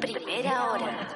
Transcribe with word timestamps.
Primera 0.00 0.70
hora. 0.70 1.08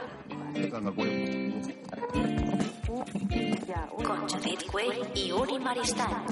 Con 4.04 4.29
Judith 4.29 4.65
Way 4.72 4.88
y 5.15 5.33
Uri 5.33 5.58
Maristán. 5.58 6.24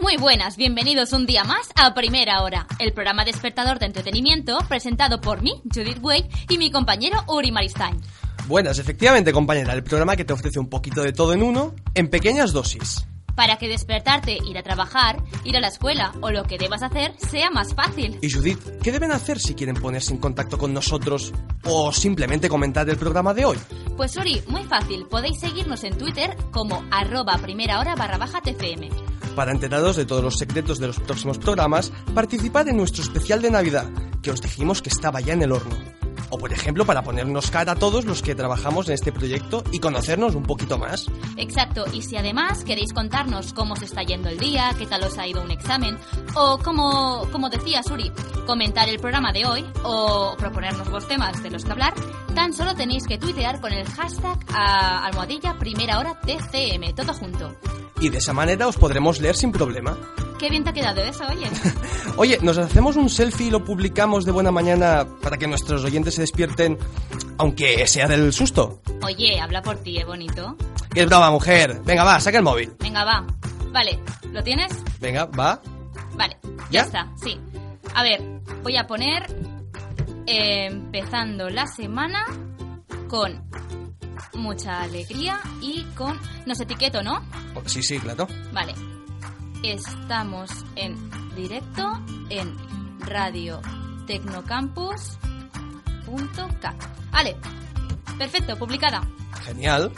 Muy 0.00 0.16
buenas, 0.16 0.56
bienvenidos 0.56 1.12
un 1.12 1.26
día 1.26 1.44
más 1.44 1.70
a 1.76 1.94
Primera 1.94 2.42
Hora, 2.42 2.66
el 2.78 2.92
programa 2.92 3.24
despertador 3.24 3.78
de 3.78 3.86
entretenimiento 3.86 4.58
presentado 4.68 5.20
por 5.20 5.42
mí, 5.42 5.62
Judith 5.72 5.98
Wade, 6.02 6.28
y 6.48 6.58
mi 6.58 6.70
compañero 6.70 7.18
Uri 7.28 7.52
Maristain. 7.52 8.00
Buenas, 8.46 8.78
efectivamente, 8.78 9.32
compañera, 9.32 9.72
el 9.72 9.84
programa 9.84 10.16
que 10.16 10.24
te 10.24 10.32
ofrece 10.32 10.58
un 10.58 10.68
poquito 10.68 11.02
de 11.02 11.12
todo 11.12 11.32
en 11.34 11.42
uno, 11.42 11.74
en 11.94 12.08
pequeñas 12.08 12.52
dosis. 12.52 13.06
Para 13.34 13.56
que 13.56 13.68
despertarte, 13.68 14.38
ir 14.46 14.58
a 14.58 14.62
trabajar, 14.62 15.22
ir 15.44 15.56
a 15.56 15.60
la 15.60 15.68
escuela 15.68 16.12
o 16.20 16.30
lo 16.30 16.44
que 16.44 16.58
debas 16.58 16.82
hacer 16.82 17.14
sea 17.18 17.50
más 17.50 17.74
fácil. 17.74 18.18
Y 18.20 18.30
Judith, 18.30 18.60
¿qué 18.82 18.92
deben 18.92 19.12
hacer 19.12 19.38
si 19.38 19.54
quieren 19.54 19.76
ponerse 19.76 20.12
en 20.12 20.18
contacto 20.18 20.58
con 20.58 20.72
nosotros 20.74 21.32
o 21.64 21.92
simplemente 21.92 22.48
comentar 22.48 22.88
el 22.88 22.96
programa 22.96 23.34
de 23.34 23.44
hoy? 23.44 23.58
Pues 23.96 24.16
Uri, 24.16 24.42
muy 24.48 24.64
fácil, 24.64 25.06
podéis 25.06 25.40
seguirnos 25.40 25.84
en 25.84 25.96
Twitter 25.96 26.36
como 26.50 26.84
arroba 26.90 27.38
primera 27.38 27.80
hora 27.80 27.94
barra 27.94 28.18
baja 28.18 28.40
TFM. 28.40 28.90
Para 29.34 29.52
enteraros 29.52 29.96
de 29.96 30.04
todos 30.04 30.22
los 30.22 30.38
secretos 30.38 30.78
de 30.78 30.88
los 30.88 31.00
próximos 31.00 31.38
programas, 31.38 31.90
participad 32.14 32.68
en 32.68 32.76
nuestro 32.76 33.02
especial 33.02 33.40
de 33.40 33.50
Navidad, 33.50 33.88
que 34.22 34.30
os 34.30 34.42
dijimos 34.42 34.82
que 34.82 34.90
estaba 34.90 35.20
ya 35.20 35.32
en 35.32 35.42
el 35.42 35.52
horno. 35.52 36.01
O 36.30 36.38
por 36.38 36.52
ejemplo, 36.52 36.84
para 36.84 37.02
ponernos 37.02 37.50
cara 37.50 37.72
a 37.72 37.76
todos 37.76 38.04
los 38.04 38.22
que 38.22 38.34
trabajamos 38.34 38.88
en 38.88 38.94
este 38.94 39.12
proyecto 39.12 39.62
y 39.72 39.78
conocernos 39.78 40.34
un 40.34 40.42
poquito 40.44 40.78
más. 40.78 41.06
Exacto, 41.36 41.84
y 41.92 42.02
si 42.02 42.16
además 42.16 42.64
queréis 42.64 42.92
contarnos 42.92 43.52
cómo 43.52 43.76
se 43.76 43.84
está 43.84 44.02
yendo 44.02 44.28
el 44.28 44.38
día, 44.38 44.74
qué 44.78 44.86
tal 44.86 45.02
os 45.04 45.18
ha 45.18 45.26
ido 45.26 45.42
un 45.42 45.50
examen, 45.50 45.98
o 46.34 46.58
como, 46.58 47.28
como 47.30 47.48
decía 47.50 47.82
Suri, 47.82 48.10
comentar 48.46 48.88
el 48.88 48.98
programa 48.98 49.32
de 49.32 49.46
hoy, 49.46 49.64
o 49.84 50.34
proponernos 50.38 50.90
vos 50.90 51.06
temas 51.06 51.42
de 51.42 51.50
los 51.50 51.64
que 51.64 51.72
hablar, 51.72 51.94
tan 52.34 52.52
solo 52.52 52.74
tenéis 52.74 53.06
que 53.06 53.18
tuitear 53.18 53.60
con 53.60 53.72
el 53.72 53.86
hashtag 53.86 54.38
a 54.52 55.06
almohadilla 55.06 55.58
primera 55.58 55.98
hora 55.98 56.18
TCM, 56.20 56.94
todo 56.94 57.14
junto. 57.14 57.54
Y 58.00 58.08
de 58.08 58.18
esa 58.18 58.32
manera 58.32 58.66
os 58.66 58.76
podremos 58.76 59.20
leer 59.20 59.36
sin 59.36 59.52
problema. 59.52 59.96
Qué 60.42 60.50
bien 60.50 60.64
te 60.64 60.70
ha 60.70 60.72
quedado 60.72 61.00
eso, 61.02 61.22
oye. 61.30 61.48
Oye, 62.16 62.38
¿nos 62.42 62.58
hacemos 62.58 62.96
un 62.96 63.08
selfie 63.08 63.46
y 63.46 63.50
lo 63.50 63.64
publicamos 63.64 64.24
de 64.24 64.32
buena 64.32 64.50
mañana 64.50 65.06
para 65.22 65.38
que 65.38 65.46
nuestros 65.46 65.84
oyentes 65.84 66.11
se 66.12 66.20
despierten, 66.22 66.78
aunque 67.38 67.86
sea 67.86 68.06
del 68.06 68.32
susto? 68.32 68.80
Oye, 69.02 69.40
habla 69.40 69.62
por 69.62 69.76
ti, 69.78 69.98
¿eh, 69.98 70.04
bonito? 70.04 70.56
Es 70.94 71.06
brava, 71.06 71.30
mujer. 71.30 71.80
Venga, 71.84 72.04
va, 72.04 72.20
saca 72.20 72.38
el 72.38 72.44
móvil. 72.44 72.72
Venga, 72.78 73.04
va. 73.04 73.26
Vale, 73.72 73.98
¿lo 74.30 74.42
tienes? 74.42 74.72
Venga, 75.00 75.24
va. 75.26 75.60
Vale, 76.14 76.36
ya, 76.42 76.66
¿Ya? 76.70 76.80
está, 76.82 77.12
sí. 77.22 77.38
A 77.94 78.02
ver, 78.02 78.22
voy 78.62 78.76
a 78.76 78.86
poner 78.86 79.24
eh, 80.26 80.66
empezando 80.66 81.50
la 81.50 81.66
semana 81.66 82.24
con 83.08 83.42
mucha 84.34 84.82
alegría 84.82 85.40
y 85.60 85.82
con... 85.94 86.18
Nos 86.46 86.60
etiqueto, 86.60 87.02
¿no? 87.02 87.22
Oh, 87.54 87.62
Sí, 87.66 87.82
sí, 87.82 87.98
claro. 87.98 88.26
Vale. 88.52 88.74
Estamos 89.62 90.50
en 90.76 90.96
directo 91.36 92.00
en 92.30 92.54
Radio 93.00 93.60
Tecnocampus.cat. 96.04 96.74
Vale. 97.12 97.36
Perfecto, 98.18 98.56
publicada. 98.56 99.02
Genial. 99.44 99.90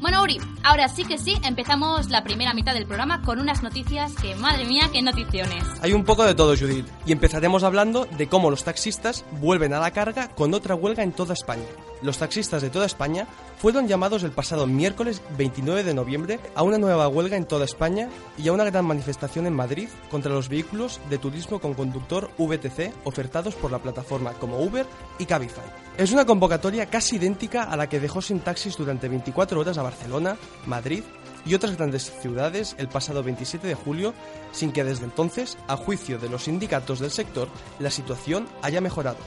Bueno, 0.00 0.22
Uri, 0.22 0.40
ahora 0.68 0.88
sí 0.88 1.04
que 1.06 1.16
sí, 1.16 1.34
empezamos 1.44 2.10
la 2.10 2.22
primera 2.22 2.52
mitad 2.52 2.74
del 2.74 2.84
programa 2.84 3.22
con 3.22 3.40
unas 3.40 3.62
noticias 3.62 4.14
que, 4.14 4.34
madre 4.34 4.66
mía, 4.66 4.90
qué 4.92 5.00
noticiones. 5.00 5.64
Hay 5.80 5.94
un 5.94 6.04
poco 6.04 6.24
de 6.24 6.34
todo, 6.34 6.54
Judith. 6.54 6.86
Y 7.06 7.12
empezaremos 7.12 7.62
hablando 7.62 8.04
de 8.04 8.28
cómo 8.28 8.50
los 8.50 8.64
taxistas 8.64 9.24
vuelven 9.40 9.72
a 9.72 9.80
la 9.80 9.92
carga 9.92 10.28
con 10.28 10.52
otra 10.52 10.74
huelga 10.74 11.02
en 11.02 11.12
toda 11.12 11.32
España. 11.32 11.64
Los 12.02 12.18
taxistas 12.18 12.60
de 12.60 12.68
toda 12.68 12.84
España 12.84 13.26
fueron 13.56 13.88
llamados 13.88 14.22
el 14.22 14.30
pasado 14.30 14.66
miércoles 14.66 15.22
29 15.36 15.82
de 15.82 15.94
noviembre 15.94 16.38
a 16.54 16.62
una 16.62 16.78
nueva 16.78 17.08
huelga 17.08 17.36
en 17.36 17.46
toda 17.46 17.64
España 17.64 18.08
y 18.36 18.46
a 18.46 18.52
una 18.52 18.64
gran 18.64 18.84
manifestación 18.84 19.46
en 19.46 19.54
Madrid 19.54 19.88
contra 20.10 20.32
los 20.32 20.48
vehículos 20.48 21.00
de 21.08 21.18
turismo 21.18 21.60
con 21.60 21.74
conductor 21.74 22.30
VTC 22.38 22.92
ofertados 23.04 23.54
por 23.56 23.72
la 23.72 23.80
plataforma 23.80 24.34
como 24.34 24.60
Uber 24.60 24.86
y 25.18 25.24
Cabify. 25.24 25.64
Es 25.96 26.12
una 26.12 26.24
convocatoria 26.24 26.86
casi 26.86 27.16
idéntica 27.16 27.64
a 27.64 27.76
la 27.76 27.88
que 27.88 27.98
dejó 27.98 28.22
sin 28.22 28.38
taxis 28.38 28.76
durante 28.76 29.08
24 29.08 29.58
horas 29.58 29.78
a 29.78 29.82
Barcelona, 29.82 30.36
Madrid 30.66 31.02
y 31.44 31.54
otras 31.54 31.76
grandes 31.76 32.12
ciudades 32.20 32.74
el 32.78 32.88
pasado 32.88 33.22
27 33.22 33.66
de 33.66 33.74
julio, 33.74 34.14
sin 34.52 34.72
que 34.72 34.84
desde 34.84 35.04
entonces, 35.04 35.56
a 35.66 35.76
juicio 35.76 36.18
de 36.18 36.28
los 36.28 36.44
sindicatos 36.44 37.00
del 37.00 37.10
sector, 37.10 37.48
la 37.78 37.90
situación 37.90 38.48
haya 38.62 38.80
mejorado. 38.80 39.18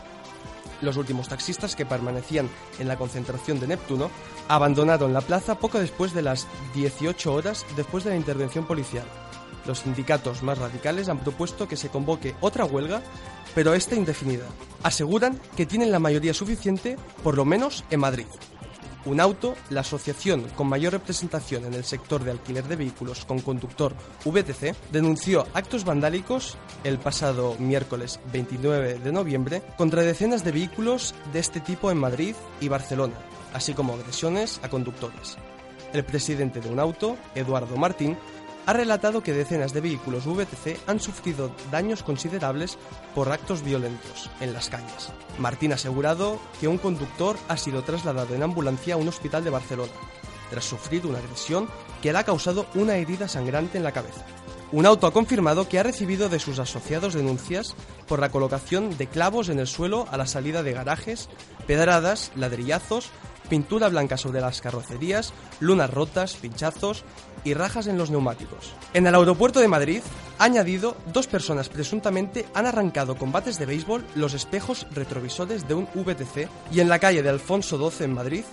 Los 0.81 0.97
últimos 0.97 1.29
taxistas 1.29 1.75
que 1.75 1.85
permanecían 1.85 2.49
en 2.79 2.87
la 2.87 2.97
concentración 2.97 3.59
de 3.59 3.67
Neptuno 3.67 4.09
abandonaron 4.47 5.13
la 5.13 5.21
plaza 5.21 5.59
poco 5.59 5.79
después 5.79 6.13
de 6.13 6.23
las 6.23 6.47
18 6.73 7.33
horas 7.33 7.65
después 7.75 8.03
de 8.03 8.11
la 8.11 8.15
intervención 8.15 8.65
policial. 8.65 9.05
Los 9.65 9.79
sindicatos 9.79 10.41
más 10.41 10.57
radicales 10.57 11.07
han 11.07 11.19
propuesto 11.19 11.67
que 11.67 11.77
se 11.77 11.89
convoque 11.89 12.35
otra 12.41 12.65
huelga, 12.65 13.01
pero 13.53 13.75
esta 13.75 13.95
indefinida. 13.95 14.45
Aseguran 14.81 15.39
que 15.55 15.67
tienen 15.67 15.91
la 15.91 15.99
mayoría 15.99 16.33
suficiente, 16.33 16.97
por 17.23 17.35
lo 17.35 17.45
menos 17.45 17.83
en 17.91 17.99
Madrid. 17.99 18.25
Un 19.05 19.19
auto, 19.19 19.55
la 19.71 19.81
asociación 19.81 20.47
con 20.55 20.67
mayor 20.67 20.93
representación 20.93 21.65
en 21.65 21.73
el 21.73 21.83
sector 21.83 22.23
de 22.23 22.31
alquiler 22.31 22.67
de 22.67 22.75
vehículos 22.75 23.25
con 23.25 23.39
conductor 23.39 23.95
VTC, 24.23 24.75
denunció 24.91 25.47
actos 25.53 25.85
vandálicos 25.85 26.57
el 26.83 26.99
pasado 26.99 27.55
miércoles 27.57 28.19
29 28.31 28.99
de 28.99 29.11
noviembre 29.11 29.63
contra 29.75 30.03
decenas 30.03 30.43
de 30.43 30.51
vehículos 30.51 31.15
de 31.33 31.39
este 31.39 31.59
tipo 31.59 31.89
en 31.89 31.97
Madrid 31.97 32.35
y 32.59 32.67
Barcelona, 32.67 33.15
así 33.53 33.73
como 33.73 33.93
agresiones 33.93 34.59
a 34.61 34.69
conductores. 34.69 35.37
El 35.93 36.05
presidente 36.05 36.61
de 36.61 36.69
un 36.69 36.79
auto, 36.79 37.17
Eduardo 37.35 37.75
Martín, 37.77 38.17
ha 38.65 38.73
relatado 38.73 39.23
que 39.23 39.33
decenas 39.33 39.73
de 39.73 39.81
vehículos 39.81 40.25
VTC 40.25 40.79
han 40.87 40.99
sufrido 40.99 41.51
daños 41.71 42.03
considerables 42.03 42.77
por 43.15 43.31
actos 43.31 43.63
violentos 43.63 44.29
en 44.39 44.53
las 44.53 44.69
calles. 44.69 45.09
Martín 45.39 45.71
ha 45.71 45.75
asegurado 45.75 46.39
que 46.59 46.67
un 46.67 46.77
conductor 46.77 47.37
ha 47.47 47.57
sido 47.57 47.83
trasladado 47.83 48.35
en 48.35 48.43
ambulancia 48.43 48.93
a 48.93 48.97
un 48.97 49.07
hospital 49.07 49.43
de 49.43 49.49
Barcelona, 49.49 49.91
tras 50.49 50.65
sufrir 50.65 51.07
una 51.07 51.19
agresión 51.19 51.67
que 52.01 52.11
le 52.11 52.19
ha 52.19 52.23
causado 52.23 52.67
una 52.75 52.95
herida 52.95 53.27
sangrante 53.27 53.77
en 53.77 53.83
la 53.83 53.93
cabeza. 53.93 54.25
Un 54.71 54.85
auto 54.85 55.05
ha 55.05 55.11
confirmado 55.11 55.67
que 55.67 55.79
ha 55.79 55.83
recibido 55.83 56.29
de 56.29 56.39
sus 56.39 56.57
asociados 56.57 57.13
denuncias 57.13 57.75
por 58.07 58.19
la 58.19 58.29
colocación 58.29 58.97
de 58.97 59.07
clavos 59.07 59.49
en 59.49 59.59
el 59.59 59.67
suelo 59.67 60.07
a 60.11 60.17
la 60.17 60.25
salida 60.25 60.63
de 60.63 60.71
garajes, 60.71 61.27
pedradas, 61.67 62.31
ladrillazos, 62.37 63.09
pintura 63.49 63.89
blanca 63.89 64.17
sobre 64.17 64.41
las 64.41 64.61
carrocerías, 64.61 65.33
lunas 65.59 65.89
rotas, 65.89 66.35
pinchazos 66.35 67.03
y 67.43 67.53
rajas 67.53 67.87
en 67.87 67.97
los 67.97 68.11
neumáticos. 68.11 68.73
En 68.93 69.07
el 69.07 69.15
aeropuerto 69.15 69.59
de 69.59 69.67
Madrid, 69.67 70.01
añadido, 70.39 70.95
dos 71.13 71.27
personas 71.27 71.69
presuntamente 71.69 72.45
han 72.53 72.65
arrancado 72.65 73.15
con 73.15 73.31
bates 73.31 73.57
de 73.57 73.65
béisbol 73.65 74.05
los 74.15 74.33
espejos 74.33 74.87
retrovisores 74.91 75.67
de 75.67 75.73
un 75.73 75.87
VTC 75.93 76.49
y 76.71 76.79
en 76.79 76.89
la 76.89 76.99
calle 76.99 77.23
de 77.23 77.29
Alfonso 77.29 77.77
XII 77.77 78.05
en 78.05 78.13
Madrid, 78.13 78.43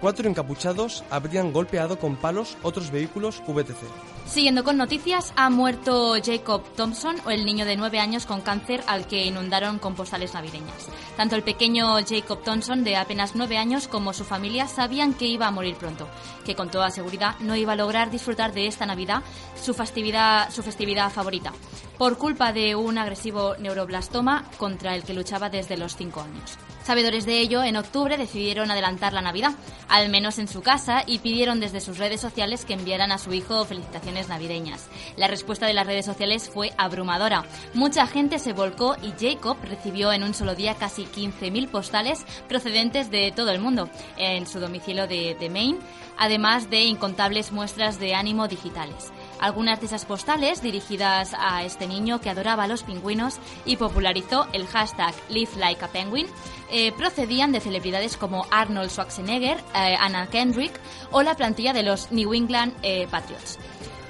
cuatro 0.00 0.28
encapuchados 0.28 1.04
habrían 1.10 1.52
golpeado 1.52 1.98
con 1.98 2.16
palos 2.16 2.56
otros 2.62 2.90
vehículos 2.90 3.42
VTC. 3.46 4.19
Siguiendo 4.26 4.62
con 4.62 4.76
noticias, 4.76 5.32
ha 5.34 5.50
muerto 5.50 6.14
Jacob 6.24 6.62
Thompson, 6.76 7.16
o 7.26 7.30
el 7.30 7.44
niño 7.44 7.64
de 7.64 7.76
9 7.76 7.98
años 7.98 8.26
con 8.26 8.40
cáncer 8.40 8.82
al 8.86 9.08
que 9.08 9.26
inundaron 9.26 9.80
con 9.80 9.96
postales 9.96 10.34
navideñas. 10.34 10.86
Tanto 11.16 11.34
el 11.34 11.42
pequeño 11.42 11.96
Jacob 12.08 12.42
Thompson, 12.44 12.84
de 12.84 12.96
apenas 12.96 13.34
9 13.34 13.58
años, 13.58 13.88
como 13.88 14.12
su 14.12 14.24
familia 14.24 14.68
sabían 14.68 15.14
que 15.14 15.26
iba 15.26 15.48
a 15.48 15.50
morir 15.50 15.74
pronto, 15.74 16.08
que 16.44 16.54
con 16.54 16.70
toda 16.70 16.90
seguridad 16.90 17.34
no 17.40 17.56
iba 17.56 17.72
a 17.72 17.76
lograr 17.76 18.10
disfrutar 18.10 18.52
de 18.52 18.68
esta 18.68 18.86
Navidad, 18.86 19.22
su 19.60 19.74
festividad, 19.74 20.50
su 20.52 20.62
festividad 20.62 21.10
favorita, 21.10 21.52
por 21.98 22.16
culpa 22.16 22.52
de 22.52 22.76
un 22.76 22.98
agresivo 22.98 23.56
neuroblastoma 23.58 24.44
contra 24.58 24.94
el 24.94 25.02
que 25.02 25.12
luchaba 25.12 25.50
desde 25.50 25.76
los 25.76 25.96
5 25.96 26.20
años. 26.20 26.56
Sabedores 26.84 27.26
de 27.26 27.38
ello, 27.38 27.62
en 27.62 27.76
octubre 27.76 28.16
decidieron 28.16 28.70
adelantar 28.70 29.12
la 29.12 29.20
Navidad, 29.20 29.52
al 29.88 30.08
menos 30.08 30.38
en 30.38 30.48
su 30.48 30.62
casa, 30.62 31.04
y 31.06 31.18
pidieron 31.18 31.60
desde 31.60 31.80
sus 31.80 31.98
redes 31.98 32.20
sociales 32.20 32.64
que 32.64 32.72
enviaran 32.72 33.12
a 33.12 33.18
su 33.18 33.32
hijo 33.32 33.64
felicitaciones 33.64 34.09
navideñas. 34.28 34.88
La 35.16 35.28
respuesta 35.28 35.66
de 35.66 35.74
las 35.74 35.86
redes 35.86 36.04
sociales 36.04 36.50
fue 36.52 36.72
abrumadora. 36.76 37.44
Mucha 37.74 38.06
gente 38.06 38.38
se 38.38 38.52
volcó 38.52 38.96
y 39.02 39.12
Jacob 39.18 39.56
recibió 39.62 40.12
en 40.12 40.22
un 40.22 40.34
solo 40.34 40.54
día 40.54 40.74
casi 40.74 41.04
15.000 41.04 41.68
postales 41.68 42.24
procedentes 42.48 43.10
de 43.10 43.32
todo 43.34 43.50
el 43.50 43.60
mundo 43.60 43.88
en 44.16 44.46
su 44.46 44.60
domicilio 44.60 45.06
de, 45.06 45.36
de 45.38 45.48
Maine, 45.50 45.78
además 46.18 46.70
de 46.70 46.84
incontables 46.84 47.52
muestras 47.52 47.98
de 47.98 48.14
ánimo 48.14 48.48
digitales. 48.48 49.12
Algunas 49.40 49.80
de 49.80 49.86
esas 49.86 50.04
postales 50.04 50.60
dirigidas 50.60 51.34
a 51.38 51.64
este 51.64 51.86
niño 51.86 52.20
que 52.20 52.28
adoraba 52.28 52.64
a 52.64 52.68
los 52.68 52.82
pingüinos 52.82 53.38
y 53.64 53.76
popularizó 53.76 54.46
el 54.52 54.66
hashtag 54.66 55.14
Live 55.30 55.52
Like 55.56 55.84
a 55.84 55.88
Penguin 55.88 56.26
eh, 56.72 56.92
procedían 56.92 57.50
de 57.50 57.60
celebridades 57.60 58.16
como 58.16 58.46
Arnold 58.50 58.90
Schwarzenegger, 58.90 59.58
eh, 59.74 59.96
Anna 59.98 60.28
Kendrick 60.28 60.78
o 61.10 61.22
la 61.22 61.34
plantilla 61.34 61.72
de 61.72 61.82
los 61.82 62.12
New 62.12 62.32
England 62.32 62.74
eh, 62.82 63.08
Patriots. 63.10 63.58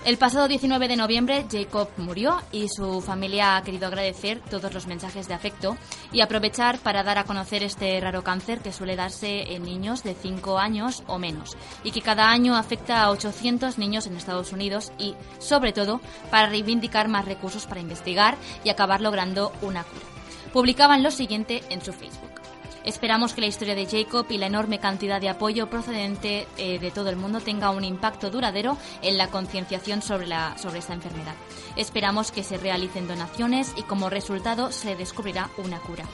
El 0.02 0.16
pasado 0.16 0.48
19 0.48 0.88
de 0.88 0.96
noviembre 0.96 1.44
Jacob 1.50 1.90
murió 1.98 2.40
y 2.52 2.68
su 2.68 3.02
familia 3.02 3.56
ha 3.56 3.62
querido 3.62 3.86
agradecer 3.86 4.40
todos 4.40 4.72
los 4.72 4.86
mensajes 4.86 5.28
de 5.28 5.34
afecto 5.34 5.76
y 6.10 6.22
aprovechar 6.22 6.78
para 6.78 7.02
dar 7.02 7.18
a 7.18 7.24
conocer 7.24 7.62
este 7.62 8.00
raro 8.00 8.24
cáncer 8.24 8.60
que 8.60 8.72
suele 8.72 8.96
darse 8.96 9.52
en 9.52 9.62
niños 9.62 10.02
de 10.02 10.14
5 10.14 10.58
años 10.58 11.02
o 11.06 11.18
menos 11.18 11.54
y 11.84 11.90
que 11.90 12.00
cada 12.00 12.30
año 12.30 12.56
afecta 12.56 13.02
a 13.02 13.10
800 13.10 13.76
niños 13.76 14.06
en 14.06 14.16
Estados 14.16 14.52
Unidos 14.52 14.90
y, 14.96 15.14
sobre 15.38 15.72
todo, 15.72 16.00
para 16.30 16.48
reivindicar 16.48 17.08
más 17.08 17.26
recursos 17.26 17.66
para 17.66 17.82
investigar 17.82 18.38
y 18.64 18.70
acabar 18.70 19.02
logrando 19.02 19.52
una 19.60 19.84
cura. 19.84 20.06
Publicaban 20.54 21.02
lo 21.02 21.10
siguiente 21.10 21.62
en 21.68 21.84
su 21.84 21.92
Facebook. 21.92 22.29
Esperamos 22.84 23.34
que 23.34 23.42
la 23.42 23.46
historia 23.46 23.74
de 23.74 23.86
Jacob 23.86 24.26
y 24.30 24.38
la 24.38 24.46
enorme 24.46 24.78
cantidad 24.80 25.20
de 25.20 25.28
apoyo 25.28 25.68
procedente 25.68 26.48
eh, 26.56 26.78
de 26.78 26.90
todo 26.90 27.10
el 27.10 27.16
mundo 27.16 27.40
tenga 27.40 27.70
un 27.70 27.84
impacto 27.84 28.30
duradero 28.30 28.78
en 29.02 29.18
la 29.18 29.28
concienciación 29.28 30.00
sobre, 30.00 30.28
sobre 30.56 30.78
esta 30.78 30.94
enfermedad. 30.94 31.34
Esperamos 31.76 32.32
que 32.32 32.42
se 32.42 32.56
realicen 32.56 33.06
donaciones 33.06 33.74
y 33.76 33.82
como 33.82 34.08
resultado 34.08 34.72
se 34.72 34.96
descubrirá 34.96 35.50
una 35.58 35.78
cura. 35.78 36.04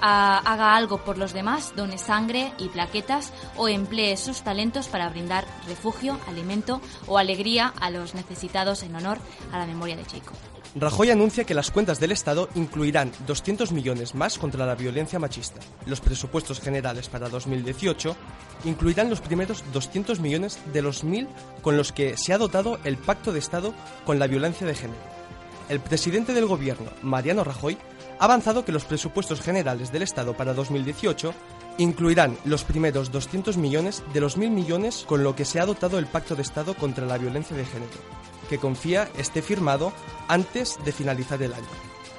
Ah, 0.00 0.42
haga 0.44 0.76
algo 0.76 0.98
por 0.98 1.16
los 1.16 1.32
demás, 1.32 1.74
done 1.76 1.96
sangre 1.96 2.52
y 2.58 2.68
plaquetas 2.68 3.32
o 3.56 3.68
emplee 3.68 4.16
sus 4.16 4.42
talentos 4.42 4.88
para 4.88 5.08
brindar 5.08 5.46
refugio, 5.66 6.18
alimento 6.26 6.80
o 7.06 7.18
alegría 7.18 7.72
a 7.80 7.90
los 7.90 8.14
necesitados 8.14 8.82
en 8.82 8.94
honor 8.96 9.18
a 9.52 9.58
la 9.58 9.66
memoria 9.66 9.96
de 9.96 10.04
Jacob. 10.04 10.36
Rajoy 10.78 11.10
anuncia 11.10 11.44
que 11.44 11.54
las 11.54 11.70
cuentas 11.70 12.00
del 12.00 12.12
Estado 12.12 12.50
incluirán 12.54 13.10
200 13.26 13.72
millones 13.72 14.14
más 14.14 14.36
contra 14.36 14.66
la 14.66 14.74
violencia 14.74 15.18
machista. 15.18 15.58
Los 15.86 16.02
presupuestos 16.02 16.60
generales 16.60 17.08
para 17.08 17.30
2018 17.30 18.14
incluirán 18.66 19.08
los 19.08 19.22
primeros 19.22 19.64
200 19.72 20.20
millones 20.20 20.58
de 20.74 20.82
los 20.82 21.02
mil 21.02 21.28
con 21.62 21.78
los 21.78 21.92
que 21.92 22.18
se 22.18 22.34
ha 22.34 22.38
dotado 22.38 22.78
el 22.84 22.98
Pacto 22.98 23.32
de 23.32 23.38
Estado 23.38 23.72
con 24.04 24.18
la 24.18 24.26
violencia 24.26 24.66
de 24.66 24.74
género. 24.74 25.00
El 25.70 25.80
presidente 25.80 26.34
del 26.34 26.44
Gobierno, 26.44 26.90
Mariano 27.00 27.42
Rajoy, 27.42 27.78
ha 28.18 28.26
avanzado 28.26 28.66
que 28.66 28.72
los 28.72 28.84
presupuestos 28.84 29.40
generales 29.40 29.92
del 29.92 30.02
Estado 30.02 30.36
para 30.36 30.52
2018 30.52 31.32
incluirán 31.78 32.36
los 32.44 32.64
primeros 32.64 33.10
200 33.10 33.56
millones 33.56 34.02
de 34.12 34.20
los 34.20 34.36
mil 34.36 34.50
millones 34.50 35.06
con 35.08 35.24
lo 35.24 35.34
que 35.34 35.46
se 35.46 35.58
ha 35.58 35.64
dotado 35.64 35.98
el 35.98 36.04
Pacto 36.04 36.36
de 36.36 36.42
Estado 36.42 36.74
contra 36.74 37.06
la 37.06 37.16
violencia 37.16 37.56
de 37.56 37.64
género 37.64 38.26
que 38.48 38.58
confía 38.58 39.08
esté 39.16 39.42
firmado 39.42 39.92
antes 40.28 40.78
de 40.84 40.92
finalizar 40.92 41.42
el 41.42 41.54
año. 41.54 41.66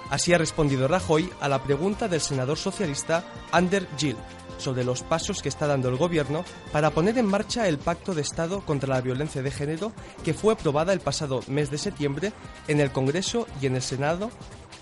Así 0.10 0.34
ha 0.34 0.38
respondido 0.38 0.88
Rajoy 0.88 1.30
a 1.42 1.50
la 1.50 1.64
pregunta 1.64 2.08
del 2.08 2.22
senador 2.22 2.58
socialista 2.58 3.26
Ander 3.52 3.88
Gill 3.98 4.18
sobre 4.58 4.84
los 4.84 5.04
pasos 5.04 5.42
que 5.42 5.50
está 5.50 5.68
dando 5.68 5.90
el 5.90 5.98
gobierno 5.98 6.44
para 6.72 6.92
poner 6.92 7.18
en 7.18 7.26
marcha 7.26 7.68
el 7.68 7.78
Pacto 7.78 8.16
de 8.16 8.22
Estado 8.22 8.62
contra 8.62 8.96
la 8.96 9.02
Violencia 9.02 9.42
de 9.42 9.52
Género 9.52 9.92
que 10.24 10.34
fue 10.34 10.54
aprobada 10.54 10.94
el 10.94 11.00
pasado 11.00 11.42
mes 11.48 11.70
de 11.70 11.78
septiembre 11.78 12.34
en 12.68 12.80
el 12.80 12.92
Congreso 12.92 13.48
y 13.62 13.68
en 13.68 13.76
el 13.76 13.82
Senado 13.82 14.32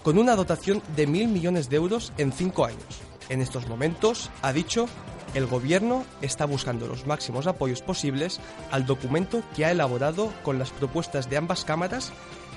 con 0.03 0.17
una 0.17 0.35
dotación 0.35 0.81
de 0.95 1.07
mil 1.07 1.27
millones 1.27 1.69
de 1.69 1.77
euros 1.77 2.13
en 2.17 2.31
cinco 2.31 2.65
años. 2.65 3.01
En 3.29 3.41
estos 3.41 3.67
momentos, 3.67 4.29
ha 4.43 4.53
dicho, 4.53 4.87
el 5.35 5.45
Gobierno 5.47 6.05
está 6.21 6.45
buscando 6.45 6.87
los 6.87 7.05
máximos 7.05 7.45
apoyos 7.45 7.81
posibles 7.81 8.39
al 8.71 8.85
documento 8.85 9.43
que 9.55 9.65
ha 9.65 9.71
elaborado 9.71 10.33
con 10.43 10.57
las 10.57 10.71
propuestas 10.71 11.29
de 11.29 11.37
ambas 11.37 11.65
cámaras 11.65 12.13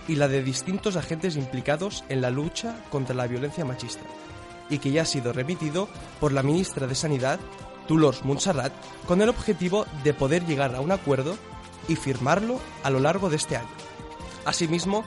y 0.07 0.15
la 0.15 0.29
de 0.29 0.43
distintos 0.43 0.97
agentes 0.97 1.37
implicados 1.37 2.05
en 2.09 2.23
la 2.23 2.31
lucha 2.31 2.77
contra 2.89 3.17
la 3.17 3.27
violencia 3.27 3.65
machista, 3.65 4.05
y 4.71 4.79
que 4.79 4.93
ya 4.93 5.03
ha 5.03 5.07
sido 5.07 5.33
remitido 5.33 5.89
por 6.21 6.33
la 6.33 6.45
ministra 6.45 6.87
de 6.87 6.95
Sanidad, 6.95 7.41
Dolors 7.89 8.25
Montserrat, 8.25 8.73
con 9.07 9.21
el 9.21 9.29
objetivo 9.29 9.85
de 10.05 10.15
poder 10.15 10.47
llegar 10.47 10.75
a 10.77 10.81
un 10.81 10.93
acuerdo 10.93 11.37
y 11.89 11.97
firmarlo 11.97 12.61
a 12.85 12.91
lo 12.91 13.01
largo 13.01 13.29
de 13.29 13.37
este 13.37 13.57
año. 13.57 13.69
Asimismo, 14.45 15.05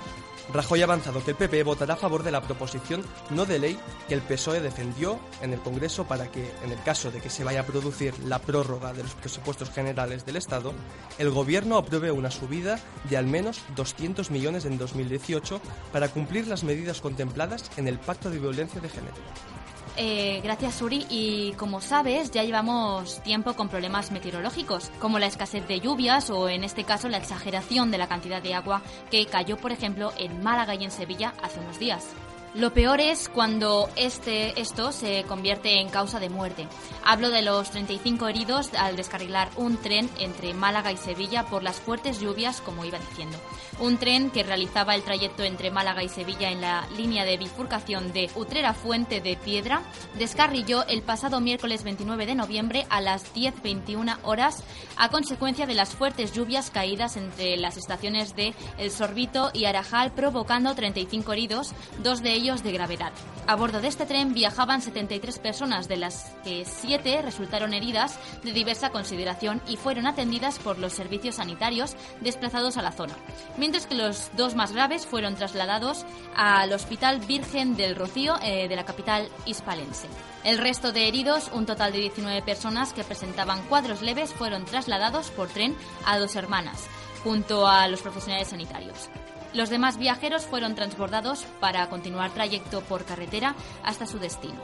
Rajoy 0.53 0.81
ha 0.81 0.83
avanzado 0.85 1.23
que 1.23 1.31
el 1.31 1.37
PP 1.37 1.63
votará 1.63 1.93
a 1.93 1.97
favor 1.97 2.23
de 2.23 2.31
la 2.31 2.41
proposición 2.41 3.03
no 3.29 3.45
de 3.45 3.57
ley 3.57 3.79
que 4.07 4.13
el 4.13 4.21
PSOE 4.21 4.59
defendió 4.59 5.19
en 5.41 5.53
el 5.53 5.61
Congreso 5.61 6.05
para 6.05 6.29
que, 6.29 6.51
en 6.63 6.71
el 6.71 6.83
caso 6.83 7.09
de 7.09 7.21
que 7.21 7.29
se 7.29 7.45
vaya 7.45 7.61
a 7.61 7.65
producir 7.65 8.13
la 8.25 8.39
prórroga 8.39 8.91
de 8.91 9.03
los 9.03 9.15
presupuestos 9.15 9.69
generales 9.69 10.25
del 10.25 10.35
Estado, 10.35 10.73
el 11.17 11.29
Gobierno 11.29 11.77
apruebe 11.77 12.11
una 12.11 12.31
subida 12.31 12.79
de 13.09 13.15
al 13.15 13.27
menos 13.27 13.61
200 13.75 14.29
millones 14.29 14.65
en 14.65 14.77
2018 14.77 15.61
para 15.93 16.09
cumplir 16.09 16.47
las 16.47 16.63
medidas 16.63 16.99
contempladas 16.99 17.71
en 17.77 17.87
el 17.87 17.97
Pacto 17.97 18.29
de 18.29 18.39
Violencia 18.39 18.81
de 18.81 18.89
Género. 18.89 19.60
Eh, 19.97 20.39
gracias, 20.43 20.75
Suri. 20.75 21.05
Y 21.09 21.53
como 21.53 21.81
sabes, 21.81 22.31
ya 22.31 22.43
llevamos 22.43 23.21
tiempo 23.23 23.53
con 23.53 23.69
problemas 23.69 24.11
meteorológicos, 24.11 24.89
como 24.99 25.19
la 25.19 25.27
escasez 25.27 25.67
de 25.67 25.79
lluvias 25.79 26.29
o, 26.29 26.49
en 26.49 26.63
este 26.63 26.83
caso, 26.83 27.09
la 27.09 27.17
exageración 27.17 27.91
de 27.91 27.97
la 27.97 28.07
cantidad 28.07 28.41
de 28.41 28.53
agua 28.53 28.81
que 29.09 29.25
cayó, 29.25 29.57
por 29.57 29.71
ejemplo, 29.71 30.11
en 30.17 30.41
Málaga 30.41 30.75
y 30.75 30.83
en 30.83 30.91
Sevilla 30.91 31.33
hace 31.41 31.59
unos 31.59 31.79
días. 31.79 32.07
Lo 32.53 32.73
peor 32.73 32.99
es 32.99 33.29
cuando 33.29 33.89
este, 33.95 34.59
esto 34.59 34.91
se 34.91 35.23
convierte 35.23 35.79
en 35.79 35.87
causa 35.87 36.19
de 36.19 36.27
muerte. 36.27 36.67
Hablo 37.05 37.29
de 37.29 37.41
los 37.41 37.71
35 37.71 38.27
heridos 38.27 38.73
al 38.73 38.97
descarrilar 38.97 39.49
un 39.55 39.77
tren 39.77 40.09
entre 40.19 40.53
Málaga 40.53 40.91
y 40.91 40.97
Sevilla 40.97 41.45
por 41.45 41.63
las 41.63 41.79
fuertes 41.79 42.19
lluvias, 42.19 42.59
como 42.59 42.83
iba 42.83 42.99
diciendo. 42.99 43.37
Un 43.79 43.97
tren 43.97 44.31
que 44.31 44.43
realizaba 44.43 44.95
el 44.95 45.03
trayecto 45.03 45.43
entre 45.43 45.71
Málaga 45.71 46.03
y 46.03 46.09
Sevilla 46.09 46.51
en 46.51 46.59
la 46.59 46.85
línea 46.97 47.23
de 47.23 47.37
bifurcación 47.37 48.11
de 48.11 48.29
Utrera 48.35 48.73
Fuente 48.73 49.21
de 49.21 49.37
Piedra 49.37 49.81
descarrilló 50.19 50.85
el 50.87 51.03
pasado 51.03 51.39
miércoles 51.39 51.85
29 51.85 52.25
de 52.25 52.35
noviembre 52.35 52.85
a 52.89 52.99
las 52.99 53.33
10.21 53.33 54.17
horas 54.23 54.61
a 54.97 55.07
consecuencia 55.09 55.65
de 55.65 55.73
las 55.73 55.95
fuertes 55.95 56.33
lluvias 56.33 56.69
caídas 56.69 57.15
entre 57.15 57.55
las 57.55 57.77
estaciones 57.77 58.35
de 58.35 58.53
El 58.77 58.91
Sorbito 58.91 59.51
y 59.53 59.65
Arajal, 59.65 60.11
provocando 60.11 60.75
35 60.75 61.31
heridos, 61.31 61.71
dos 62.03 62.21
de 62.21 62.33
ellos 62.33 62.40
de 62.41 62.71
gravedad. 62.71 63.11
A 63.45 63.55
bordo 63.55 63.81
de 63.81 63.87
este 63.87 64.07
tren 64.07 64.33
viajaban 64.33 64.81
73 64.81 65.37
personas, 65.37 65.87
de 65.87 65.95
las 65.95 66.31
que 66.43 66.65
7 66.65 67.21
resultaron 67.21 67.71
heridas 67.71 68.17
de 68.43 68.51
diversa 68.51 68.89
consideración 68.89 69.61
y 69.67 69.77
fueron 69.77 70.07
atendidas 70.07 70.57
por 70.57 70.79
los 70.79 70.91
servicios 70.91 71.35
sanitarios 71.35 71.95
desplazados 72.19 72.77
a 72.77 72.81
la 72.81 72.93
zona, 72.93 73.13
mientras 73.57 73.85
que 73.85 73.93
los 73.93 74.31
dos 74.35 74.55
más 74.55 74.71
graves 74.71 75.05
fueron 75.05 75.35
trasladados 75.35 76.03
al 76.35 76.73
Hospital 76.73 77.19
Virgen 77.19 77.75
del 77.75 77.95
Rocío 77.95 78.33
eh, 78.41 78.67
de 78.67 78.75
la 78.75 78.85
capital 78.85 79.29
hispalense. 79.45 80.07
El 80.43 80.57
resto 80.57 80.91
de 80.91 81.07
heridos, 81.07 81.51
un 81.53 81.67
total 81.67 81.91
de 81.91 81.99
19 81.99 82.41
personas 82.41 82.91
que 82.91 83.03
presentaban 83.03 83.61
cuadros 83.67 84.01
leves, 84.01 84.33
fueron 84.33 84.65
trasladados 84.65 85.29
por 85.29 85.47
tren 85.47 85.75
a 86.07 86.17
dos 86.17 86.35
hermanas, 86.35 86.87
junto 87.23 87.67
a 87.67 87.87
los 87.87 88.01
profesionales 88.01 88.47
sanitarios. 88.47 89.11
Los 89.53 89.69
demás 89.69 89.97
viajeros 89.97 90.45
fueron 90.45 90.75
transbordados 90.75 91.45
para 91.59 91.89
continuar 91.89 92.31
trayecto 92.31 92.81
por 92.81 93.05
carretera 93.05 93.55
hasta 93.83 94.05
su 94.05 94.17
destino. 94.17 94.59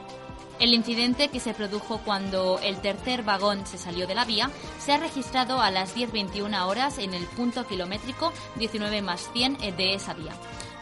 El 0.60 0.74
incidente 0.74 1.28
que 1.28 1.40
se 1.40 1.54
produjo 1.54 2.00
cuando 2.04 2.60
el 2.64 2.82
tercer 2.82 3.22
vagón 3.22 3.68
se 3.68 3.78
salió 3.78 4.08
de 4.08 4.16
la 4.16 4.26
vía 4.26 4.50
se 4.80 4.92
ha 4.92 4.98
registrado 4.98 5.62
a 5.62 5.70
las 5.70 5.96
10.21 5.96 6.66
horas 6.66 6.98
en 6.98 7.14
el 7.14 7.26
punto 7.26 7.68
kilométrico 7.68 8.34
19 8.56 9.04
más 9.04 9.30
100 9.34 9.58
de 9.78 9.94
esa 9.94 10.16
vía. 10.16 10.34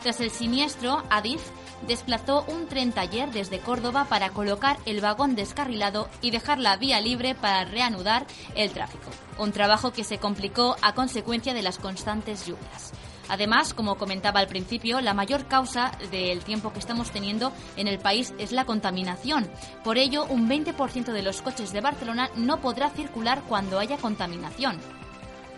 Tras 0.02 0.22
el 0.22 0.32
siniestro, 0.32 1.04
Adif 1.10 1.42
desplazó 1.88 2.46
un 2.48 2.68
tren 2.68 2.94
taller 2.94 3.32
desde 3.32 3.60
Córdoba 3.60 4.06
para 4.08 4.30
colocar 4.30 4.78
el 4.86 5.02
vagón 5.02 5.36
descarrilado 5.36 6.08
y 6.22 6.32
dejar 6.32 6.60
la 6.60 6.78
vía 6.78 7.02
libre 7.02 7.36
para 7.36 7.66
reanudar 7.66 8.26
el 8.56 8.72
tráfico. 8.72 9.10
Un 9.40 9.52
trabajo 9.52 9.92
que 9.92 10.04
se 10.04 10.20
complicó 10.20 10.78
a 10.82 10.94
consecuencia 10.94 11.54
de 11.54 11.64
las 11.64 11.80
constantes 11.80 12.46
lluvias. 12.46 12.94
Además, 13.30 13.74
como 13.74 13.98
comentaba 13.98 14.40
al 14.40 14.48
principio, 14.48 15.02
la 15.02 15.14
mayor 15.14 15.48
causa 15.48 15.92
del 16.12 16.44
tiempo 16.44 16.72
que 16.72 16.80
estamos 16.80 17.12
teniendo 17.12 17.52
en 17.76 17.88
el 17.88 18.00
país 18.00 18.34
es 18.38 18.52
la 18.52 18.66
contaminación. 18.66 19.50
Por 19.84 19.98
ello, 19.98 20.26
un 20.26 20.50
20% 20.50 21.12
de 21.12 21.24
los 21.24 21.42
coches 21.42 21.72
de 21.74 21.82
Barcelona 21.82 22.30
no 22.36 22.62
podrá 22.62 22.90
circular 22.90 23.42
cuando 23.48 23.80
haya 23.80 23.98
contaminación. 23.98 24.80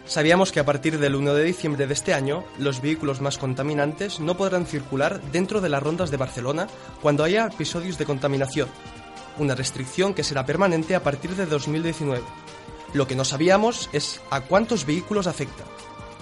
Sabíamos 0.05 0.53
que 0.53 0.61
a 0.61 0.65
partir 0.65 0.99
del 0.99 1.15
1 1.15 1.33
de 1.33 1.43
diciembre 1.43 1.85
de 1.85 1.93
este 1.93 2.13
año, 2.13 2.45
los 2.57 2.81
vehículos 2.81 3.19
más 3.19 3.37
contaminantes 3.37 4.21
no 4.21 4.37
podrán 4.37 4.65
circular 4.65 5.21
dentro 5.33 5.59
de 5.59 5.67
las 5.67 5.83
rondas 5.83 6.11
de 6.11 6.17
Barcelona 6.17 6.67
cuando 7.01 7.25
haya 7.25 7.47
episodios 7.47 7.97
de 7.97 8.05
contaminación, 8.05 8.69
una 9.37 9.53
restricción 9.53 10.13
que 10.13 10.23
será 10.23 10.45
permanente 10.45 10.95
a 10.95 11.03
partir 11.03 11.35
de 11.35 11.45
2019. 11.45 12.23
Lo 12.93 13.05
que 13.05 13.15
no 13.15 13.25
sabíamos 13.25 13.89
es 13.91 14.21
a 14.31 14.41
cuántos 14.41 14.85
vehículos 14.85 15.27
afecta 15.27 15.65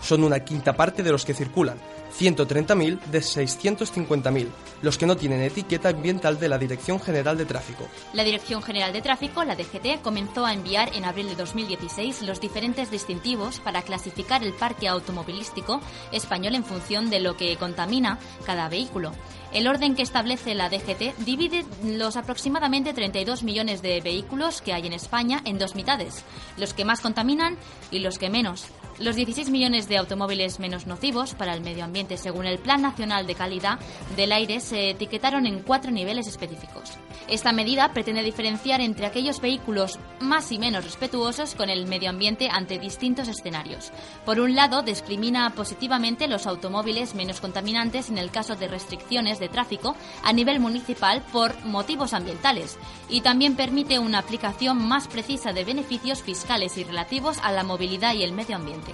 son 0.05 0.23
una 0.23 0.39
quinta 0.41 0.73
parte 0.73 1.01
de 1.01 1.11
los 1.11 1.25
que 1.25 1.33
circulan, 1.33 1.77
130.000 2.17 2.99
de 3.05 3.19
650.000, 3.19 4.47
los 4.81 4.97
que 4.97 5.05
no 5.05 5.17
tienen 5.17 5.41
etiqueta 5.41 5.89
ambiental 5.89 6.39
de 6.39 6.47
la 6.47 6.57
Dirección 6.57 6.99
General 6.99 7.37
de 7.37 7.45
Tráfico. 7.45 7.87
La 8.13 8.23
Dirección 8.23 8.61
General 8.61 8.93
de 8.93 9.01
Tráfico, 9.01 9.43
la 9.43 9.55
DGT, 9.55 10.01
comenzó 10.01 10.45
a 10.45 10.53
enviar 10.53 10.95
en 10.95 11.05
abril 11.05 11.27
de 11.27 11.35
2016 11.35 12.21
los 12.21 12.39
diferentes 12.39 12.91
distintivos 12.91 13.59
para 13.59 13.81
clasificar 13.81 14.43
el 14.43 14.53
parque 14.53 14.87
automovilístico 14.87 15.81
español 16.11 16.55
en 16.55 16.63
función 16.63 17.09
de 17.09 17.19
lo 17.19 17.35
que 17.35 17.57
contamina 17.57 18.19
cada 18.45 18.69
vehículo. 18.69 19.11
El 19.51 19.67
orden 19.67 19.95
que 19.95 20.03
establece 20.03 20.53
la 20.53 20.69
DGT 20.69 21.17
divide 21.19 21.65
los 21.83 22.15
aproximadamente 22.17 22.93
32 22.93 23.43
millones 23.43 23.81
de 23.81 24.01
vehículos 24.01 24.61
que 24.61 24.73
hay 24.73 24.85
en 24.85 24.93
España 24.93 25.41
en 25.45 25.57
dos 25.57 25.75
mitades, 25.75 26.23
los 26.57 26.73
que 26.73 26.85
más 26.85 27.01
contaminan 27.01 27.57
y 27.89 27.99
los 27.99 28.19
que 28.19 28.29
menos. 28.29 28.67
Los 28.97 29.17
16 29.17 29.49
millones 29.49 29.89
de 29.89 29.97
automóviles 29.97 30.59
menos 30.61 30.87
nocivos 30.87 31.33
para 31.35 31.53
el 31.53 31.59
medio 31.59 31.83
ambiente, 31.83 32.15
según 32.15 32.45
el 32.45 32.59
Plan 32.59 32.81
Nacional 32.81 33.27
de 33.27 33.35
Calidad 33.35 33.77
del 34.15 34.31
Aire, 34.31 34.61
se 34.61 34.91
etiquetaron 34.91 35.45
en 35.45 35.63
cuatro 35.63 35.91
niveles 35.91 36.27
específicos. 36.27 36.93
Esta 37.27 37.51
medida 37.51 37.91
pretende 37.91 38.23
diferenciar 38.23 38.79
entre 38.79 39.05
aquellos 39.05 39.41
vehículos 39.41 39.99
más 40.21 40.49
y 40.53 40.59
menos 40.59 40.85
respetuosos 40.85 41.55
con 41.55 41.69
el 41.69 41.87
medio 41.87 42.09
ambiente 42.09 42.47
ante 42.49 42.79
distintos 42.79 43.27
escenarios. 43.27 43.91
Por 44.23 44.39
un 44.39 44.55
lado, 44.55 44.81
discrimina 44.81 45.49
positivamente 45.49 46.29
los 46.29 46.47
automóviles 46.47 47.15
menos 47.15 47.41
contaminantes 47.41 48.09
en 48.09 48.17
el 48.17 48.31
caso 48.31 48.55
de 48.55 48.69
restricciones 48.69 49.39
de 49.39 49.49
tráfico 49.49 49.97
a 50.23 50.31
nivel 50.31 50.61
municipal 50.61 51.21
por 51.33 51.65
motivos 51.65 52.13
ambientales 52.13 52.77
y 53.09 53.19
también 53.19 53.57
permite 53.57 53.99
una 53.99 54.19
aplicación 54.19 54.87
más 54.87 55.09
precisa 55.09 55.51
de 55.51 55.65
beneficios 55.65 56.23
fiscales 56.23 56.77
y 56.77 56.85
relativos 56.85 57.39
a 57.43 57.51
la 57.51 57.63
movilidad 57.63 58.13
y 58.13 58.23
el 58.23 58.31
medio 58.31 58.55
ambiente. 58.55 58.84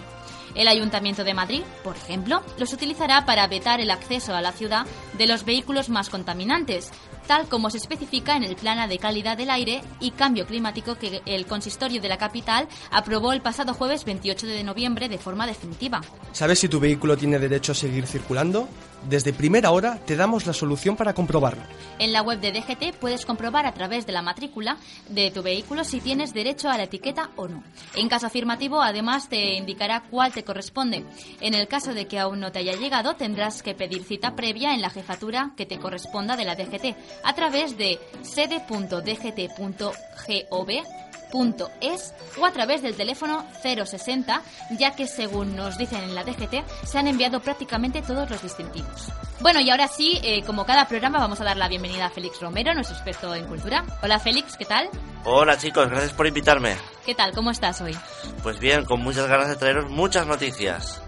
El 0.55 0.67
Ayuntamiento 0.67 1.23
de 1.23 1.33
Madrid, 1.33 1.61
por 1.83 1.95
ejemplo, 1.95 2.41
los 2.57 2.73
utilizará 2.73 3.25
para 3.25 3.47
vetar 3.47 3.79
el 3.79 3.89
acceso 3.89 4.35
a 4.35 4.41
la 4.41 4.51
ciudad 4.51 4.85
de 5.17 5.27
los 5.27 5.45
vehículos 5.45 5.89
más 5.89 6.09
contaminantes, 6.09 6.91
tal 7.25 7.47
como 7.47 7.69
se 7.69 7.77
especifica 7.77 8.35
en 8.35 8.43
el 8.43 8.55
Plana 8.55 8.87
de 8.87 8.97
Calidad 8.97 9.37
del 9.37 9.49
Aire 9.49 9.81
y 9.99 10.11
Cambio 10.11 10.45
Climático 10.45 10.95
que 10.95 11.21
el 11.25 11.45
consistorio 11.45 12.01
de 12.01 12.09
la 12.09 12.17
capital 12.17 12.67
aprobó 12.91 13.31
el 13.31 13.41
pasado 13.41 13.73
jueves 13.73 14.03
28 14.03 14.47
de 14.47 14.63
noviembre 14.63 15.07
de 15.07 15.17
forma 15.17 15.47
definitiva. 15.47 16.01
¿Sabes 16.33 16.59
si 16.59 16.67
tu 16.67 16.79
vehículo 16.79 17.15
tiene 17.15 17.39
derecho 17.39 17.71
a 17.71 17.75
seguir 17.75 18.05
circulando? 18.05 18.67
Desde 19.09 19.33
primera 19.33 19.71
hora 19.71 19.97
te 20.05 20.15
damos 20.15 20.45
la 20.45 20.53
solución 20.53 20.95
para 20.95 21.13
comprobarlo. 21.13 21.63
En 21.97 22.13
la 22.13 22.21
web 22.21 22.39
de 22.39 22.51
DGT 22.51 22.95
puedes 22.99 23.25
comprobar 23.25 23.65
a 23.65 23.73
través 23.73 24.05
de 24.05 24.13
la 24.13 24.21
matrícula 24.21 24.77
de 25.09 25.31
tu 25.31 25.41
vehículo 25.41 25.83
si 25.83 25.99
tienes 25.99 26.33
derecho 26.33 26.69
a 26.69 26.77
la 26.77 26.83
etiqueta 26.83 27.31
o 27.35 27.47
no. 27.47 27.63
En 27.95 28.09
caso 28.09 28.27
afirmativo, 28.27 28.81
además 28.81 29.27
te 29.27 29.55
indicará 29.55 30.03
cuál 30.09 30.31
te 30.31 30.43
corresponde. 30.43 31.03
En 31.39 31.55
el 31.55 31.67
caso 31.67 31.93
de 31.93 32.07
que 32.07 32.19
aún 32.19 32.39
no 32.39 32.51
te 32.51 32.59
haya 32.59 32.75
llegado, 32.75 33.15
tendrás 33.15 33.63
que 33.63 33.73
pedir 33.73 34.03
cita 34.03 34.35
previa 34.35 34.73
en 34.73 34.81
la 34.81 34.89
jefatura 34.89 35.53
que 35.57 35.65
te 35.65 35.79
corresponda 35.79 36.37
de 36.37 36.45
la 36.45 36.55
DGT 36.55 36.95
a 37.23 37.33
través 37.33 37.77
de 37.77 37.99
sede.dgt.gov 38.21 38.71
es 41.81 42.13
o 42.39 42.45
a 42.45 42.51
través 42.51 42.81
del 42.81 42.95
teléfono 42.95 43.45
060, 43.63 44.41
ya 44.77 44.95
que 44.95 45.07
según 45.07 45.55
nos 45.55 45.77
dicen 45.77 46.03
en 46.03 46.15
la 46.15 46.23
DGT, 46.23 46.63
se 46.85 46.97
han 46.97 47.07
enviado 47.07 47.39
prácticamente 47.39 48.01
todos 48.01 48.29
los 48.29 48.41
distintivos. 48.41 49.09
Bueno, 49.39 49.59
y 49.59 49.69
ahora 49.69 49.87
sí, 49.87 50.19
eh, 50.23 50.43
como 50.43 50.65
cada 50.65 50.87
programa, 50.87 51.19
vamos 51.19 51.41
a 51.41 51.43
dar 51.43 51.57
la 51.57 51.67
bienvenida 51.67 52.05
a 52.05 52.09
Félix 52.09 52.39
Romero, 52.41 52.73
nuestro 52.73 52.95
experto 52.95 53.33
en 53.33 53.45
cultura. 53.45 53.83
Hola 54.03 54.19
Félix, 54.19 54.57
¿qué 54.57 54.65
tal? 54.65 54.89
Hola 55.23 55.57
chicos, 55.57 55.89
gracias 55.89 56.13
por 56.13 56.27
invitarme. 56.27 56.75
¿Qué 57.05 57.15
tal? 57.15 57.31
¿Cómo 57.33 57.51
estás 57.51 57.81
hoy? 57.81 57.97
Pues 58.43 58.59
bien, 58.59 58.85
con 58.85 59.01
muchas 59.01 59.27
ganas 59.27 59.47
de 59.49 59.55
traeros 59.55 59.89
muchas 59.89 60.27
noticias. 60.27 61.01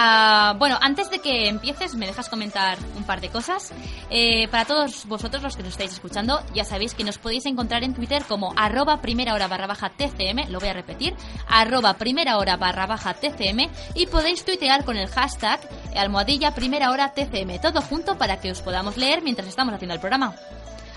Ah, 0.00 0.54
bueno, 0.56 0.78
antes 0.80 1.10
de 1.10 1.18
que 1.18 1.48
empieces, 1.48 1.96
me 1.96 2.06
dejas 2.06 2.28
comentar 2.28 2.78
un 2.96 3.02
par 3.02 3.20
de 3.20 3.30
cosas. 3.30 3.72
Eh, 4.10 4.46
para 4.46 4.64
todos 4.64 5.06
vosotros, 5.06 5.42
los 5.42 5.56
que 5.56 5.64
nos 5.64 5.72
estáis 5.72 5.92
escuchando, 5.92 6.40
ya 6.54 6.62
sabéis 6.64 6.94
que 6.94 7.02
nos 7.02 7.18
podéis 7.18 7.46
encontrar 7.46 7.82
en 7.82 7.94
Twitter 7.94 8.22
como 8.28 8.52
arroba 8.54 9.00
primera 9.00 9.34
hora 9.34 9.48
barra 9.48 9.66
baja 9.66 9.90
TCM, 9.90 10.50
lo 10.50 10.60
voy 10.60 10.68
a 10.68 10.72
repetir, 10.72 11.16
arroba 11.48 11.94
primera 11.94 12.38
hora 12.38 12.56
barra 12.56 12.86
baja 12.86 13.14
TCM, 13.14 13.68
y 13.96 14.06
podéis 14.06 14.44
tuitear 14.44 14.84
con 14.84 14.96
el 14.96 15.08
hashtag 15.08 15.58
almohadilla 15.96 16.54
primera 16.54 16.92
hora 16.92 17.12
TCM, 17.12 17.60
todo 17.60 17.82
junto 17.82 18.16
para 18.16 18.38
que 18.38 18.52
os 18.52 18.62
podamos 18.62 18.96
leer 18.96 19.24
mientras 19.24 19.48
estamos 19.48 19.74
haciendo 19.74 19.94
el 19.94 20.00
programa. 20.00 20.36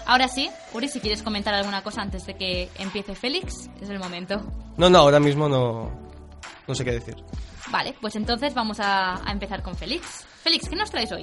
Ahora 0.05 0.27
sí, 0.27 0.47
Uri, 0.75 0.87
si 0.87 0.99
quieres 0.99 1.23
comentar 1.23 1.55
alguna 1.55 1.81
cosa 1.81 2.03
antes 2.03 2.27
de 2.27 2.35
que 2.35 2.69
empiece 2.77 3.15
Félix, 3.15 3.67
es 3.81 3.89
el 3.89 3.97
momento. 3.97 4.43
No, 4.77 4.91
no, 4.91 4.99
ahora 4.99 5.19
mismo 5.19 5.49
no, 5.49 5.89
no 6.67 6.75
sé 6.75 6.85
qué 6.85 6.91
decir. 6.91 7.15
Vale, 7.71 7.95
pues 8.01 8.15
entonces 8.15 8.53
vamos 8.53 8.79
a, 8.79 9.27
a 9.27 9.31
empezar 9.31 9.63
con 9.63 9.75
Félix. 9.75 10.25
Félix, 10.43 10.67
¿qué 10.67 10.75
nos 10.75 10.91
traes 10.91 11.11
hoy? 11.11 11.21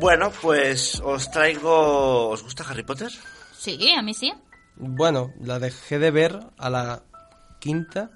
Bueno, 0.00 0.30
pues 0.42 1.00
os 1.00 1.30
traigo... 1.30 2.30
¿Os 2.30 2.42
gusta 2.42 2.64
Harry 2.68 2.82
Potter? 2.82 3.10
Sí, 3.52 3.92
a 3.96 4.02
mí 4.02 4.12
sí. 4.14 4.32
Bueno, 4.76 5.32
la 5.40 5.58
dejé 5.58 5.98
de 5.98 6.10
ver 6.10 6.40
a 6.58 6.70
la 6.70 7.02
quinta, 7.60 8.10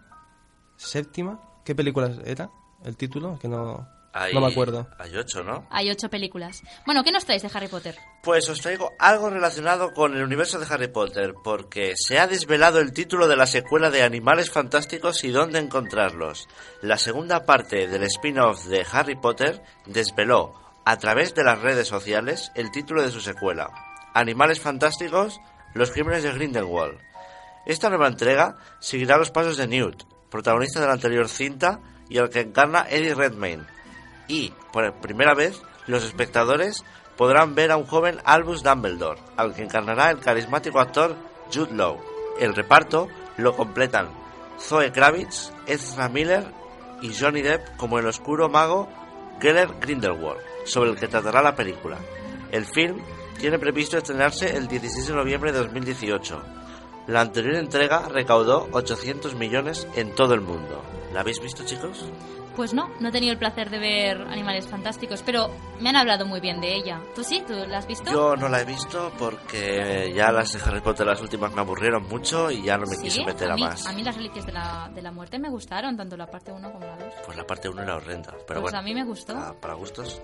séptima. 0.77 1.41
¿Qué 1.65 1.75
película 1.75 2.11
era? 2.25 2.51
¿El 2.85 2.97
título? 2.97 3.39
Que 3.39 3.47
no, 3.49 3.87
Hay, 4.19 4.33
no 4.33 4.41
me 4.41 4.47
acuerdo. 4.47 4.89
Hay 4.99 5.15
ocho, 5.15 5.45
¿no? 5.45 5.67
Hay 5.71 5.91
ocho 5.91 6.09
películas. 6.09 6.63
Bueno, 6.87 7.05
¿qué 7.05 7.13
nos 7.13 7.27
traes 7.27 7.43
de 7.43 7.51
Harry 7.53 7.69
Potter? 7.69 7.99
Pues 8.23 8.49
os 8.49 8.63
traigo 8.63 8.93
algo 8.99 9.29
relacionado 9.29 9.93
con 9.93 10.17
el 10.17 10.23
universo 10.23 10.59
de 10.59 10.67
Harry 10.71 10.89
Potter, 10.89 11.35
porque 11.45 11.93
se 11.97 12.19
ha 12.19 12.27
desvelado 12.27 12.81
el 12.81 12.95
título 12.95 13.29
de 13.29 13.37
la 13.37 13.47
secuela 13.47 13.91
de 13.91 14.03
Animales 14.03 14.51
Fantásticos 14.51 15.23
y 15.23 15.33
dónde 15.33 15.59
encontrarlos. 15.59 16.49
La 16.81 16.97
segunda 16.97 17.45
parte 17.45 17.89
del 17.89 18.05
spin-off 18.05 18.65
de 18.65 18.87
Harry 18.91 19.17
Potter 19.17 19.63
desveló, 19.85 20.55
a 20.87 20.97
través 20.97 21.35
de 21.35 21.45
las 21.45 21.61
redes 21.61 21.87
sociales, 21.87 22.53
el 22.55 22.71
título 22.71 23.03
de 23.03 23.11
su 23.11 23.21
secuela. 23.21 23.69
Animales 24.15 24.61
Fantásticos, 24.61 25.39
los 25.75 25.91
crímenes 25.91 26.23
de 26.23 26.33
Grindelwald. 26.33 26.99
Esta 27.67 27.91
nueva 27.91 28.09
entrega 28.09 28.57
seguirá 28.81 29.19
los 29.19 29.31
pasos 29.31 29.59
de 29.59 29.69
Newt, 29.69 30.05
protagonista 30.31 30.81
de 30.81 30.87
la 30.87 30.95
anterior 30.95 31.29
cinta 31.29 31.81
y 32.09 32.17
al 32.17 32.31
que 32.31 32.41
encarna 32.41 32.87
Eddie 32.89 33.15
Redmayne. 33.15 33.76
Y, 34.29 34.53
por 34.73 34.93
primera 34.95 35.35
vez, 35.35 35.63
los 35.87 36.05
espectadores 36.05 36.85
podrán 37.17 37.55
ver 37.55 37.71
a 37.71 37.77
un 37.77 37.87
joven 37.87 38.21
Albus 38.25 38.63
Dumbledore, 38.63 39.21
al 39.37 39.55
que 39.55 39.63
encarnará 39.63 40.11
el 40.11 40.21
carismático 40.21 40.81
actor 40.81 41.17
Jude 41.53 41.75
Law. 41.75 41.99
El 42.39 42.55
reparto 42.55 43.09
lo 43.37 43.57
completan 43.57 44.09
Zoe 44.59 44.93
Kravitz, 44.93 45.53
Ezra 45.67 46.09
Miller 46.09 46.45
y 47.03 47.15
Johnny 47.15 47.43
Depp 47.43 47.77
como 47.77 47.99
el 47.99 48.07
oscuro 48.07 48.49
mago 48.49 48.89
Geller 49.41 49.69
Grindelwald, 49.81 50.41
sobre 50.65 50.91
el 50.91 50.97
que 50.97 51.09
tratará 51.09 51.43
la 51.43 51.55
película. 51.55 51.99
El 52.51 52.65
film 52.65 53.01
tiene 53.39 53.59
previsto 53.59 53.99
estrenarse 53.99 54.57
el 54.57 54.67
16 54.67 55.09
de 55.09 55.15
noviembre 55.15 55.53
de 55.53 55.59
2018. 55.59 56.43
La 57.09 57.21
anterior 57.21 57.55
entrega 57.57 58.09
recaudó 58.09 58.69
800 58.73 59.35
millones 59.35 59.87
en 59.95 60.15
todo 60.15 60.35
el 60.35 60.41
mundo. 60.41 60.83
¿La 61.13 61.21
habéis 61.21 61.41
visto, 61.41 61.65
chicos? 61.65 62.07
Pues 62.57 62.73
no, 62.73 62.89
no 63.01 63.09
he 63.09 63.13
tenido 63.13 63.33
el 63.33 63.39
placer 63.39 63.69
de 63.69 63.79
ver 63.79 64.23
Animales 64.23 64.67
Fantásticos, 64.67 65.23
pero 65.23 65.51
me 65.79 65.91
han 65.91 65.97
hablado 65.97 66.25
muy 66.25 66.41
bien 66.41 66.59
de 66.61 66.75
ella. 66.75 67.01
¿Tú 67.15 67.23
sí? 67.23 67.43
¿Tú 67.47 67.53
la 67.69 67.79
has 67.79 67.87
visto? 67.87 68.11
Yo 68.11 68.35
no 68.35 68.49
la 68.49 68.63
he 68.63 68.65
visto 68.65 69.13
porque 69.19 70.11
ya 70.17 70.33
las 70.33 70.53
de 70.55 70.61
Harry 70.63 70.81
Potter, 70.81 71.07
las 71.07 71.21
últimas, 71.21 71.53
me 71.55 71.61
aburrieron 71.61 72.05
mucho 72.09 72.51
y 72.51 72.63
ya 72.63 72.79
no 72.79 72.87
me 72.87 72.97
¿Sí? 72.97 73.03
quise 73.03 73.25
meter 73.27 73.51
a, 73.51 73.55
mí, 73.57 73.61
más. 73.63 73.87
A 73.87 73.93
mí 73.93 74.03
las 74.03 74.17
reliquias 74.17 74.47
de 74.47 74.53
la, 74.53 74.91
de 74.95 75.03
la 75.03 75.13
muerte 75.13 75.39
me 75.39 75.51
gustaron, 75.51 75.97
tanto 75.99 76.17
la 76.17 76.27
parte 76.27 76.51
1 76.51 76.73
como 76.73 76.87
la 76.87 76.97
2. 76.97 77.15
Pues 77.27 77.37
la 77.37 77.47
parte 77.47 77.69
1 77.69 77.83
era 77.83 77.97
horrenda, 77.97 78.31
pero 78.49 78.61
Pues 78.61 78.73
bueno. 78.73 78.79
a 78.79 78.83
mí 78.83 78.95
me 78.95 79.05
gustó. 79.05 79.35
Para, 79.35 79.53
para 79.53 79.75
gustos. 79.75 80.21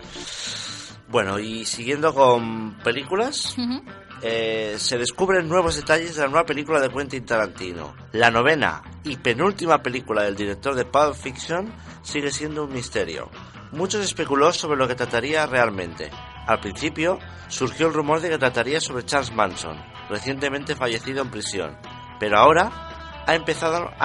Bueno, 1.08 1.38
y 1.38 1.66
siguiendo 1.66 2.14
con 2.14 2.78
películas, 2.78 3.56
Ujú. 3.58 3.82
Eh, 4.22 4.76
se 4.78 4.98
descubren 4.98 5.48
nuevos 5.48 5.74
detalles 5.74 6.14
de 6.14 6.22
la 6.22 6.28
nueva 6.28 6.46
película 6.46 6.80
de 6.80 6.88
Quentin 6.88 7.26
Tarantino. 7.26 7.96
La 8.12 8.30
novena 8.30 8.82
y 9.02 9.16
penúltima 9.16 9.82
película 9.82 10.22
del 10.22 10.36
director 10.36 10.76
de 10.76 10.84
Pulp 10.84 11.14
Fiction 11.14 11.74
sigue 12.02 12.30
siendo 12.30 12.64
un 12.64 12.72
misterio. 12.72 13.28
Muchos 13.72 14.04
especuló 14.04 14.52
sobre 14.52 14.78
lo 14.78 14.86
que 14.86 14.94
trataría 14.94 15.46
realmente. 15.46 16.10
Al 16.46 16.60
principio 16.60 17.18
surgió 17.48 17.88
el 17.88 17.94
rumor 17.94 18.20
de 18.20 18.30
que 18.30 18.38
trataría 18.38 18.80
sobre 18.80 19.04
Charles 19.04 19.32
Manson, 19.32 19.76
recientemente 20.08 20.76
fallecido 20.76 21.22
en 21.22 21.30
prisión, 21.30 21.76
pero 22.20 22.38
ahora 22.38 23.24
han 23.26 23.34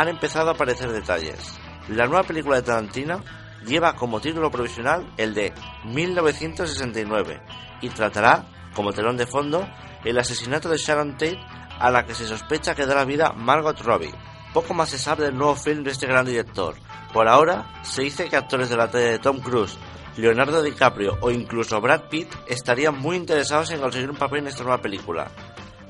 empezado 0.08 0.50
a 0.50 0.54
aparecer 0.54 0.92
detalles. 0.92 1.60
La 1.90 2.08
nueva 2.08 2.24
película 2.24 2.56
de 2.56 2.64
Tarantino 2.64 3.24
lleva 3.66 3.96
como 3.96 4.20
título 4.20 4.50
provisional 4.50 5.14
el 5.18 5.34
de 5.34 5.54
1969 5.86 7.42
y 7.82 7.90
tratará, 7.90 8.46
como 8.74 8.94
telón 8.94 9.18
de 9.18 9.28
fondo, 9.28 9.68
el 10.06 10.18
asesinato 10.18 10.70
de 10.70 10.78
Sharon 10.78 11.14
Tate 11.14 11.40
a 11.80 11.92
la 11.92 12.06
que 12.06 12.16
se 12.16 12.28
sospecha 12.28 12.76
que 12.76 12.86
da 12.86 12.96
la 12.96 13.06
vida 13.06 13.34
Margot 13.34 13.80
Robbie. 13.82 14.14
Poco 14.54 14.74
más 14.74 14.90
se 14.90 14.98
sabe 14.98 15.26
del 15.26 15.38
nuevo 15.38 15.56
film 15.56 15.84
de 15.84 15.92
este 15.92 16.08
gran 16.08 16.26
director. 16.26 16.76
Por 17.14 17.28
ahora, 17.28 17.82
se 17.84 18.04
dice 18.04 18.30
que 18.30 18.36
actores 18.36 18.70
de 18.70 18.78
la 18.78 18.90
talla 18.90 19.12
de 19.12 19.20
Tom 19.20 19.40
Cruise, 19.40 19.78
Leonardo 20.18 20.64
DiCaprio 20.64 21.18
o 21.22 21.30
incluso 21.30 21.80
Brad 21.80 22.04
Pitt 22.10 22.34
estarían 22.48 22.98
muy 22.98 23.18
interesados 23.18 23.70
en 23.72 23.80
conseguir 23.80 24.10
un 24.10 24.18
papel 24.18 24.40
en 24.40 24.48
esta 24.48 24.64
nueva 24.64 24.82
película. 24.82 25.30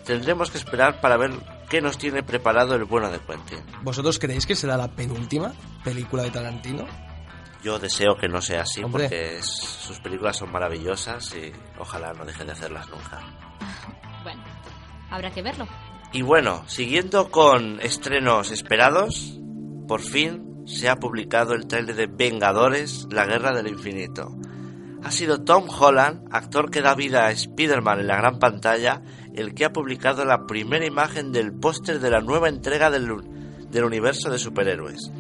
Tendremos 0.03 0.51
que 0.51 0.57
esperar 0.57 0.99
para 1.01 1.17
ver 1.17 1.31
qué 1.69 1.81
nos 1.81 1.97
tiene 1.97 2.23
preparado 2.23 2.75
el 2.75 2.85
bueno 2.85 3.09
de 3.09 3.19
Quentin. 3.19 3.59
¿Vosotros 3.83 4.19
creéis 4.19 4.45
que 4.45 4.55
será 4.55 4.77
la 4.77 4.89
penúltima 4.89 5.53
película 5.83 6.23
de 6.23 6.31
Tarantino? 6.31 6.85
Yo 7.63 7.79
deseo 7.79 8.15
que 8.15 8.27
no 8.27 8.41
sea 8.41 8.61
así 8.61 8.83
Hombre. 8.83 9.05
porque 9.05 9.41
sus 9.41 9.99
películas 9.99 10.37
son 10.37 10.51
maravillosas 10.51 11.33
y 11.35 11.51
ojalá 11.79 12.13
no 12.13 12.23
dejen 12.23 12.47
de 12.47 12.53
hacerlas 12.53 12.87
nunca. 12.89 13.19
Bueno, 14.23 14.41
habrá 15.09 15.31
que 15.31 15.41
verlo. 15.41 15.67
Y 16.13 16.21
bueno, 16.21 16.63
siguiendo 16.67 17.29
con 17.29 17.79
estrenos 17.81 18.51
esperados, 18.51 19.39
por 19.87 20.01
fin 20.01 20.63
se 20.65 20.89
ha 20.89 20.97
publicado 20.97 21.53
el 21.53 21.67
tráiler 21.67 21.95
de 21.95 22.07
Vengadores, 22.07 23.07
la 23.11 23.25
Guerra 23.25 23.53
del 23.53 23.67
Infinito. 23.67 24.35
Ha 25.03 25.11
sido 25.11 25.43
Tom 25.43 25.67
Holland, 25.69 26.27
actor 26.31 26.71
que 26.71 26.81
da 26.81 26.95
vida 26.95 27.25
a 27.25 27.31
Spider-Man 27.31 28.01
en 28.01 28.07
la 28.07 28.17
gran 28.17 28.39
pantalla, 28.39 29.01
el 29.33 29.53
que 29.53 29.65
ha 29.65 29.71
publicado 29.71 30.25
la 30.25 30.45
primera 30.45 30.85
imagen 30.85 31.31
del 31.31 31.53
póster 31.53 31.99
de 31.99 32.09
la 32.09 32.21
nueva 32.21 32.49
entrega 32.49 32.89
del, 32.89 33.07
del 33.69 33.83
universo 33.85 34.29
de 34.29 34.39
superhéroes. 34.39 35.11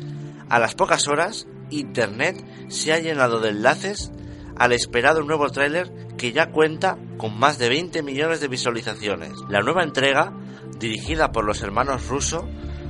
A 0.49 0.59
las 0.59 0.75
pocas 0.75 1.07
horas, 1.07 1.47
Internet 1.69 2.43
se 2.69 2.93
ha 2.93 2.99
llenado 2.99 3.39
de 3.39 3.49
enlaces 3.49 4.11
al 4.59 4.73
esperado 4.73 5.21
nuevo 5.23 5.49
tráiler 5.49 5.91
que 6.17 6.31
ya 6.31 6.51
cuenta 6.51 6.97
con 7.17 7.37
más 7.37 7.57
de 7.57 7.69
20 7.69 8.03
millones 8.03 8.41
de 8.41 8.47
visualizaciones. 8.47 9.33
La 9.49 9.61
nueva 9.61 9.83
entrega, 9.83 10.33
dirigida 10.79 11.31
por 11.31 11.45
los 11.45 11.61
hermanos 11.61 12.07
Russo, 12.07 12.47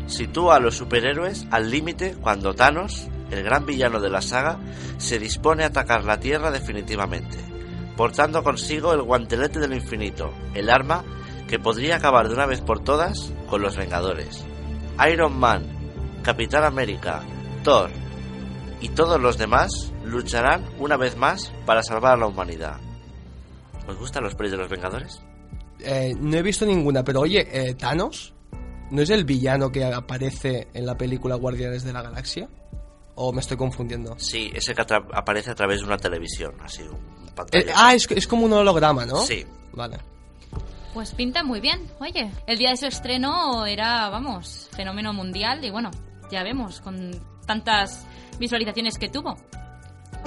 sitúa 0.07 0.55
a 0.55 0.59
los 0.59 0.75
superhéroes 0.75 1.45
al 1.51 1.69
límite 1.69 2.15
cuando 2.21 2.53
Thanos, 2.53 3.07
el 3.31 3.43
gran 3.43 3.65
villano 3.65 3.99
de 3.99 4.09
la 4.09 4.21
saga, 4.21 4.59
se 4.97 5.19
dispone 5.19 5.63
a 5.63 5.67
atacar 5.67 6.05
la 6.05 6.19
Tierra 6.19 6.51
definitivamente, 6.51 7.37
portando 7.95 8.43
consigo 8.43 8.93
el 8.93 9.01
guantelete 9.01 9.59
del 9.59 9.73
infinito, 9.73 10.33
el 10.53 10.69
arma 10.69 11.03
que 11.47 11.59
podría 11.59 11.97
acabar 11.97 12.27
de 12.27 12.33
una 12.33 12.45
vez 12.45 12.61
por 12.61 12.83
todas 12.83 13.31
con 13.49 13.61
los 13.61 13.77
Vengadores. 13.77 14.45
Iron 15.11 15.37
Man, 15.37 15.63
Capitán 16.23 16.63
América, 16.63 17.23
Thor 17.63 17.89
y 18.81 18.89
todos 18.89 19.19
los 19.19 19.37
demás 19.37 19.91
lucharán 20.07 20.65
una 20.79 20.97
vez 20.97 21.15
más 21.17 21.51
para 21.65 21.83
salvar 21.83 22.13
a 22.13 22.17
la 22.17 22.27
humanidad. 22.27 22.77
¿Os 23.87 23.97
gustan 23.97 24.23
los 24.23 24.35
pelis 24.35 24.51
de 24.51 24.57
los 24.57 24.69
Vengadores? 24.69 25.21
Eh, 25.79 26.15
no 26.19 26.35
he 26.37 26.41
visto 26.41 26.65
ninguna, 26.65 27.03
pero 27.03 27.21
oye, 27.21 27.47
eh, 27.51 27.73
Thanos, 27.75 28.33
¿no 28.91 29.01
es 29.01 29.09
el 29.09 29.23
villano 29.25 29.71
que 29.71 29.85
aparece 29.85 30.67
en 30.73 30.85
la 30.85 30.95
película 30.97 31.35
Guardianes 31.35 31.83
de 31.83 31.93
la 31.93 32.01
Galaxia? 32.01 32.49
¿O 33.15 33.31
me 33.31 33.39
estoy 33.41 33.57
confundiendo? 33.57 34.15
Sí, 34.19 34.51
ese 34.53 34.73
que 34.75 34.83
aparece 35.13 35.51
a 35.51 35.55
través 35.55 35.79
de 35.79 35.85
una 35.87 35.97
televisión, 35.97 36.53
así, 36.61 36.83
un 36.83 36.95
Eh, 37.27 37.31
pantalla. 37.35 37.73
ah, 37.75 37.93
es, 37.93 38.07
es 38.11 38.27
como 38.27 38.45
un 38.45 38.53
holograma, 38.53 39.05
¿no? 39.05 39.17
Sí. 39.17 39.45
Vale. 39.73 39.97
Pues 40.93 41.11
pinta 41.13 41.43
muy 41.43 41.59
bien. 41.59 41.87
Oye, 41.99 42.31
el 42.47 42.57
día 42.57 42.71
de 42.71 42.77
su 42.77 42.87
estreno 42.87 43.65
era, 43.67 44.09
vamos, 44.09 44.67
fenómeno 44.75 45.13
mundial 45.13 45.63
y 45.63 45.69
bueno, 45.69 45.91
ya 46.31 46.43
vemos, 46.43 46.81
con 46.81 47.11
tantas 47.45 48.05
visualizaciones 48.39 48.97
que 48.97 49.07
tuvo. 49.09 49.35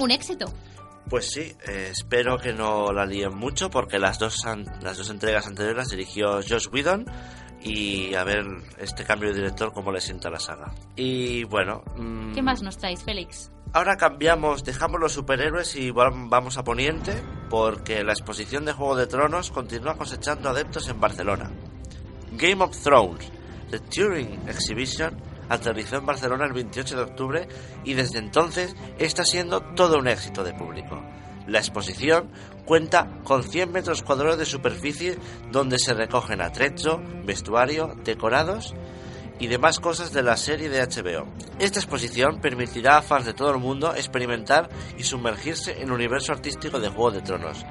Un 0.01 0.11
éxito. 0.11 0.51
Pues 1.09 1.29
sí, 1.31 1.53
eh, 1.67 1.89
espero 1.91 2.37
que 2.37 2.53
no 2.53 2.91
la 2.93 3.05
líen 3.05 3.35
mucho 3.35 3.69
porque 3.69 3.99
las 3.99 4.17
dos, 4.19 4.45
an- 4.45 4.65
las 4.81 4.97
dos 4.97 5.09
entregas 5.09 5.45
anteriores 5.47 5.77
las 5.77 5.89
dirigió 5.89 6.35
Josh 6.47 6.67
Whedon 6.71 7.05
y 7.61 8.13
a 8.15 8.23
ver 8.23 8.45
este 8.79 9.03
cambio 9.03 9.29
de 9.29 9.35
director 9.35 9.73
cómo 9.73 9.91
le 9.91 9.99
sienta 10.01 10.29
la 10.29 10.39
saga. 10.39 10.73
Y 10.95 11.43
bueno... 11.45 11.83
mm, 11.97 12.33
¿Qué 12.33 12.41
más 12.41 12.61
nos 12.61 12.77
traes, 12.77 13.03
Félix? 13.03 13.51
Ahora 13.73 13.95
cambiamos, 13.97 14.63
dejamos 14.63 14.99
los 14.99 15.13
superhéroes 15.13 15.75
y 15.75 15.91
va- 15.91 16.11
vamos 16.13 16.57
a 16.57 16.63
Poniente 16.63 17.13
porque 17.49 18.03
la 18.03 18.13
exposición 18.13 18.65
de 18.65 18.73
Juego 18.73 18.95
de 18.95 19.07
Tronos 19.07 19.51
continúa 19.51 19.97
cosechando 19.97 20.49
adeptos 20.49 20.87
en 20.89 20.99
Barcelona. 20.99 21.51
Game 22.33 22.63
of 22.63 22.77
Thrones, 22.81 23.29
The 23.69 23.79
Turing 23.79 24.47
Exhibition, 24.47 25.15
aterrizó 25.51 25.97
en 25.97 26.05
Barcelona 26.05 26.45
el 26.45 26.53
28 26.53 26.95
de 26.95 27.01
octubre 27.03 27.47
y 27.83 27.93
desde 27.93 28.19
entonces 28.19 28.73
está 28.97 29.25
siendo 29.25 29.61
todo 29.75 29.99
un 29.99 30.07
éxito 30.07 30.43
de 30.43 30.53
público. 30.53 31.03
La 31.45 31.59
exposición 31.59 32.31
cuenta 32.65 33.19
con 33.25 33.43
100 33.43 33.71
metros 33.71 34.01
cuadrados 34.01 34.37
de 34.37 34.45
superficie 34.45 35.17
donde 35.51 35.77
se 35.77 35.93
recogen 35.93 36.41
atrecho, 36.41 37.01
vestuario, 37.25 37.95
decorados 38.05 38.73
y 39.39 39.47
demás 39.47 39.81
cosas 39.81 40.13
de 40.13 40.23
la 40.23 40.37
serie 40.37 40.69
de 40.69 40.81
HBO. 40.81 41.27
Esta 41.59 41.79
exposición 41.79 42.39
permitirá 42.39 42.97
a 42.97 43.01
fans 43.01 43.25
de 43.25 43.33
todo 43.33 43.51
el 43.51 43.59
mundo 43.59 43.93
experimentar 43.93 44.69
y 44.97 45.03
sumergirse 45.03 45.81
en 45.81 45.89
el 45.89 45.91
universo 45.91 46.31
artístico 46.31 46.79
de 46.79 46.89
Juego 46.89 47.11
de 47.11 47.21
Tronos, 47.21 47.65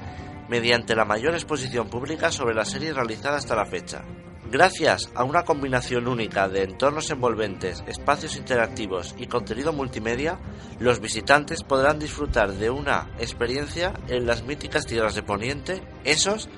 mediante 0.48 0.94
la 0.94 1.06
mayor 1.06 1.32
exposición 1.32 1.88
pública 1.88 2.30
sobre 2.30 2.54
la 2.54 2.66
serie 2.66 2.92
realizada 2.92 3.38
hasta 3.38 3.56
la 3.56 3.64
fecha. 3.64 4.04
Gracias 4.50 5.08
a 5.14 5.22
una 5.22 5.44
combinación 5.44 6.08
única 6.08 6.48
de 6.48 6.64
entornos 6.64 7.08
envolventes, 7.12 7.84
espacios 7.86 8.36
interactivos 8.36 9.14
y 9.16 9.28
contenido 9.28 9.72
multimedia, 9.72 10.40
los 10.80 10.98
visitantes 10.98 11.62
podrán 11.62 12.00
disfrutar 12.00 12.54
de 12.54 12.68
una 12.68 13.08
experiencia 13.20 13.94
en 14.08 14.26
las 14.26 14.42
míticas 14.42 14.86
tierras 14.86 15.14
de 15.14 15.22
Poniente, 15.22 15.80
esos 16.02 16.48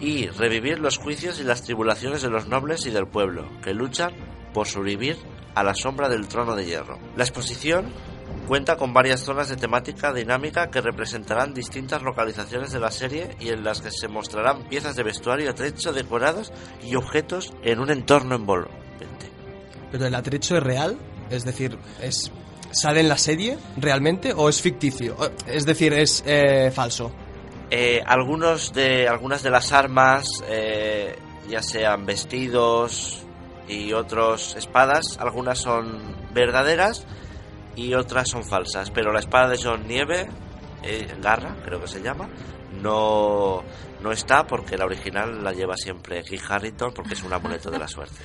y 0.00 0.28
revivir 0.28 0.78
los 0.78 0.96
juicios 0.96 1.38
y 1.38 1.44
las 1.44 1.64
tribulaciones 1.64 2.22
de 2.22 2.30
los 2.30 2.48
nobles 2.48 2.86
y 2.86 2.90
del 2.90 3.06
pueblo, 3.06 3.46
que 3.62 3.74
luchan 3.74 4.12
por 4.54 4.66
sobrevivir 4.66 5.18
a 5.54 5.62
la 5.62 5.74
sombra 5.74 6.08
del 6.08 6.28
trono 6.28 6.56
de 6.56 6.64
hierro. 6.64 6.98
La 7.14 7.24
exposición 7.24 7.92
cuenta 8.48 8.76
con 8.76 8.94
varias 8.94 9.20
zonas 9.20 9.50
de 9.50 9.56
temática 9.56 10.10
dinámica 10.12 10.70
que 10.70 10.80
representarán 10.80 11.52
distintas 11.52 12.02
localizaciones 12.02 12.72
de 12.72 12.80
la 12.80 12.90
serie 12.90 13.36
y 13.38 13.50
en 13.50 13.62
las 13.62 13.82
que 13.82 13.90
se 13.90 14.08
mostrarán 14.08 14.66
piezas 14.70 14.96
de 14.96 15.02
vestuario, 15.02 15.50
atrecho, 15.50 15.92
decorados 15.92 16.50
y 16.82 16.96
objetos 16.96 17.52
en 17.62 17.78
un 17.78 17.90
entorno 17.90 18.36
envolvente. 18.36 19.28
¿Pero 19.92 20.06
el 20.06 20.14
atrecho 20.14 20.56
es 20.56 20.62
real? 20.62 20.98
Es 21.28 21.44
decir, 21.44 21.78
es 22.00 22.32
¿sale 22.70 23.00
en 23.00 23.08
la 23.10 23.18
serie 23.18 23.58
realmente 23.76 24.32
o 24.32 24.48
es 24.48 24.62
ficticio? 24.62 25.14
Es 25.46 25.66
decir, 25.66 25.92
es 25.92 26.24
eh, 26.26 26.72
falso. 26.74 27.12
Eh, 27.70 28.02
algunos 28.06 28.72
de 28.72 29.08
algunas 29.08 29.42
de 29.42 29.50
las 29.50 29.72
armas, 29.72 30.42
eh, 30.48 31.18
ya 31.50 31.62
sean 31.62 32.06
vestidos 32.06 33.26
y 33.68 33.92
otros 33.92 34.56
espadas, 34.56 35.18
algunas 35.20 35.58
son 35.58 35.98
verdaderas 36.32 37.06
y 37.78 37.94
otras 37.94 38.28
son 38.28 38.44
falsas. 38.44 38.90
Pero 38.90 39.12
la 39.12 39.20
espada 39.20 39.48
de 39.48 39.62
John 39.62 39.86
Nieve, 39.86 40.28
eh, 40.82 41.16
Garra, 41.22 41.56
creo 41.64 41.80
que 41.80 41.86
se 41.86 42.02
llama, 42.02 42.28
no, 42.82 43.62
no 44.02 44.12
está 44.12 44.46
porque 44.46 44.76
la 44.76 44.84
original 44.84 45.42
la 45.44 45.52
lleva 45.52 45.76
siempre 45.76 46.24
Kit 46.24 46.42
Harrington 46.48 46.92
porque 46.92 47.14
es 47.14 47.22
un 47.22 47.32
amuleto 47.32 47.70
de 47.70 47.78
la 47.78 47.86
suerte. 47.86 48.18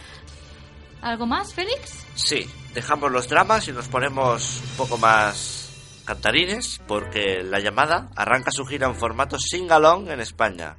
¿Algo 1.01 1.27
más, 1.27 1.53
Félix? 1.53 2.05
Sí, 2.15 2.49
dejamos 2.73 3.11
los 3.11 3.29
dramas 3.29 3.67
y 3.67 3.73
nos 3.73 3.87
ponemos 3.89 4.61
un 4.61 4.77
poco 4.77 4.97
más 4.97 6.01
cantarines 6.05 6.81
porque 6.87 7.43
la 7.43 7.59
llamada 7.59 8.09
arranca 8.15 8.51
su 8.51 8.65
gira 8.65 8.87
en 8.87 8.95
formato 8.95 9.37
sing-along 9.37 10.09
en 10.09 10.19
España. 10.19 10.77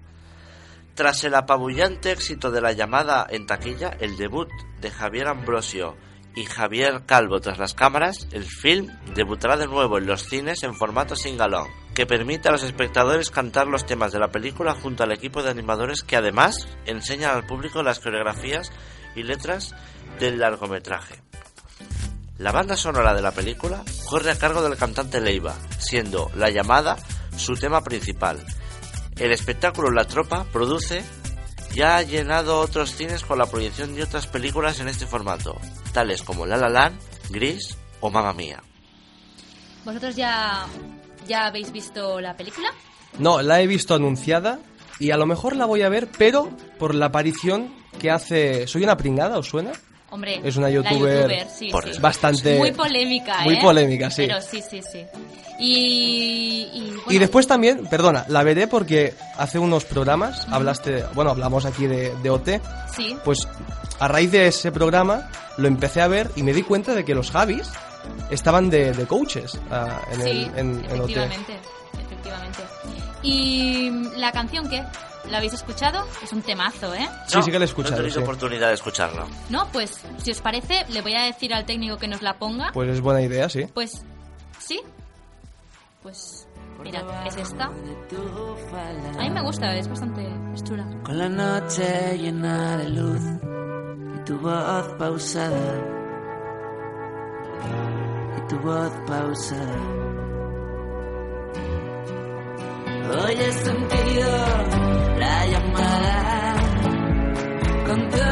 Tras 0.94 1.24
el 1.24 1.34
apabullante 1.34 2.10
éxito 2.10 2.50
de 2.50 2.60
la 2.60 2.72
llamada 2.72 3.26
en 3.28 3.46
taquilla, 3.46 3.96
el 4.00 4.16
debut 4.16 4.48
de 4.80 4.90
Javier 4.90 5.28
Ambrosio 5.28 5.96
y 6.34 6.44
Javier 6.46 7.02
Calvo 7.06 7.40
tras 7.40 7.58
las 7.58 7.74
cámaras, 7.74 8.28
el 8.32 8.44
film 8.44 8.88
debutará 9.14 9.56
de 9.56 9.66
nuevo 9.66 9.98
en 9.98 10.06
los 10.06 10.24
cines 10.24 10.62
en 10.62 10.74
formato 10.74 11.16
sing-along, 11.16 11.68
que 11.94 12.06
permite 12.06 12.48
a 12.48 12.52
los 12.52 12.62
espectadores 12.62 13.30
cantar 13.30 13.66
los 13.66 13.86
temas 13.86 14.12
de 14.12 14.18
la 14.18 14.32
película 14.32 14.74
junto 14.74 15.02
al 15.02 15.12
equipo 15.12 15.42
de 15.42 15.50
animadores 15.50 16.02
que 16.02 16.16
además 16.16 16.66
enseñan 16.86 17.34
al 17.34 17.46
público 17.46 17.82
las 17.82 18.00
coreografías 18.00 18.72
y 19.14 19.22
letras 19.22 19.74
del 20.18 20.38
largometraje. 20.38 21.22
La 22.38 22.50
banda 22.50 22.76
sonora 22.76 23.14
de 23.14 23.22
la 23.22 23.30
película 23.30 23.84
corre 24.06 24.32
a 24.32 24.38
cargo 24.38 24.62
del 24.62 24.76
cantante 24.76 25.20
Leiva, 25.20 25.54
siendo 25.78 26.30
La 26.34 26.50
llamada 26.50 26.96
su 27.36 27.54
tema 27.54 27.82
principal. 27.82 28.44
El 29.16 29.30
espectáculo 29.30 29.90
La 29.92 30.06
Tropa 30.06 30.44
produce 30.52 31.04
ya 31.74 31.96
ha 31.96 32.02
llenado 32.02 32.60
otros 32.60 32.94
cines 32.94 33.22
con 33.24 33.38
la 33.38 33.46
proyección 33.46 33.94
de 33.94 34.02
otras 34.02 34.26
películas 34.26 34.80
en 34.80 34.88
este 34.88 35.06
formato, 35.06 35.60
tales 35.92 36.22
como 36.22 36.46
La 36.46 36.56
La 36.56 36.68
Land, 36.68 36.98
Gris 37.30 37.76
o 38.00 38.10
Mamma 38.10 38.32
Mía. 38.32 38.62
¿Vosotros 39.84 40.16
ya, 40.16 40.66
ya 41.26 41.46
habéis 41.46 41.72
visto 41.72 42.20
la 42.20 42.36
película? 42.36 42.68
No, 43.18 43.42
la 43.42 43.60
he 43.60 43.66
visto 43.66 43.94
anunciada 43.94 44.58
y 44.98 45.10
a 45.10 45.16
lo 45.16 45.26
mejor 45.26 45.56
la 45.56 45.66
voy 45.66 45.82
a 45.82 45.88
ver, 45.88 46.08
pero 46.16 46.50
por 46.78 46.94
la 46.94 47.06
aparición 47.06 47.74
que 47.98 48.10
hace... 48.10 48.66
¿Soy 48.66 48.84
una 48.84 48.96
pringada? 48.96 49.38
¿Os 49.38 49.48
suena? 49.48 49.72
Hombre, 50.10 50.40
Es 50.44 50.56
una 50.56 50.68
la 50.68 50.74
youtuber 50.74 51.48
sí, 51.48 51.70
por 51.70 51.84
sí. 51.84 51.90
eso. 51.90 52.00
Bastante... 52.00 52.56
Muy 52.58 52.70
polémica, 52.72 53.40
Muy 53.42 53.54
¿eh? 53.54 53.60
polémica, 53.60 54.10
sí. 54.10 54.22
Pero 54.26 54.40
sí, 54.40 54.62
sí, 54.62 54.80
sí. 54.80 55.04
Y, 55.58 56.68
y, 57.08 57.18
después 57.18 57.46
también, 57.46 57.86
perdona, 57.86 58.24
la 58.28 58.42
veré 58.42 58.66
porque 58.66 59.14
hace 59.38 59.58
unos 59.58 59.84
programas 59.84 60.46
hablaste, 60.50 61.04
bueno, 61.14 61.30
hablamos 61.30 61.64
aquí 61.66 61.86
de, 61.86 62.14
de 62.22 62.30
OT, 62.30 62.48
Sí, 62.94 63.16
pues 63.24 63.46
a 63.98 64.08
raíz 64.08 64.30
de 64.30 64.46
ese 64.46 64.70
programa 64.72 65.28
lo 65.56 65.68
empecé 65.68 66.00
a 66.00 66.08
ver 66.08 66.30
y 66.36 66.42
me 66.42 66.52
di 66.52 66.62
cuenta 66.62 66.94
de 66.94 67.04
que 67.04 67.14
los 67.14 67.30
Javis 67.30 67.68
estaban 68.30 68.70
de, 68.70 68.92
de 68.92 69.06
coaches 69.06 69.58
ah, 69.70 70.00
en, 70.12 70.22
sí, 70.22 70.30
el, 70.30 70.58
en, 70.58 70.84
en 70.90 71.00
OT. 71.00 71.10
efectivamente, 71.10 71.58
efectivamente. 72.04 72.58
¿Y 73.22 73.90
la 74.16 74.30
canción 74.32 74.68
qué? 74.68 74.82
¿La 75.30 75.38
habéis 75.38 75.54
escuchado? 75.54 76.06
Es 76.22 76.32
un 76.34 76.42
temazo, 76.42 76.94
¿eh? 76.94 77.08
Sí, 77.26 77.40
sí 77.42 77.50
que 77.50 77.58
la 77.58 77.64
he 77.64 77.68
escuchado, 77.68 77.92
No 77.96 78.00
he 78.00 78.02
tenido 78.02 78.20
sí. 78.20 78.24
oportunidad 78.24 78.68
de 78.68 78.74
escucharlo. 78.74 79.26
No, 79.48 79.66
pues 79.72 79.98
si 80.22 80.30
os 80.32 80.40
parece, 80.42 80.84
le 80.90 81.00
voy 81.00 81.14
a 81.14 81.22
decir 81.22 81.54
al 81.54 81.64
técnico 81.64 81.96
que 81.96 82.06
nos 82.08 82.20
la 82.20 82.34
ponga. 82.38 82.70
Pues 82.74 82.90
es 82.90 83.00
buena 83.00 83.22
idea, 83.22 83.48
sí. 83.48 83.64
Pues, 83.72 84.02
sí. 84.58 84.82
Pues, 86.02 86.46
mirad, 86.82 87.26
es 87.26 87.36
esta. 87.36 87.64
A 87.66 89.22
mí 89.22 89.30
me 89.30 89.42
gusta, 89.42 89.74
es 89.76 89.88
bastante 89.88 90.26
chula. 90.62 90.86
Con 91.04 91.18
la 91.18 91.28
noche 91.28 92.18
llena 92.18 92.76
de 92.78 92.88
luz 92.90 93.22
y 94.16 94.24
tu 94.24 94.38
voz 94.38 94.88
pausada. 94.98 95.74
Y 98.38 98.48
tu 98.48 98.58
voz 98.60 98.92
pausada. 99.06 99.76
Hoy 103.16 103.34
he 103.34 103.52
sentido 103.52 104.30
la 105.18 105.46
llamada 105.46 106.56
con 107.86 108.10
toda 108.10 108.23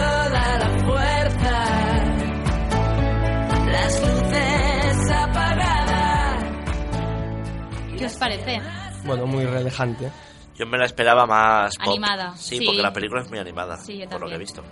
¿Qué 8.03 8.07
os 8.07 8.17
parece? 8.17 8.61
Bueno, 9.05 9.27
muy 9.27 9.45
relajante. 9.45 10.11
Yo 10.57 10.67
me 10.67 10.77
la 10.79 10.85
esperaba 10.87 11.25
más 11.27 11.77
pop. 11.77 11.89
Animada, 11.89 12.37
Sí, 12.37 12.59
sí. 12.59 12.65
porque 12.67 12.83
la 12.83 12.93
película 12.93 13.23
es 13.23 13.31
muy 13.31 13.39
animada, 13.39 13.77
Sí, 13.79 13.99
yo 13.99 14.09
por 14.09 14.21
lo 14.21 14.27
que 14.27 14.35
he 14.35 14.39
también. 14.39 14.41
visto. 14.41 14.63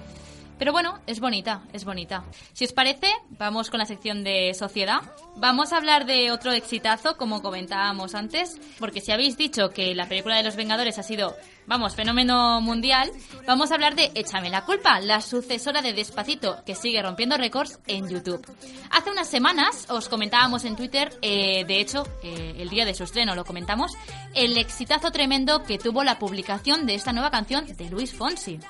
Pero 0.60 0.72
bueno, 0.72 0.98
es 1.06 1.20
bonita, 1.20 1.62
es 1.72 1.86
bonita. 1.86 2.22
Si 2.52 2.66
os 2.66 2.74
parece, 2.74 3.06
vamos 3.30 3.70
con 3.70 3.78
la 3.78 3.86
sección 3.86 4.22
de 4.22 4.52
sociedad. 4.52 5.00
Vamos 5.36 5.72
a 5.72 5.78
hablar 5.78 6.04
de 6.04 6.30
otro 6.32 6.52
exitazo, 6.52 7.16
como 7.16 7.40
comentábamos 7.40 8.14
antes, 8.14 8.60
porque 8.78 9.00
si 9.00 9.10
habéis 9.10 9.38
dicho 9.38 9.70
que 9.70 9.94
la 9.94 10.06
película 10.06 10.36
de 10.36 10.42
los 10.42 10.56
Vengadores 10.56 10.98
ha 10.98 11.02
sido, 11.02 11.34
vamos, 11.66 11.94
fenómeno 11.94 12.60
mundial, 12.60 13.10
vamos 13.46 13.70
a 13.70 13.74
hablar 13.76 13.94
de 13.94 14.10
Échame 14.14 14.50
la 14.50 14.66
culpa, 14.66 15.00
la 15.00 15.22
sucesora 15.22 15.80
de 15.80 15.94
Despacito, 15.94 16.62
que 16.66 16.74
sigue 16.74 17.00
rompiendo 17.00 17.38
récords 17.38 17.80
en 17.86 18.10
YouTube. 18.10 18.46
Hace 18.90 19.10
unas 19.10 19.28
semanas 19.28 19.86
os 19.88 20.10
comentábamos 20.10 20.66
en 20.66 20.76
Twitter, 20.76 21.18
eh, 21.22 21.64
de 21.64 21.80
hecho, 21.80 22.06
eh, 22.22 22.56
el 22.58 22.68
día 22.68 22.84
de 22.84 22.92
su 22.92 23.04
estreno 23.04 23.34
lo 23.34 23.46
comentamos, 23.46 23.92
el 24.34 24.58
exitazo 24.58 25.10
tremendo 25.10 25.62
que 25.62 25.78
tuvo 25.78 26.04
la 26.04 26.18
publicación 26.18 26.84
de 26.84 26.96
esta 26.96 27.14
nueva 27.14 27.30
canción 27.30 27.64
de 27.64 27.88
Luis 27.88 28.12
Fonsi. 28.14 28.60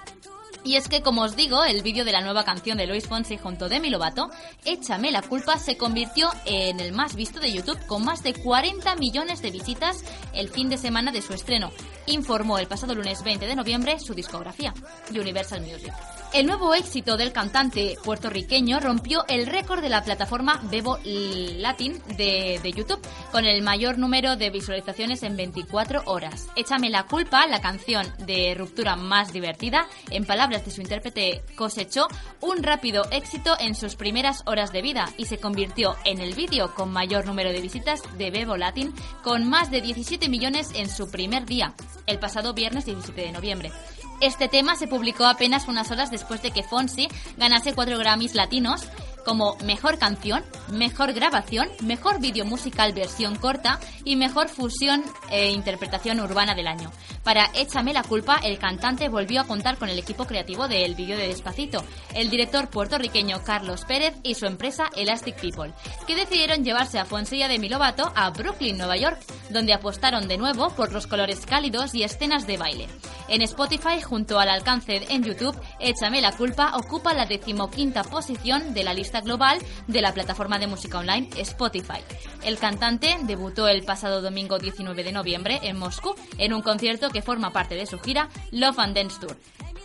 Y 0.62 0.76
es 0.76 0.88
que, 0.88 1.00
como 1.00 1.22
os 1.22 1.36
digo, 1.36 1.64
el 1.64 1.82
vídeo 1.82 2.04
de 2.04 2.12
la 2.12 2.20
nueva 2.20 2.44
canción 2.44 2.76
de 2.78 2.86
Luis 2.86 3.08
Fonsi 3.08 3.38
junto 3.38 3.64
a 3.64 3.68
Demi 3.68 3.88
Lovato, 3.88 4.30
Échame 4.64 5.10
la 5.10 5.22
culpa, 5.22 5.58
se 5.58 5.76
convirtió 5.76 6.30
en 6.44 6.80
el 6.80 6.92
más 6.92 7.16
visto 7.16 7.40
de 7.40 7.52
YouTube 7.52 7.78
con 7.86 8.04
más 8.04 8.22
de 8.22 8.34
40 8.34 8.94
millones 8.96 9.40
de 9.40 9.50
visitas 9.50 10.04
el 10.34 10.48
fin 10.48 10.68
de 10.68 10.76
semana 10.76 11.12
de 11.12 11.22
su 11.22 11.32
estreno, 11.32 11.70
informó 12.10 12.58
el 12.58 12.66
pasado 12.66 12.94
lunes 12.94 13.22
20 13.22 13.46
de 13.46 13.56
noviembre 13.56 13.98
su 13.98 14.14
discografía, 14.14 14.74
Universal 15.10 15.60
Music. 15.62 15.92
El 16.32 16.46
nuevo 16.46 16.74
éxito 16.74 17.16
del 17.16 17.32
cantante 17.32 17.96
puertorriqueño 18.04 18.78
rompió 18.78 19.24
el 19.26 19.46
récord 19.46 19.80
de 19.80 19.88
la 19.88 20.04
plataforma 20.04 20.60
Bebo 20.70 20.98
Latin 21.04 22.00
de, 22.16 22.60
de 22.62 22.72
YouTube, 22.72 23.00
con 23.32 23.44
el 23.44 23.62
mayor 23.62 23.98
número 23.98 24.36
de 24.36 24.50
visualizaciones 24.50 25.24
en 25.24 25.36
24 25.36 26.02
horas. 26.06 26.46
Échame 26.54 26.88
la 26.88 27.06
culpa, 27.06 27.48
la 27.48 27.60
canción 27.60 28.06
de 28.18 28.54
ruptura 28.56 28.94
más 28.94 29.32
divertida, 29.32 29.88
en 30.10 30.24
palabras 30.24 30.64
de 30.64 30.70
su 30.70 30.80
intérprete, 30.80 31.42
cosechó 31.56 32.06
un 32.40 32.62
rápido 32.62 33.04
éxito 33.10 33.56
en 33.58 33.74
sus 33.74 33.96
primeras 33.96 34.44
horas 34.46 34.72
de 34.72 34.82
vida 34.82 35.08
y 35.16 35.26
se 35.26 35.38
convirtió 35.38 35.96
en 36.04 36.20
el 36.20 36.34
vídeo 36.34 36.74
con 36.76 36.92
mayor 36.92 37.26
número 37.26 37.50
de 37.50 37.60
visitas 37.60 38.02
de 38.16 38.30
Bebo 38.30 38.56
Latin, 38.56 38.94
con 39.24 39.48
más 39.48 39.72
de 39.72 39.80
17 39.80 40.28
millones 40.28 40.70
en 40.76 40.88
su 40.88 41.10
primer 41.10 41.44
día, 41.44 41.74
el 42.06 42.18
pasado 42.18 42.54
viernes 42.54 42.84
17 42.84 43.20
de 43.20 43.32
noviembre. 43.32 43.72
Este 44.20 44.48
tema 44.48 44.76
se 44.76 44.86
publicó 44.86 45.24
apenas 45.24 45.66
unas 45.66 45.90
horas 45.90 46.10
después 46.10 46.42
de 46.42 46.50
que 46.50 46.62
Fonsi 46.62 47.08
ganase 47.38 47.72
cuatro 47.72 47.98
Grammys 47.98 48.34
latinos 48.34 48.82
como 49.24 49.56
Mejor 49.64 49.98
Canción, 49.98 50.42
Mejor 50.70 51.12
Grabación, 51.12 51.68
Mejor 51.82 52.20
Vídeo 52.20 52.44
Musical 52.44 52.92
Versión 52.92 53.36
Corta 53.36 53.80
y 54.04 54.16
Mejor 54.16 54.48
Fusión 54.48 55.02
e 55.30 55.50
Interpretación 55.50 56.20
Urbana 56.20 56.54
del 56.54 56.66
año. 56.66 56.90
Para 57.24 57.50
Échame 57.54 57.92
la 57.92 58.02
culpa, 58.02 58.40
el 58.42 58.58
cantante 58.58 59.08
volvió 59.08 59.40
a 59.40 59.46
contar 59.46 59.76
con 59.76 59.88
el 59.88 59.98
equipo 59.98 60.26
creativo 60.26 60.68
del 60.68 60.94
vídeo 60.94 61.16
de 61.16 61.28
Despacito, 61.28 61.84
el 62.14 62.30
director 62.30 62.68
puertorriqueño 62.70 63.42
Carlos 63.44 63.84
Pérez 63.84 64.14
y 64.22 64.34
su 64.34 64.46
empresa 64.46 64.90
Elastic 64.96 65.40
People, 65.40 65.72
que 66.06 66.16
decidieron 66.16 66.64
llevarse 66.64 66.98
a 66.98 67.04
Fonsi 67.04 67.36
y 67.36 67.42
a 67.42 67.48
Demi 67.48 67.68
Lovato 67.68 68.12
a 68.14 68.30
Brooklyn, 68.30 68.78
Nueva 68.78 68.96
York, 68.96 69.20
donde 69.50 69.74
apostaron 69.74 70.28
de 70.28 70.38
nuevo 70.38 70.70
por 70.70 70.92
los 70.92 71.06
colores 71.06 71.44
cálidos 71.46 71.94
y 71.94 72.02
escenas 72.02 72.46
de 72.46 72.56
baile. 72.56 72.88
En 73.28 73.42
Spotify, 73.42 74.00
junto 74.02 74.38
al 74.38 74.48
alcance 74.48 75.06
en 75.08 75.22
YouTube, 75.22 75.58
Échame 75.78 76.20
la 76.20 76.32
culpa 76.32 76.72
ocupa 76.76 77.14
la 77.14 77.26
decimoquinta 77.26 78.02
posición 78.02 78.74
de 78.74 78.84
la 78.84 78.94
lista 78.94 79.19
global 79.20 79.58
de 79.86 80.00
la 80.02 80.14
plataforma 80.14 80.58
de 80.58 80.66
música 80.66 80.98
online 80.98 81.28
Spotify. 81.36 82.00
El 82.42 82.58
cantante 82.58 83.16
debutó 83.22 83.68
el 83.68 83.82
pasado 83.82 84.22
domingo 84.22 84.58
19 84.58 85.04
de 85.04 85.12
noviembre 85.12 85.60
en 85.62 85.78
Moscú 85.78 86.14
en 86.38 86.52
un 86.52 86.62
concierto 86.62 87.10
que 87.10 87.22
forma 87.22 87.52
parte 87.52 87.74
de 87.74 87.86
su 87.86 87.98
gira 87.98 88.28
Love 88.50 88.78
and 88.78 88.96
Dance 88.96 89.20
Tour 89.20 89.36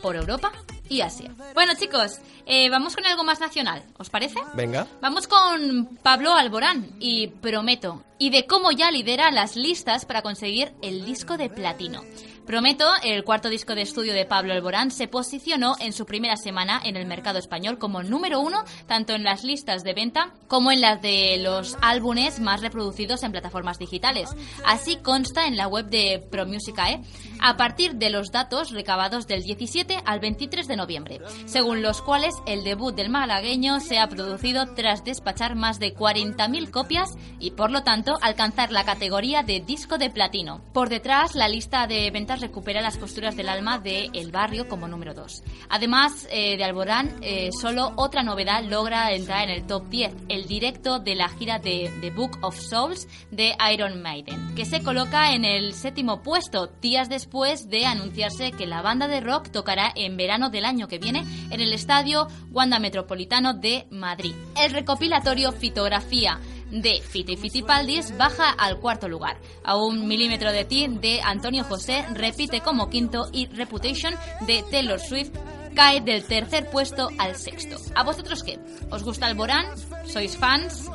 por 0.01 0.15
Europa 0.15 0.51
y 0.89 1.01
Asia. 1.01 1.31
Bueno 1.53 1.73
chicos, 1.79 2.19
eh, 2.45 2.69
vamos 2.69 2.95
con 2.95 3.05
algo 3.05 3.23
más 3.23 3.39
nacional, 3.39 3.83
¿os 3.97 4.09
parece? 4.09 4.39
Venga. 4.53 4.87
Vamos 5.01 5.27
con 5.27 5.97
Pablo 6.03 6.33
Alborán 6.33 6.95
y 6.99 7.27
Prometo, 7.27 8.03
y 8.19 8.29
de 8.29 8.45
cómo 8.45 8.71
ya 8.71 8.91
lidera 8.91 9.31
las 9.31 9.55
listas 9.55 10.05
para 10.05 10.21
conseguir 10.21 10.73
el 10.81 11.05
disco 11.05 11.37
de 11.37 11.49
platino. 11.49 12.03
Prometo, 12.45 12.85
el 13.01 13.23
cuarto 13.23 13.49
disco 13.49 13.73
de 13.73 13.81
estudio 13.81 14.13
de 14.13 14.25
Pablo 14.25 14.53
Alborán, 14.53 14.91
se 14.91 15.07
posicionó 15.07 15.75
en 15.79 15.93
su 15.93 16.05
primera 16.05 16.35
semana 16.35 16.79
en 16.83 16.95
el 16.95 17.07
mercado 17.07 17.39
español 17.39 17.79
como 17.79 18.03
número 18.03 18.39
uno, 18.39 18.63
tanto 18.85 19.13
en 19.13 19.23
las 19.23 19.43
listas 19.43 19.83
de 19.83 19.95
venta 19.95 20.31
como 20.47 20.71
en 20.71 20.79
las 20.79 21.01
de 21.01 21.37
los 21.39 21.75
álbumes 21.81 22.39
más 22.39 22.61
reproducidos 22.61 23.23
en 23.23 23.31
plataformas 23.31 23.79
digitales. 23.79 24.29
Así 24.63 24.97
consta 24.97 25.47
en 25.47 25.57
la 25.57 25.67
web 25.67 25.87
de 25.87 26.23
ProMusicae, 26.29 27.01
a 27.41 27.57
partir 27.57 27.95
de 27.95 28.11
los 28.11 28.31
datos 28.31 28.69
recabados 28.69 29.25
del 29.25 29.41
17 29.41 29.97
al 30.05 30.19
23 30.19 30.67
de 30.67 30.75
noviembre, 30.75 31.21
según 31.45 31.81
los 31.81 32.03
cuales 32.03 32.35
el 32.45 32.63
debut 32.63 32.95
del 32.95 33.09
malagueño 33.09 33.79
se 33.79 33.97
ha 33.97 34.07
producido 34.07 34.75
tras 34.75 35.03
despachar 35.03 35.55
más 35.55 35.79
de 35.79 35.95
40.000 35.95 36.69
copias 36.69 37.09
y, 37.39 37.51
por 37.51 37.71
lo 37.71 37.81
tanto, 37.81 38.19
alcanzar 38.21 38.71
la 38.71 38.85
categoría 38.85 39.41
de 39.41 39.61
disco 39.61 39.97
de 39.97 40.11
platino. 40.11 40.61
Por 40.73 40.89
detrás, 40.89 41.33
la 41.33 41.47
lista 41.47 41.87
de 41.87 42.11
ventas 42.11 42.34
recupera 42.39 42.81
las 42.81 42.97
posturas 42.97 43.35
del 43.35 43.49
alma 43.49 43.79
de 43.79 44.09
El 44.13 44.31
Barrio 44.31 44.67
como 44.67 44.87
número 44.87 45.13
2. 45.13 45.43
Además 45.69 46.27
eh, 46.31 46.57
de 46.57 46.63
Alborán, 46.63 47.15
eh, 47.21 47.49
solo 47.59 47.93
otra 47.95 48.23
novedad 48.23 48.63
logra 48.63 49.11
entrar 49.13 49.43
en 49.43 49.49
el 49.49 49.65
top 49.65 49.87
10, 49.89 50.13
el 50.29 50.45
directo 50.45 50.99
de 50.99 51.15
la 51.15 51.29
gira 51.29 51.59
de 51.59 51.91
The 52.01 52.11
Book 52.11 52.37
of 52.41 52.59
Souls 52.59 53.07
de 53.31 53.55
Iron 53.73 54.01
Maiden, 54.01 54.55
que 54.55 54.65
se 54.65 54.83
coloca 54.83 55.33
en 55.33 55.45
el 55.45 55.73
séptimo 55.73 56.21
puesto, 56.21 56.67
días 56.81 57.09
después 57.09 57.69
de 57.69 57.85
anunciarse 57.85 58.51
que 58.51 58.67
la 58.67 58.81
banda 58.81 59.07
de 59.07 59.21
rock 59.21 59.49
tocará 59.49 59.91
en 59.95 60.17
verano 60.17 60.49
del 60.49 60.65
año 60.65 60.87
que 60.87 60.99
viene 60.99 61.23
en 61.49 61.61
el 61.61 61.73
estadio 61.73 62.27
Wanda 62.51 62.79
Metropolitano 62.79 63.53
de 63.53 63.87
Madrid. 63.89 64.35
El 64.55 64.71
recopilatorio 64.71 65.51
Fitografía 65.51 66.39
de 66.71 67.01
Fiti 67.01 67.37
Fitipaldis 67.37 68.17
baja 68.17 68.49
al 68.51 68.79
cuarto 68.79 69.07
lugar. 69.07 69.37
A 69.63 69.77
un 69.77 70.07
milímetro 70.07 70.51
de 70.51 70.65
ti 70.65 70.87
de 70.87 71.21
Antonio 71.21 71.63
José 71.63 72.05
repite 72.13 72.61
como 72.61 72.89
quinto 72.89 73.29
y 73.31 73.47
Reputation 73.47 74.13
de 74.41 74.63
Taylor 74.69 74.99
Swift 74.99 75.31
cae 75.75 76.01
del 76.01 76.23
tercer 76.23 76.69
puesto 76.69 77.09
al 77.17 77.35
sexto. 77.35 77.77
¿A 77.95 78.03
vosotros 78.03 78.43
qué? 78.43 78.57
¿Os 78.89 79.03
gusta 79.03 79.27
Alborán? 79.27 79.65
¿Sois 80.05 80.37
fans? 80.37 80.89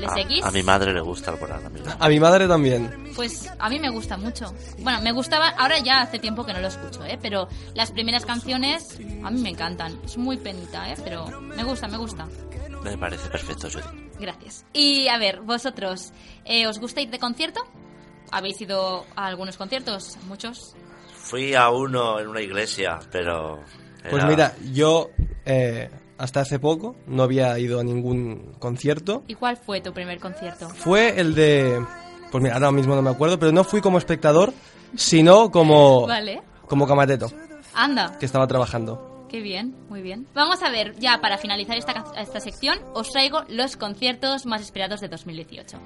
¿Le 0.00 0.08
seguís? 0.08 0.44
a 0.44 0.50
mi 0.50 0.62
madre 0.62 0.92
le 0.92 1.00
gusta 1.00 1.30
el 1.30 1.38
Borán, 1.38 1.66
a 1.66 1.68
no. 1.68 1.96
A 2.00 2.08
mi 2.08 2.18
madre 2.18 2.48
también. 2.48 3.12
Pues 3.14 3.48
a 3.58 3.68
mí 3.68 3.78
me 3.78 3.90
gusta 3.90 4.16
mucho. 4.16 4.52
Bueno, 4.80 5.00
me 5.02 5.12
gustaba, 5.12 5.50
ahora 5.50 5.78
ya 5.78 6.00
hace 6.00 6.18
tiempo 6.18 6.44
que 6.44 6.52
no 6.52 6.60
lo 6.60 6.66
escucho, 6.68 7.04
¿eh? 7.04 7.16
Pero 7.22 7.48
las 7.74 7.92
primeras 7.92 8.26
canciones 8.26 8.98
a 9.22 9.30
mí 9.30 9.40
me 9.40 9.50
encantan. 9.50 9.96
Es 10.04 10.18
muy 10.18 10.36
penita, 10.36 10.90
¿eh? 10.90 10.96
Pero 11.04 11.26
me 11.40 11.62
gusta, 11.62 11.86
me 11.86 11.96
gusta. 11.96 12.26
Me 12.84 12.96
parece 12.98 13.28
perfecto, 13.30 13.68
Judy. 13.70 14.10
Gracias. 14.20 14.64
Y 14.72 15.08
a 15.08 15.18
ver, 15.18 15.40
vosotros, 15.40 16.12
eh, 16.44 16.66
¿os 16.66 16.78
gusta 16.78 17.00
ir 17.00 17.10
de 17.10 17.18
concierto? 17.18 17.60
¿Habéis 18.30 18.60
ido 18.60 19.04
a 19.16 19.26
algunos 19.26 19.56
conciertos? 19.56 20.16
¿Muchos? 20.28 20.76
Fui 21.16 21.54
a 21.54 21.70
uno 21.70 22.20
en 22.20 22.28
una 22.28 22.40
iglesia, 22.42 22.98
pero... 23.10 23.60
Pues 24.02 24.14
era- 24.22 24.26
mira, 24.26 24.54
yo 24.72 25.08
eh, 25.46 25.90
hasta 26.18 26.40
hace 26.40 26.58
poco 26.58 26.94
no 27.06 27.22
había 27.22 27.58
ido 27.58 27.80
a 27.80 27.84
ningún 27.84 28.52
concierto. 28.58 29.22
¿Y 29.28 29.34
cuál 29.34 29.56
fue 29.56 29.80
tu 29.80 29.92
primer 29.92 30.20
concierto? 30.20 30.68
Fue 30.68 31.18
el 31.18 31.34
de... 31.34 31.82
Pues 32.30 32.42
mira, 32.42 32.54
ahora 32.56 32.70
mismo 32.72 32.94
no 32.94 33.02
me 33.02 33.10
acuerdo, 33.10 33.38
pero 33.38 33.50
no 33.52 33.64
fui 33.64 33.80
como 33.80 33.96
espectador, 33.98 34.52
sino 34.96 35.50
como, 35.50 36.06
Vale. 36.06 36.42
como 36.68 36.86
camareto, 36.86 37.30
Anda. 37.74 38.18
que 38.18 38.26
estaba 38.26 38.46
trabajando. 38.46 39.13
Qué 39.34 39.40
bien, 39.40 39.74
muy 39.88 40.00
bien. 40.00 40.28
Vamos 40.32 40.62
a 40.62 40.70
ver, 40.70 40.94
ya 41.00 41.20
para 41.20 41.38
finalizar 41.38 41.76
esta, 41.76 42.04
esta 42.16 42.38
sección, 42.38 42.78
os 42.94 43.10
traigo 43.10 43.42
los 43.48 43.76
conciertos 43.76 44.46
más 44.46 44.62
esperados 44.62 45.00
de 45.00 45.08
2018. 45.08 45.76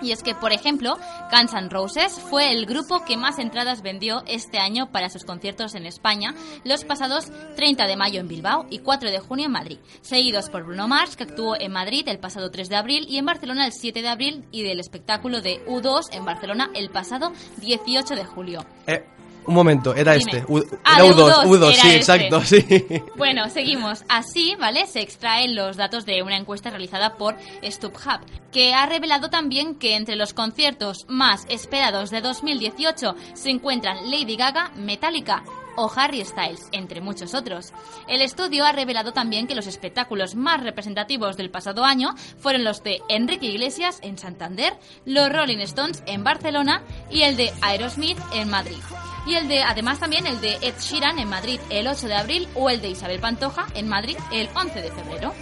Y 0.00 0.12
es 0.12 0.22
que, 0.22 0.36
por 0.36 0.52
ejemplo, 0.52 0.96
Guns 1.32 1.54
N' 1.54 1.70
Roses 1.70 2.20
fue 2.20 2.52
el 2.52 2.66
grupo 2.66 3.04
que 3.04 3.16
más 3.16 3.40
entradas 3.40 3.82
vendió 3.82 4.22
este 4.28 4.60
año 4.60 4.92
para 4.92 5.08
sus 5.08 5.24
conciertos 5.24 5.74
en 5.74 5.86
España 5.86 6.36
los 6.62 6.84
pasados 6.84 7.32
30 7.56 7.84
de 7.88 7.96
mayo 7.96 8.20
en 8.20 8.28
Bilbao 8.28 8.66
y 8.70 8.78
4 8.78 9.10
de 9.10 9.18
junio 9.18 9.46
en 9.46 9.52
Madrid, 9.52 9.78
seguidos 10.00 10.48
por 10.48 10.62
Bruno 10.62 10.86
Mars, 10.86 11.16
que 11.16 11.24
actuó 11.24 11.56
en 11.58 11.72
Madrid 11.72 12.06
el 12.06 12.20
pasado 12.20 12.52
3 12.52 12.68
de 12.68 12.76
abril 12.76 13.06
y 13.08 13.18
en 13.18 13.26
Barcelona 13.26 13.66
el 13.66 13.72
7 13.72 14.02
de 14.02 14.08
abril, 14.08 14.44
y 14.52 14.62
del 14.62 14.78
espectáculo 14.78 15.40
de 15.40 15.66
U2 15.66 16.14
en 16.14 16.24
Barcelona 16.24 16.70
el 16.76 16.90
pasado 16.90 17.32
18 17.56 18.14
de 18.14 18.24
julio. 18.24 18.64
Eh, 18.86 19.04
Un 19.46 19.54
momento, 19.54 19.94
era 19.94 20.12
Dime. 20.12 20.30
este. 20.38 20.44
U- 20.52 20.64
Ah, 20.84 20.96
era 20.96 21.04
de 21.04 21.10
U2, 21.14 21.32
U2, 21.44 21.46
U2, 21.46 21.72
era 21.72 21.82
sí, 21.82 21.88
este. 21.88 21.96
exacto, 21.96 22.44
sí. 22.44 23.02
Bueno, 23.16 23.48
seguimos. 23.48 24.04
Así, 24.08 24.54
¿vale? 24.58 24.86
Se 24.86 25.00
extraen 25.00 25.54
los 25.54 25.76
datos 25.76 26.04
de 26.04 26.22
una 26.22 26.36
encuesta 26.36 26.70
realizada 26.70 27.16
por 27.16 27.36
StubHub, 27.62 28.20
que 28.52 28.74
ha 28.74 28.86
revelado 28.86 29.30
también 29.30 29.74
que 29.76 29.96
entre 29.96 30.16
los 30.16 30.34
conciertos 30.34 31.06
más 31.08 31.46
esperados 31.48 32.10
de 32.10 32.20
2018 32.20 33.14
se 33.34 33.50
encuentran 33.50 34.10
Lady 34.10 34.36
Gaga, 34.36 34.70
Metallica 34.76 35.42
o 35.78 35.90
Harry 35.94 36.24
Styles, 36.24 36.68
entre 36.72 37.00
muchos 37.00 37.34
otros. 37.34 37.72
El 38.08 38.20
estudio 38.20 38.66
ha 38.66 38.72
revelado 38.72 39.12
también 39.12 39.46
que 39.46 39.54
los 39.54 39.68
espectáculos 39.68 40.34
más 40.34 40.62
representativos 40.62 41.36
del 41.36 41.50
pasado 41.50 41.84
año 41.84 42.14
fueron 42.38 42.64
los 42.64 42.82
de 42.82 43.00
Enrique 43.08 43.46
Iglesias 43.46 44.00
en 44.02 44.18
Santander, 44.18 44.74
los 45.04 45.32
Rolling 45.32 45.58
Stones 45.58 46.02
en 46.06 46.24
Barcelona 46.24 46.82
y 47.10 47.22
el 47.22 47.36
de 47.36 47.52
Aerosmith 47.62 48.18
en 48.34 48.50
Madrid. 48.50 48.82
Y 49.26 49.34
el 49.34 49.46
de, 49.46 49.62
además 49.62 50.00
también 50.00 50.26
el 50.26 50.40
de 50.40 50.54
Ed 50.62 50.74
Sheeran 50.80 51.18
en 51.18 51.28
Madrid 51.28 51.60
el 51.70 51.86
8 51.86 52.08
de 52.08 52.14
abril 52.14 52.48
o 52.54 52.70
el 52.70 52.80
de 52.80 52.88
Isabel 52.88 53.20
Pantoja 53.20 53.66
en 53.74 53.86
Madrid 53.88 54.16
el 54.32 54.48
11 54.54 54.82
de 54.82 54.90
febrero. 54.90 55.34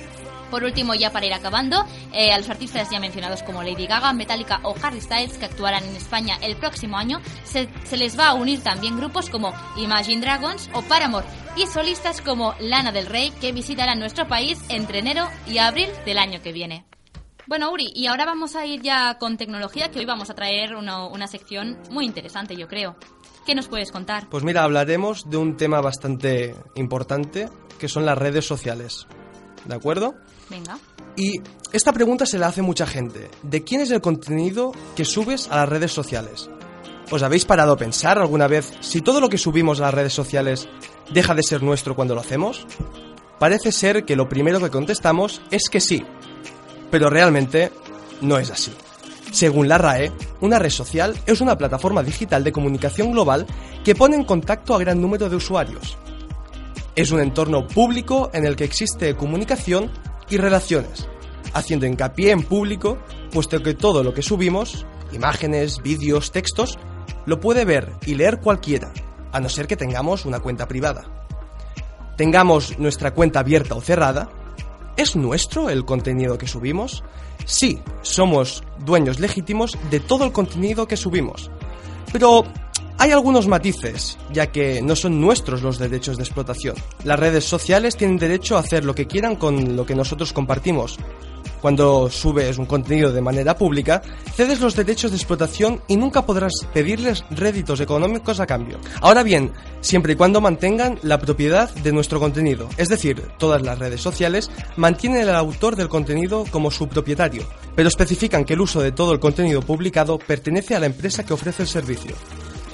Por 0.50 0.64
último, 0.64 0.94
ya 0.94 1.12
para 1.12 1.26
ir 1.26 1.34
acabando, 1.34 1.84
eh, 2.12 2.32
a 2.32 2.38
los 2.38 2.48
artistas 2.48 2.88
ya 2.90 3.00
mencionados 3.00 3.42
como 3.42 3.62
Lady 3.62 3.86
Gaga, 3.86 4.12
Metallica 4.12 4.60
o 4.62 4.74
Harry 4.82 5.00
Styles 5.00 5.38
que 5.38 5.46
actuarán 5.46 5.84
en 5.84 5.96
España 5.96 6.38
el 6.42 6.56
próximo 6.56 6.96
año, 6.96 7.20
se, 7.44 7.68
se 7.84 7.96
les 7.96 8.18
va 8.18 8.28
a 8.28 8.34
unir 8.34 8.62
también 8.62 8.96
grupos 8.96 9.30
como 9.30 9.52
Imagine 9.76 10.20
Dragons 10.20 10.70
o 10.72 10.82
Paramore 10.82 11.26
y 11.56 11.66
solistas 11.66 12.20
como 12.20 12.54
Lana 12.60 12.92
del 12.92 13.06
Rey 13.06 13.32
que 13.40 13.52
visitarán 13.52 13.98
nuestro 13.98 14.28
país 14.28 14.62
entre 14.68 15.00
enero 15.00 15.28
y 15.46 15.58
abril 15.58 15.88
del 16.04 16.18
año 16.18 16.40
que 16.42 16.52
viene. 16.52 16.84
Bueno, 17.46 17.70
Uri, 17.70 17.92
y 17.94 18.06
ahora 18.06 18.24
vamos 18.24 18.56
a 18.56 18.66
ir 18.66 18.82
ya 18.82 19.18
con 19.18 19.36
tecnología, 19.36 19.90
que 19.92 20.00
hoy 20.00 20.04
vamos 20.04 20.30
a 20.30 20.34
traer 20.34 20.74
una 20.74 21.26
sección 21.28 21.78
muy 21.90 22.04
interesante, 22.04 22.56
yo 22.56 22.66
creo. 22.66 22.96
¿Qué 23.46 23.54
nos 23.54 23.68
puedes 23.68 23.92
contar? 23.92 24.28
Pues 24.28 24.42
mira, 24.42 24.64
hablaremos 24.64 25.30
de 25.30 25.36
un 25.36 25.56
tema 25.56 25.80
bastante 25.80 26.56
importante, 26.74 27.48
que 27.78 27.88
son 27.88 28.04
las 28.04 28.18
redes 28.18 28.44
sociales. 28.44 29.06
¿De 29.64 29.74
acuerdo? 29.76 30.16
Y 31.16 31.40
esta 31.72 31.92
pregunta 31.92 32.26
se 32.26 32.38
la 32.38 32.48
hace 32.48 32.62
mucha 32.62 32.86
gente. 32.86 33.30
¿De 33.42 33.64
quién 33.64 33.80
es 33.80 33.90
el 33.90 34.00
contenido 34.00 34.72
que 34.94 35.04
subes 35.04 35.48
a 35.50 35.56
las 35.56 35.68
redes 35.68 35.92
sociales? 35.92 36.50
¿Os 37.10 37.22
habéis 37.22 37.44
parado 37.44 37.72
a 37.72 37.76
pensar 37.76 38.18
alguna 38.18 38.46
vez 38.48 38.72
si 38.80 39.00
todo 39.00 39.20
lo 39.20 39.28
que 39.28 39.38
subimos 39.38 39.80
a 39.80 39.84
las 39.84 39.94
redes 39.94 40.12
sociales 40.12 40.68
deja 41.12 41.34
de 41.34 41.42
ser 41.42 41.62
nuestro 41.62 41.94
cuando 41.94 42.14
lo 42.14 42.20
hacemos? 42.20 42.66
Parece 43.38 43.70
ser 43.70 44.04
que 44.04 44.16
lo 44.16 44.28
primero 44.28 44.60
que 44.60 44.70
contestamos 44.70 45.40
es 45.50 45.68
que 45.68 45.80
sí, 45.80 46.04
pero 46.90 47.10
realmente 47.10 47.70
no 48.20 48.38
es 48.38 48.50
así. 48.50 48.72
Según 49.30 49.68
la 49.68 49.78
RAE, 49.78 50.12
una 50.40 50.58
red 50.58 50.70
social 50.70 51.14
es 51.26 51.40
una 51.40 51.58
plataforma 51.58 52.02
digital 52.02 52.42
de 52.42 52.52
comunicación 52.52 53.12
global 53.12 53.46
que 53.84 53.94
pone 53.94 54.16
en 54.16 54.24
contacto 54.24 54.74
a 54.74 54.78
gran 54.78 55.00
número 55.00 55.28
de 55.28 55.36
usuarios. 55.36 55.98
Es 56.94 57.10
un 57.10 57.20
entorno 57.20 57.66
público 57.66 58.30
en 58.32 58.46
el 58.46 58.56
que 58.56 58.64
existe 58.64 59.14
comunicación 59.14 59.90
y 60.28 60.36
relaciones, 60.36 61.08
haciendo 61.54 61.86
hincapié 61.86 62.30
en 62.30 62.42
público, 62.42 62.98
puesto 63.32 63.62
que 63.62 63.74
todo 63.74 64.02
lo 64.02 64.14
que 64.14 64.22
subimos, 64.22 64.86
imágenes, 65.12 65.82
vídeos, 65.82 66.32
textos, 66.32 66.78
lo 67.26 67.40
puede 67.40 67.64
ver 67.64 67.92
y 68.06 68.14
leer 68.14 68.40
cualquiera, 68.40 68.92
a 69.32 69.40
no 69.40 69.48
ser 69.48 69.66
que 69.66 69.76
tengamos 69.76 70.24
una 70.24 70.40
cuenta 70.40 70.68
privada. 70.68 71.04
Tengamos 72.16 72.78
nuestra 72.78 73.12
cuenta 73.12 73.40
abierta 73.40 73.74
o 73.74 73.80
cerrada, 73.80 74.30
¿es 74.96 75.16
nuestro 75.16 75.68
el 75.68 75.84
contenido 75.84 76.38
que 76.38 76.46
subimos? 76.46 77.04
Sí, 77.44 77.80
somos 78.02 78.64
dueños 78.78 79.20
legítimos 79.20 79.76
de 79.90 80.00
todo 80.00 80.24
el 80.24 80.32
contenido 80.32 80.86
que 80.86 80.96
subimos. 80.96 81.50
Pero 82.12 82.44
hay 82.98 83.10
algunos 83.10 83.46
matices, 83.46 84.18
ya 84.32 84.50
que 84.50 84.80
no 84.82 84.96
son 84.96 85.20
nuestros 85.20 85.62
los 85.62 85.78
derechos 85.78 86.16
de 86.16 86.22
explotación. 86.22 86.76
Las 87.04 87.18
redes 87.18 87.44
sociales 87.44 87.96
tienen 87.96 88.18
derecho 88.18 88.56
a 88.56 88.60
hacer 88.60 88.84
lo 88.84 88.94
que 88.94 89.06
quieran 89.06 89.36
con 89.36 89.76
lo 89.76 89.84
que 89.84 89.94
nosotros 89.94 90.32
compartimos. 90.32 90.98
Cuando 91.60 92.10
subes 92.10 92.58
un 92.58 92.66
contenido 92.66 93.12
de 93.12 93.20
manera 93.20 93.56
pública, 93.56 94.02
cedes 94.34 94.60
los 94.60 94.76
derechos 94.76 95.10
de 95.10 95.16
explotación 95.16 95.80
y 95.88 95.96
nunca 95.96 96.24
podrás 96.24 96.52
pedirles 96.72 97.24
réditos 97.30 97.80
económicos 97.80 98.40
a 98.40 98.46
cambio. 98.46 98.78
Ahora 99.00 99.22
bien, 99.22 99.52
siempre 99.80 100.12
y 100.12 100.16
cuando 100.16 100.40
mantengan 100.40 100.98
la 101.02 101.18
propiedad 101.18 101.70
de 101.74 101.92
nuestro 101.92 102.20
contenido, 102.20 102.68
es 102.76 102.88
decir, 102.88 103.22
todas 103.38 103.62
las 103.62 103.78
redes 103.78 104.00
sociales 104.00 104.50
mantienen 104.76 105.28
al 105.28 105.36
autor 105.36 105.76
del 105.76 105.88
contenido 105.88 106.44
como 106.50 106.70
su 106.70 106.88
propietario, 106.88 107.42
pero 107.74 107.88
especifican 107.88 108.44
que 108.44 108.54
el 108.54 108.60
uso 108.60 108.80
de 108.80 108.92
todo 108.92 109.12
el 109.12 109.20
contenido 109.20 109.60
publicado 109.62 110.18
pertenece 110.18 110.76
a 110.76 110.80
la 110.80 110.86
empresa 110.86 111.24
que 111.24 111.34
ofrece 111.34 111.62
el 111.62 111.68
servicio. 111.68 112.14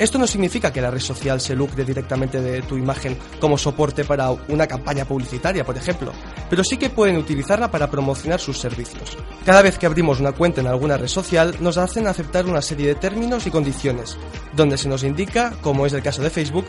Esto 0.03 0.19
no 0.19 0.27
significa 0.27 0.73
que 0.73 0.81
la 0.81 0.91
red 0.91 0.99
social 0.99 1.41
se 1.41 1.55
lucre 1.55 1.85
directamente 1.85 2.41
de 2.41 2.63
tu 2.63 2.77
imagen 2.77 3.17
como 3.39 3.57
soporte 3.57 4.05
para 4.05 4.33
una 4.49 4.67
campaña 4.67 5.05
publicitaria, 5.05 5.65
por 5.65 5.77
ejemplo, 5.77 6.11
pero 6.51 6.65
sí 6.65 6.77
que 6.77 6.91
pueden 6.91 7.17
utilizarla 7.19 7.71
para 7.71 7.89
promocionar 7.89 8.41
sus 8.41 8.59
servicios. 8.59 9.17
Cada 9.47 9.63
vez 9.63 9.79
que 9.79 9.87
abrimos 9.87 10.19
una 10.19 10.33
cuenta 10.33 10.61
en 10.61 10.67
alguna 10.67 10.97
red 10.97 11.07
social, 11.07 11.55
nos 11.61 11.79
hacen 11.79 12.09
aceptar 12.09 12.47
una 12.47 12.61
serie 12.63 12.89
de 12.89 12.95
términos 12.97 13.47
y 13.47 13.53
condiciones, 13.53 14.19
donde 14.57 14.77
se 14.77 14.89
nos 14.89 15.05
indica, 15.05 15.53
como 15.61 15.87
es 15.87 15.93
el 15.93 16.03
caso 16.03 16.21
de 16.21 16.31
Facebook, 16.31 16.67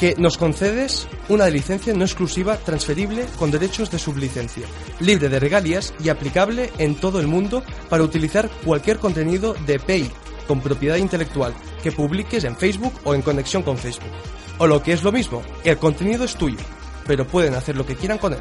que 0.00 0.16
nos 0.18 0.36
concedes 0.36 1.06
una 1.28 1.48
licencia 1.50 1.94
no 1.94 2.04
exclusiva 2.04 2.56
transferible 2.56 3.26
con 3.38 3.52
derechos 3.52 3.88
de 3.92 4.00
sublicencia, 4.00 4.66
libre 4.98 5.28
de 5.28 5.38
regalías 5.38 5.94
y 6.02 6.08
aplicable 6.08 6.72
en 6.78 6.96
todo 6.96 7.20
el 7.20 7.28
mundo 7.28 7.62
para 7.88 8.02
utilizar 8.02 8.50
cualquier 8.64 8.98
contenido 8.98 9.54
de 9.64 9.78
PEI 9.78 10.10
con 10.48 10.60
propiedad 10.60 10.96
intelectual 10.96 11.54
que 11.82 11.92
publiques 11.92 12.42
en 12.42 12.56
Facebook 12.56 12.94
o 13.04 13.14
en 13.14 13.22
conexión 13.22 13.62
con 13.62 13.78
Facebook. 13.78 14.10
O 14.58 14.66
lo 14.66 14.82
que 14.82 14.92
es 14.94 15.04
lo 15.04 15.12
mismo, 15.12 15.42
el 15.62 15.78
contenido 15.78 16.24
es 16.24 16.34
tuyo, 16.34 16.58
pero 17.06 17.24
pueden 17.24 17.54
hacer 17.54 17.76
lo 17.76 17.86
que 17.86 17.94
quieran 17.94 18.18
con 18.18 18.32
él. 18.32 18.40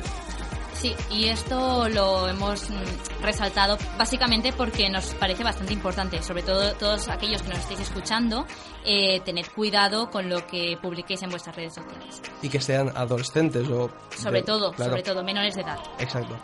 Sí, 0.74 0.96
y 1.10 1.26
esto 1.26 1.90
lo 1.90 2.30
hemos 2.30 2.70
mm, 2.70 3.24
resaltado 3.24 3.80
básicamente 3.98 4.54
porque 4.54 4.88
nos 4.92 5.06
parece 5.16 5.44
bastante 5.44 5.74
importante, 5.74 6.22
sobre 6.22 6.44
todo 6.44 6.72
todos 6.74 7.08
aquellos 7.10 7.42
que 7.42 7.50
nos 7.50 7.58
estéis 7.60 7.80
escuchando, 7.80 8.46
eh, 8.86 9.20
tened 9.22 9.48
cuidado 9.56 10.12
con 10.12 10.30
lo 10.30 10.46
que 10.46 10.78
publiquéis 10.80 11.24
en 11.24 11.32
vuestras 11.32 11.56
redes 11.56 11.74
sociales. 11.74 12.22
Y 12.44 12.50
que 12.50 12.62
sean 12.62 12.92
adolescentes 12.96 13.68
o... 13.70 13.90
Sobre 14.16 14.42
de- 14.42 14.46
todo, 14.46 14.72
claro, 14.72 14.92
sobre 14.92 15.04
todo, 15.04 15.24
menores 15.24 15.56
de 15.56 15.62
edad. 15.62 15.80
Exacto. 15.98 16.38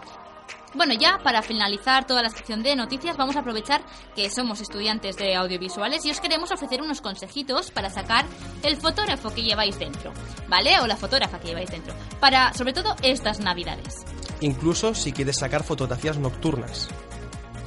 Bueno, 0.73 0.93
ya 0.93 1.19
para 1.23 1.43
finalizar 1.43 2.05
toda 2.07 2.23
la 2.23 2.29
sección 2.29 2.63
de 2.63 2.75
noticias, 2.75 3.15
vamos 3.15 3.36
a 3.36 3.39
aprovechar 3.39 3.83
que 4.15 4.29
somos 4.29 4.59
estudiantes 4.59 5.17
de 5.17 5.36
audiovisuales 5.36 6.03
y 6.05 6.12
os 6.12 6.19
queremos 6.19 6.51
ofrecer 6.51 6.81
unos 6.81 7.01
consejitos 7.01 7.69
para 7.69 7.91
sacar 7.91 8.25
el 8.63 8.77
fotógrafo 8.77 9.33
que 9.33 9.43
lleváis 9.43 9.77
dentro, 9.77 10.13
¿vale? 10.47 10.79
O 10.79 10.88
la 10.88 10.97
fotógrafa 10.97 11.39
que 11.39 11.49
lleváis 11.49 11.69
dentro, 11.69 11.93
para 12.19 12.53
sobre 12.53 12.73
todo 12.73 12.95
estas 13.03 13.39
navidades. 13.39 14.03
Incluso 14.41 14.95
si 14.95 15.12
quieres 15.12 15.38
sacar 15.38 15.63
fotografías 15.63 16.17
nocturnas. 16.17 16.89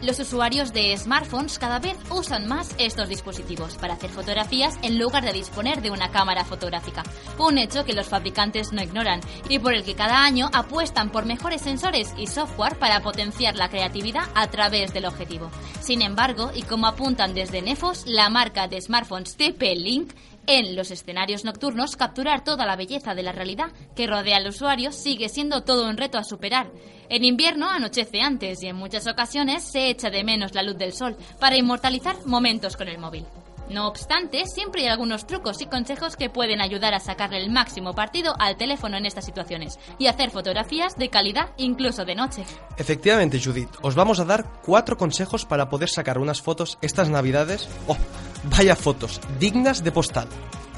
Los 0.03 0.21
usuarios 0.21 0.75
de 0.75 0.97
smartphones 0.97 1.59
cada 1.59 1.79
vez 1.79 1.97
usan 2.11 2.47
más 2.47 2.75
estos 2.79 3.09
dispositivos 3.09 3.77
para 3.77 3.95
hacer 3.95 4.11
fotografías 4.11 4.79
en 4.83 4.99
lugar 4.99 5.25
de 5.25 5.33
disponer 5.33 5.81
de 5.81 5.91
una 5.91 6.11
cámara 6.11 6.45
fotográfica, 6.45 7.03
un 7.39 7.57
hecho 7.57 7.85
que 7.85 7.95
los 7.95 8.07
fabricantes 8.07 8.73
no 8.73 8.83
ignoran 8.83 9.21
y 9.49 9.59
por 9.59 9.73
el 9.73 9.85
que 9.85 9.95
cada 9.95 10.23
año 10.23 10.51
apuestan 10.53 11.11
por 11.11 11.25
mejores 11.25 11.63
sensores 11.63 12.13
y 12.19 12.27
software 12.27 12.79
para 12.79 13.01
potenciar 13.01 13.57
la 13.57 13.71
creatividad 13.71 14.25
a 14.35 14.49
través 14.49 14.93
del 14.93 15.07
objetivo. 15.07 15.51
Sin 15.81 16.03
embargo, 16.03 16.51
y 16.55 16.63
como 16.63 16.87
apuntan 16.87 17.33
desde 17.33 17.63
Nefos, 17.63 18.05
la 18.07 18.29
marca 18.29 18.69
de 18.69 18.81
smartphones 18.81 19.37
TP-Link 19.39 20.13
en 20.47 20.77
los 20.77 20.91
escenarios 20.91 21.45
nocturnos, 21.45 21.97
capturar 21.97 22.45
toda 22.45 22.67
la 22.67 22.77
belleza 22.77 23.15
de 23.15 23.23
la 23.23 23.33
realidad 23.33 23.73
que 23.95 24.07
rodea 24.07 24.37
al 24.37 24.49
usuario 24.49 24.93
sigue 24.93 25.29
siendo 25.29 25.63
todo 25.63 25.89
un 25.89 25.97
reto 25.97 26.19
a 26.19 26.25
superar. 26.25 26.71
En 27.09 27.25
invierno 27.25 27.71
anochece 27.71 28.21
antes 28.21 28.63
y 28.63 28.69
en 28.69 28.77
muchas 28.77 29.07
ocasiones 29.07 29.63
se 29.63 29.89
echa 29.89 30.11
de 30.11 30.25
menos 30.25 30.55
la 30.55 30.63
luz 30.63 30.77
del 30.77 30.93
sol 30.93 31.17
para 31.39 31.57
inmortalizar 31.57 32.27
momentos 32.27 32.77
con 32.77 32.89
el 32.89 32.99
móvil. 32.99 33.27
No 33.69 33.89
obstante, 33.89 34.47
siempre 34.47 34.83
hay 34.83 34.89
algunos 34.89 35.27
trucos 35.27 35.61
y 35.61 35.67
consejos 35.67 36.17
que 36.17 36.31
pueden 36.31 36.61
ayudar 36.61 36.95
a 36.95 37.01
sacarle 37.01 37.39
el 37.39 37.51
máximo 37.51 37.95
partido 37.95 38.35
al 38.39 38.57
teléfono 38.57 38.97
en 38.97 39.07
estas 39.07 39.25
situaciones 39.25 39.79
y 39.99 40.07
hacer 40.07 40.31
fotografías 40.31 40.97
de 40.97 41.09
calidad 41.09 41.51
incluso 41.57 42.05
de 42.05 42.15
noche. 42.15 42.45
Efectivamente, 42.77 43.41
Judith, 43.43 43.71
os 43.83 43.95
vamos 43.95 44.21
a 44.21 44.25
dar 44.25 44.61
cuatro 44.63 44.97
consejos 44.97 45.45
para 45.45 45.69
poder 45.69 45.89
sacar 45.89 46.19
unas 46.19 46.41
fotos 46.41 46.79
estas 46.81 47.09
navidades. 47.09 47.69
¡Oh! 47.89 47.97
Vaya 48.45 48.77
fotos, 48.77 49.21
dignas 49.41 49.83
de 49.83 49.91
postal. 49.91 50.29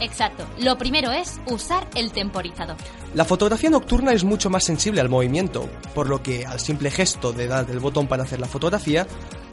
Exacto. 0.00 0.46
Lo 0.58 0.78
primero 0.78 1.10
es 1.10 1.40
usar 1.46 1.86
el 1.94 2.12
temporizador. 2.12 2.76
La 3.14 3.24
fotografía 3.24 3.70
nocturna 3.70 4.12
es 4.12 4.24
mucho 4.24 4.48
más 4.48 4.64
sensible 4.64 5.00
al 5.00 5.08
movimiento, 5.08 5.68
por 5.94 6.08
lo 6.08 6.22
que 6.22 6.46
al 6.46 6.60
simple 6.60 6.90
gesto 6.90 7.32
de 7.32 7.48
dar 7.48 7.68
el 7.70 7.80
botón 7.80 8.06
para 8.06 8.22
hacer 8.22 8.40
la 8.40 8.46
fotografía, 8.46 9.06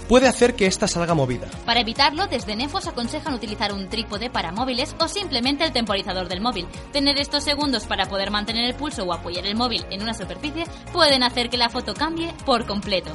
puede 0.08 0.28
hacer 0.28 0.56
que 0.56 0.66
ésta 0.68 0.88
salga 0.88 1.14
movida. 1.14 1.48
Para 1.66 1.80
evitarlo, 1.80 2.28
desde 2.28 2.56
Nefos 2.56 2.88
aconsejan 2.88 3.34
utilizar 3.34 3.74
un 3.74 3.90
trípode 3.90 4.30
para 4.30 4.52
móviles 4.52 4.96
o 5.00 5.08
simplemente 5.08 5.64
el 5.64 5.74
temporizador 5.74 6.28
del 6.28 6.42
móvil. 6.42 6.68
Tener 6.92 7.18
estos 7.18 7.44
segundos 7.44 7.86
para 7.86 8.08
poder 8.08 8.32
mantener 8.32 8.66
el 8.66 8.76
pulso 8.76 9.04
o 9.04 9.14
apoyar 9.14 9.46
el 9.46 9.56
móvil 9.56 9.86
en 9.90 10.02
una 10.02 10.14
superficie 10.14 10.66
pueden 10.94 11.24
hacer 11.24 11.50
que 11.50 11.58
la 11.58 11.70
foto 11.70 11.94
cambie 11.94 12.34
por 12.46 12.66
completo. 12.66 13.12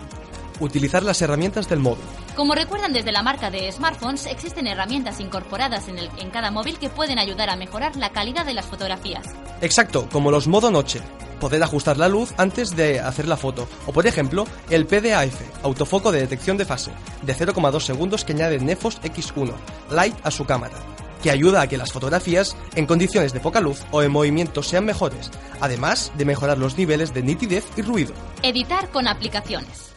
Utilizar 0.61 1.03
las 1.03 1.21
herramientas 1.23 1.69
del 1.69 1.79
móvil. 1.81 2.05
Como 2.37 2.55
recuerdan 2.55 2.93
desde 2.93 3.13
la 3.13 3.23
marca 3.23 3.51
de 3.51 3.71
smartphones, 3.73 4.27
existen 4.27 4.67
herramientas 4.67 5.19
incorporadas 5.21 5.89
en, 5.89 5.99
el- 5.99 6.11
en 6.19 6.31
cada 6.31 6.51
móvil 6.51 6.79
que 6.79 6.89
pueden 6.91 7.19
ayudar 7.19 7.51
a 7.51 7.57
mejorar 7.57 7.97
la 7.97 8.11
calidad 8.11 8.47
de 8.47 8.55
las 8.55 8.67
fotografías. 8.67 9.27
Exacto, 9.61 10.09
como 10.11 10.31
los 10.31 10.47
modo 10.47 10.71
noche. 10.71 11.01
Poder 11.41 11.63
ajustar 11.63 11.97
la 11.97 12.09
luz 12.09 12.35
antes 12.37 12.77
de 12.77 13.01
hacer 13.01 13.27
la 13.27 13.37
foto. 13.39 13.67
O 13.87 13.93
por 13.93 14.07
ejemplo, 14.07 14.47
el 14.69 14.87
PDAF, 14.87 15.41
autofoco 15.65 16.13
de 16.13 16.21
detección 16.21 16.59
de 16.59 16.67
fase, 16.67 16.91
de 17.23 17.35
0,2 17.35 17.81
segundos 17.81 18.25
que 18.27 18.33
añade 18.35 18.59
Nefos 18.61 19.01
X1, 19.01 19.55
Light 19.91 20.15
a 20.23 20.31
su 20.31 20.45
cámara, 20.45 20.75
que 21.23 21.31
ayuda 21.31 21.63
a 21.63 21.67
que 21.67 21.79
las 21.79 21.93
fotografías 21.93 22.57
en 22.75 22.85
condiciones 22.85 23.33
de 23.33 23.41
poca 23.41 23.61
luz 23.61 23.81
o 23.91 24.03
en 24.03 24.13
movimiento 24.13 24.63
sean 24.63 24.85
mejores, 24.85 25.31
además 25.63 26.13
de 26.19 26.27
mejorar 26.27 26.59
los 26.59 26.77
niveles 26.77 27.15
de 27.15 27.23
nitidez 27.23 27.65
y 27.75 27.81
ruido. 27.81 28.13
Editar 28.43 28.91
con 28.91 29.09
aplicaciones. 29.09 29.90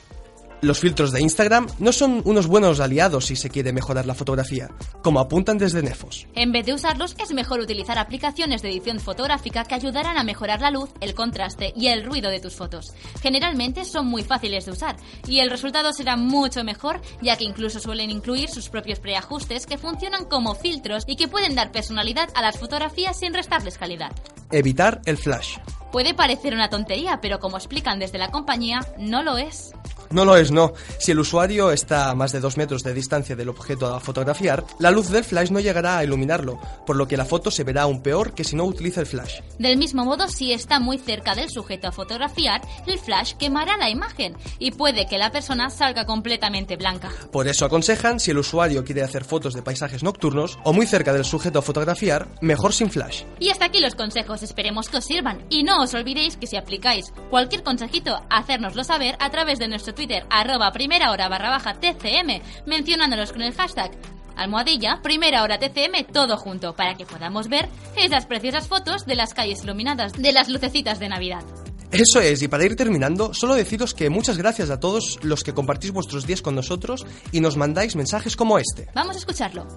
Los 0.64 0.80
filtros 0.80 1.12
de 1.12 1.22
Instagram 1.22 1.68
no 1.80 1.92
son 1.92 2.22
unos 2.24 2.48
buenos 2.48 2.80
aliados 2.80 3.26
si 3.26 3.36
se 3.36 3.50
quiere 3.50 3.74
mejorar 3.74 4.06
la 4.06 4.16
fotografía, 4.16 4.70
como 5.02 5.20
apuntan 5.20 5.58
desde 5.58 5.84
Nefos. 5.84 6.26
En 6.36 6.54
vez 6.54 6.66
de 6.66 6.74
usarlos, 6.74 7.18
es 7.22 7.34
mejor 7.34 7.60
utilizar 7.60 8.00
aplicaciones 8.00 8.62
de 8.62 8.70
edición 8.70 9.02
fotográfica 9.02 9.66
que 9.66 9.76
ayudarán 9.76 10.18
a 10.18 10.24
mejorar 10.24 10.62
la 10.62 10.72
luz, 10.72 10.90
el 11.02 11.16
contraste 11.16 11.74
y 11.76 11.88
el 11.88 12.06
ruido 12.06 12.30
de 12.30 12.40
tus 12.40 12.56
fotos. 12.56 12.94
Generalmente 13.22 13.84
son 13.84 14.08
muy 14.08 14.24
fáciles 14.24 14.66
de 14.66 14.72
usar 14.72 14.96
y 15.28 15.40
el 15.40 15.50
resultado 15.50 15.92
será 15.92 16.16
mucho 16.16 16.64
mejor, 16.64 17.02
ya 17.22 17.36
que 17.36 17.44
incluso 17.44 17.82
suelen 17.82 18.10
incluir 18.10 18.48
sus 18.48 18.70
propios 18.70 19.02
preajustes 19.02 19.66
que 19.66 19.78
funcionan 19.78 20.24
como 20.24 20.56
filtros 20.56 21.04
y 21.08 21.18
que 21.18 21.28
pueden 21.28 21.56
dar 21.56 21.74
personalidad 21.74 22.30
a 22.36 22.42
las 22.42 22.58
fotografías 22.58 23.20
sin 23.20 23.34
restarles 23.34 23.78
calidad. 23.78 24.14
Evitar 24.50 25.02
el 25.08 25.18
flash. 25.18 25.58
Puede 25.92 26.16
parecer 26.16 26.56
una 26.56 26.70
tontería, 26.70 27.20
pero 27.22 27.40
como 27.40 27.58
explican 27.58 28.00
desde 28.00 28.18
la 28.18 28.32
compañía, 28.32 28.80
no 28.98 29.22
lo 29.22 29.38
es. 29.38 29.74
No 30.14 30.26
lo 30.26 30.38
es, 30.38 30.52
no. 30.52 30.74
Si 31.00 31.12
el 31.12 31.18
usuario 31.18 31.72
está 31.72 32.12
a 32.12 32.16
más 32.16 32.32
de 32.32 32.40
2 32.40 32.56
metros 32.58 32.84
de 32.84 32.94
distancia 32.94 33.36
del 33.36 33.50
objeto 33.50 33.88
a 33.94 34.00
fotografiar, 34.00 34.64
la 34.78 34.92
luz 34.92 35.10
del 35.10 35.24
flash 35.24 35.50
no 35.50 35.60
llegará 35.60 35.98
a 35.98 36.04
iluminarlo, 36.04 36.60
por 36.86 36.96
lo 36.96 37.08
que 37.08 37.18
la 37.18 37.26
foto 37.26 37.50
se 37.50 37.64
verá 37.64 37.82
aún 37.82 38.04
peor 38.04 38.36
que 38.36 38.44
si 38.44 38.56
no 38.56 38.64
utiliza 38.66 39.00
el 39.00 39.08
flash. 39.08 39.40
Del 39.58 39.78
mismo 39.78 40.06
modo, 40.06 40.28
si 40.28 40.54
está 40.54 40.80
muy 40.80 41.00
cerca 41.00 41.34
del 41.34 41.50
sujeto 41.50 41.88
a 41.88 41.92
fotografiar, 41.92 42.62
el 42.86 43.00
flash 43.00 43.34
quemará 43.34 43.76
la 43.78 43.90
imagen 43.90 44.38
y 44.60 44.70
puede 44.70 45.08
que 45.08 45.18
la 45.18 45.32
persona 45.32 45.72
salga 45.72 46.06
completamente 46.06 46.76
blanca. 46.76 47.10
Por 47.32 47.48
eso 47.48 47.66
aconsejan, 47.66 48.20
si 48.20 48.30
el 48.30 48.38
usuario 48.38 48.84
quiere 48.86 49.02
hacer 49.02 49.24
fotos 49.24 49.56
de 49.56 49.64
paisajes 49.64 50.04
nocturnos 50.04 50.60
o 50.64 50.74
muy 50.74 50.86
cerca 50.86 51.12
del 51.12 51.26
sujeto 51.26 51.58
a 51.58 51.64
fotografiar, 51.64 52.28
mejor 52.40 52.72
sin 52.72 52.92
flash. 52.92 53.24
Y 53.40 53.50
hasta 53.50 53.66
aquí 53.66 53.80
los 53.80 53.96
consejos, 53.96 54.44
esperemos 54.44 54.90
que 54.90 54.98
os 54.98 55.06
sirvan. 55.06 55.44
Y 55.50 55.64
no 55.64 55.82
os 55.82 55.96
olvidéis 55.96 56.38
que 56.38 56.46
si 56.46 56.56
aplicáis 56.56 57.12
cualquier 57.32 57.64
consejito, 57.64 58.22
hacérnoslo 58.30 58.84
saber 58.84 59.16
a 59.20 59.32
través 59.32 59.58
de 59.58 59.68
nuestro 59.68 59.96
Twitter, 59.96 60.03
arroba 60.30 60.72
primera 60.72 61.12
hora 61.12 61.30
barra 61.30 61.50
baja 61.50 61.76
TCM, 61.76 62.42
mencionándonos 62.66 63.32
con 63.32 63.42
el 63.42 63.54
hashtag 63.54 63.92
almohadilla 64.36 65.00
primera 65.02 65.44
hora 65.44 65.60
TCM 65.60 66.12
todo 66.12 66.38
junto, 66.38 66.76
para 66.76 66.96
que 66.96 67.06
podamos 67.06 67.48
ver 67.48 67.70
esas 67.96 68.26
preciosas 68.26 68.68
fotos 68.68 69.06
de 69.06 69.16
las 69.16 69.34
calles 69.34 69.64
iluminadas, 69.64 70.14
de 70.14 70.32
las 70.32 70.50
lucecitas 70.50 71.00
de 71.00 71.10
Navidad. 71.10 71.44
Eso 71.92 72.22
es, 72.22 72.42
y 72.42 72.48
para 72.48 72.66
ir 72.66 72.76
terminando, 72.76 73.36
solo 73.36 73.54
deciros 73.54 73.94
que 73.94 74.10
muchas 74.10 74.38
gracias 74.38 74.72
a 74.72 74.80
todos 74.80 75.20
los 75.22 75.44
que 75.44 75.54
compartís 75.54 75.92
vuestros 75.92 76.26
días 76.26 76.42
con 76.42 76.56
nosotros 76.56 77.06
y 77.32 77.40
nos 77.40 77.56
mandáis 77.56 77.96
mensajes 77.96 78.36
como 78.36 78.58
este. 78.58 78.88
Vamos 78.96 79.16
a 79.16 79.20
escucharlo. 79.20 79.68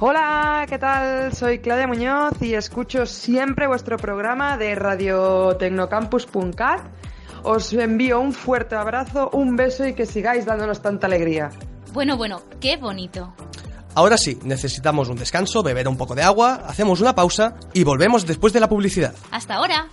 Hola, 0.00 0.66
¿qué 0.68 0.78
tal? 0.78 1.32
Soy 1.32 1.60
Claudia 1.60 1.86
Muñoz 1.86 2.42
y 2.42 2.54
escucho 2.54 3.06
siempre 3.06 3.68
vuestro 3.68 3.96
programa 3.96 4.56
de 4.56 4.74
radiotecnocampus.cat. 4.74 6.80
Os 7.42 7.72
envío 7.72 8.20
un 8.20 8.32
fuerte 8.32 8.74
abrazo, 8.76 9.30
un 9.32 9.56
beso 9.56 9.86
y 9.86 9.94
que 9.94 10.06
sigáis 10.06 10.46
dándonos 10.46 10.80
tanta 10.80 11.06
alegría. 11.06 11.50
Bueno, 11.92 12.16
bueno, 12.16 12.42
qué 12.60 12.76
bonito. 12.76 13.34
Ahora 13.94 14.16
sí, 14.16 14.38
necesitamos 14.42 15.08
un 15.08 15.16
descanso, 15.16 15.62
beber 15.62 15.86
un 15.86 15.96
poco 15.96 16.14
de 16.14 16.22
agua, 16.22 16.62
hacemos 16.66 17.00
una 17.00 17.14
pausa 17.14 17.54
y 17.72 17.84
volvemos 17.84 18.26
después 18.26 18.52
de 18.52 18.60
la 18.60 18.68
publicidad. 18.68 19.14
Hasta 19.30 19.54
ahora. 19.54 19.88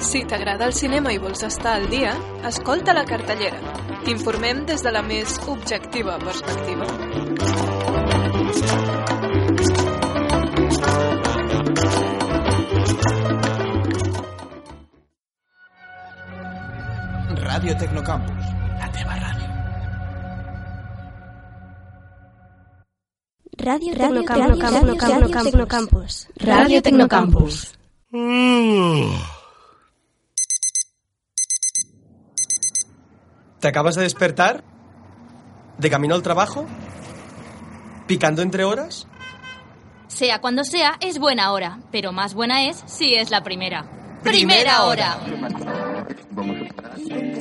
Si 0.00 0.24
t'agrada 0.24 0.64
el 0.64 0.72
cinema 0.72 1.12
i 1.12 1.18
vols 1.18 1.42
estar 1.44 1.74
al 1.76 1.90
dia, 1.90 2.14
escolta 2.48 2.94
la 2.96 3.04
cartellera. 3.04 3.60
T'informem 4.06 4.64
des 4.64 4.80
de 4.80 4.92
la 4.94 5.02
més 5.04 5.36
objectiva 5.52 6.16
perspectiva. 6.22 7.97
Ràdio 17.68 17.84
Tecnocampus. 17.84 18.44
La 18.80 18.88
teva 18.88 19.14
ràdio. 19.20 19.46
Radio 23.58 23.92
Tecnocampus. 23.92 25.42
Tecnocampus. 25.44 26.28
Radio 26.36 26.80
Tecnocampus. 26.80 27.78
¿Te 33.60 33.68
acabas 33.68 33.96
de 33.96 34.02
despertar? 34.02 34.64
¿De 35.76 35.90
camino 35.90 36.14
al 36.14 36.22
trabajo? 36.22 36.64
¿Picando 38.06 38.40
entre 38.40 38.64
horas? 38.64 39.06
Sea 40.06 40.40
cuando 40.40 40.64
sea, 40.64 40.96
es 41.00 41.18
buena 41.18 41.52
hora, 41.52 41.80
pero 41.92 42.12
más 42.12 42.32
buena 42.32 42.64
es 42.64 42.82
si 42.86 43.14
es 43.14 43.30
la 43.30 43.42
primera. 43.42 43.84
Primera 44.22 44.84
hora! 44.84 45.18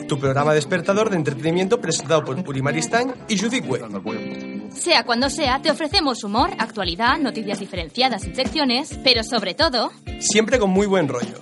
Tu 0.07 0.19
programa 0.19 0.53
despertador 0.53 1.09
de 1.09 1.17
entretenimiento 1.17 1.81
presentado 1.81 2.23
por 2.23 2.37
Uri 2.39 2.61
Maristany 2.61 3.11
y 3.27 3.37
Judith 3.37 3.65
Webb. 3.67 4.71
Sea 4.73 5.03
cuando 5.03 5.29
sea, 5.29 5.61
te 5.61 5.69
ofrecemos 5.71 6.23
humor, 6.23 6.51
actualidad, 6.57 7.17
noticias 7.19 7.59
diferenciadas 7.59 8.25
y 8.25 8.33
secciones, 8.33 8.97
pero 9.03 9.23
sobre 9.23 9.53
todo, 9.53 9.91
Siempre 10.19 10.59
con 10.59 10.69
muy 10.71 10.87
buen 10.87 11.07
rollo. 11.07 11.41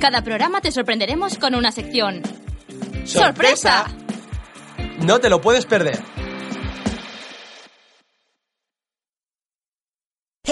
cada 0.00 0.22
programa 0.22 0.60
te 0.60 0.70
sorprenderemos 0.72 1.38
con 1.38 1.54
una 1.54 1.72
sección. 1.72 2.22
¡Sorpresa! 3.04 3.86
No 5.02 5.18
te 5.18 5.28
lo 5.30 5.40
puedes 5.40 5.64
perder. 5.66 5.98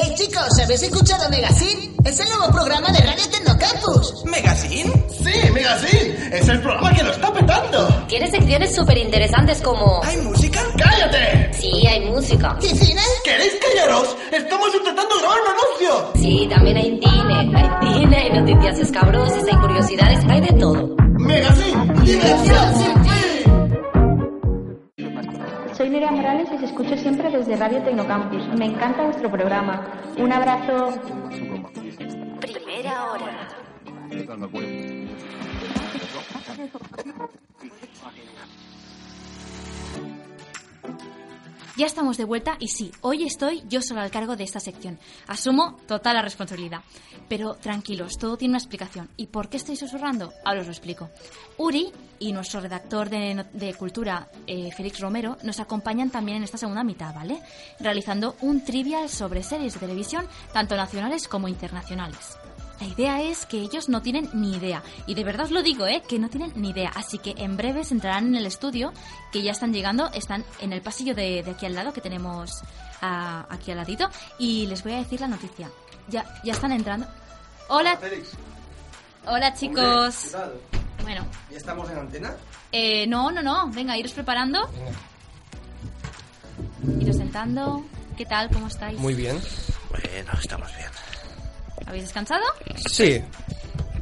Hey 0.00 0.14
chicos, 0.14 0.56
¿habéis 0.62 0.80
escuchado 0.84 1.28
Megacin? 1.28 1.92
Es 2.04 2.20
el 2.20 2.28
nuevo 2.28 2.52
programa 2.52 2.88
de 2.92 3.00
Radio 3.00 3.24
Tecnocampus. 3.32 4.24
¿Megacin? 4.26 4.92
Sí, 5.11 5.50
Megacin. 5.52 6.32
Es 6.32 6.48
el 6.48 6.62
programa 6.62 6.94
que 6.94 7.02
lo 7.02 7.11
está 7.11 7.32
petando. 7.32 7.88
Tiene 8.06 8.30
secciones 8.30 8.76
súper 8.76 8.96
interesantes 8.96 9.61
como... 9.61 10.00
¿Hay 10.04 10.18
música? 10.18 10.61
¡Cállate! 10.76 11.52
Sí, 11.52 11.84
hay 11.84 12.08
música. 12.11 12.56
¿Y 12.62 12.68
cine? 12.68 13.02
¿Queréis 13.24 13.54
callaros? 13.61 14.16
Estamos 14.30 14.68
intentando 14.72 15.18
grabar 15.18 15.38
un 15.40 15.48
anuncio. 15.48 16.12
Sí, 16.14 16.46
también 16.48 16.76
hay 16.76 17.00
cine. 17.02 17.50
Hay 17.56 17.92
cine, 17.92 18.16
hay 18.18 18.40
noticias 18.40 18.78
escabrosas, 18.78 19.42
hay 19.50 19.56
curiosidades, 19.56 20.24
hay 20.28 20.40
de 20.42 20.52
todo. 20.61 20.96
Megacin. 21.18 22.04
Diversión 22.04 22.74
sin. 22.78 23.17
Soy 25.78 25.90
Nerea 25.90 26.10
Morales 26.10 26.48
y 26.50 26.56
os 26.56 26.62
escucho 26.64 26.96
siempre 26.96 27.30
desde 27.30 27.54
Radio 27.54 27.80
Tecnocampus. 27.84 28.44
Me 28.58 28.64
encanta 28.64 29.04
vuestro 29.04 29.30
programa. 29.30 29.86
Un 30.16 30.32
abrazo. 30.32 30.92
Primera 32.40 33.12
hora. 33.12 33.46
Ya 41.78 41.86
estamos 41.86 42.16
de 42.16 42.24
vuelta 42.24 42.56
y 42.58 42.66
sí, 42.66 42.90
hoy 43.02 43.22
estoy 43.22 43.62
yo 43.68 43.80
solo 43.82 44.00
al 44.00 44.10
cargo 44.10 44.34
de 44.34 44.42
esta 44.42 44.58
sección. 44.58 44.98
Asumo 45.28 45.76
total 45.86 46.16
la 46.16 46.22
responsabilidad. 46.22 46.80
Pero 47.28 47.54
tranquilos, 47.54 48.18
todo 48.18 48.36
tiene 48.36 48.50
una 48.50 48.58
explicación. 48.58 49.08
¿Y 49.16 49.28
por 49.28 49.48
qué 49.48 49.58
estoy 49.58 49.76
susurrando? 49.76 50.32
Ahora 50.44 50.62
os 50.62 50.66
lo 50.66 50.72
explico. 50.72 51.08
Uri 51.56 51.92
y 52.18 52.32
nuestro 52.32 52.60
redactor 52.60 53.08
de, 53.10 53.74
cultura, 53.78 54.26
eh, 54.48 54.72
Félix 54.76 54.98
Romero, 54.98 55.38
nos 55.44 55.60
acompañan 55.60 56.10
también 56.10 56.38
en 56.38 56.42
esta 56.42 56.58
segunda 56.58 56.82
mitad, 56.82 57.14
¿vale? 57.14 57.40
Realizando 57.78 58.34
un 58.40 58.64
trivial 58.64 59.08
sobre 59.08 59.44
series 59.44 59.74
de 59.74 59.78
televisión, 59.78 60.26
tanto 60.52 60.76
nacionales 60.76 61.28
como 61.28 61.46
internacionales. 61.46 62.38
La 62.80 62.86
idea 62.86 63.22
es 63.22 63.44
que 63.46 63.58
ellos 63.58 63.88
no 63.88 64.02
tienen 64.02 64.30
ni 64.34 64.54
idea. 64.56 64.82
Y 65.06 65.14
de 65.14 65.24
verdad 65.24 65.46
os 65.46 65.50
lo 65.50 65.62
digo, 65.62 65.86
¿eh? 65.86 66.02
Que 66.08 66.18
no 66.18 66.28
tienen 66.28 66.52
ni 66.54 66.70
idea. 66.70 66.90
Así 66.94 67.18
que 67.18 67.34
en 67.36 67.56
breves 67.56 67.90
entrarán 67.90 68.28
en 68.28 68.36
el 68.36 68.46
estudio, 68.46 68.92
que 69.32 69.42
ya 69.42 69.50
están 69.52 69.72
llegando, 69.72 70.11
están 70.12 70.44
en 70.61 70.72
el 70.72 70.80
pasillo 70.80 71.14
de, 71.14 71.42
de 71.42 71.50
aquí 71.50 71.66
al 71.66 71.74
lado, 71.74 71.92
que 71.92 72.00
tenemos 72.00 72.50
ah, 73.03 73.46
aquí 73.50 73.72
al 73.72 73.78
ladito. 73.78 74.09
Y 74.38 74.66
les 74.66 74.82
voy 74.84 74.92
a 74.92 74.98
decir 74.98 75.20
la 75.20 75.26
noticia. 75.28 75.68
Ya, 76.09 76.24
ya 76.44 76.53
están 76.53 76.70
entrando. 76.72 77.07
Hola, 77.68 77.96
Félix. 77.96 78.30
hola 79.26 79.53
chicos. 79.55 80.36
Bueno, 81.03 81.26
¿Ya 81.50 81.57
estamos 81.57 81.90
en 81.90 81.98
antena? 81.98 82.34
eh, 82.72 83.07
no, 83.09 83.30
no, 83.32 83.42
no. 83.42 83.68
Venga, 83.70 83.96
iros 83.96 84.12
preparando. 84.12 84.70
Iros 87.00 87.16
sentando. 87.16 87.84
¿Qué 88.16 88.24
tal? 88.24 88.50
¿Cómo 88.50 88.68
estáis? 88.68 88.98
Muy 88.98 89.14
bien. 89.14 89.38
Bueno, 89.90 90.32
estamos 90.40 90.74
bien. 90.76 90.88
¿Habéis 91.89 92.05
descansado? 92.05 92.45
Sí. 92.91 93.20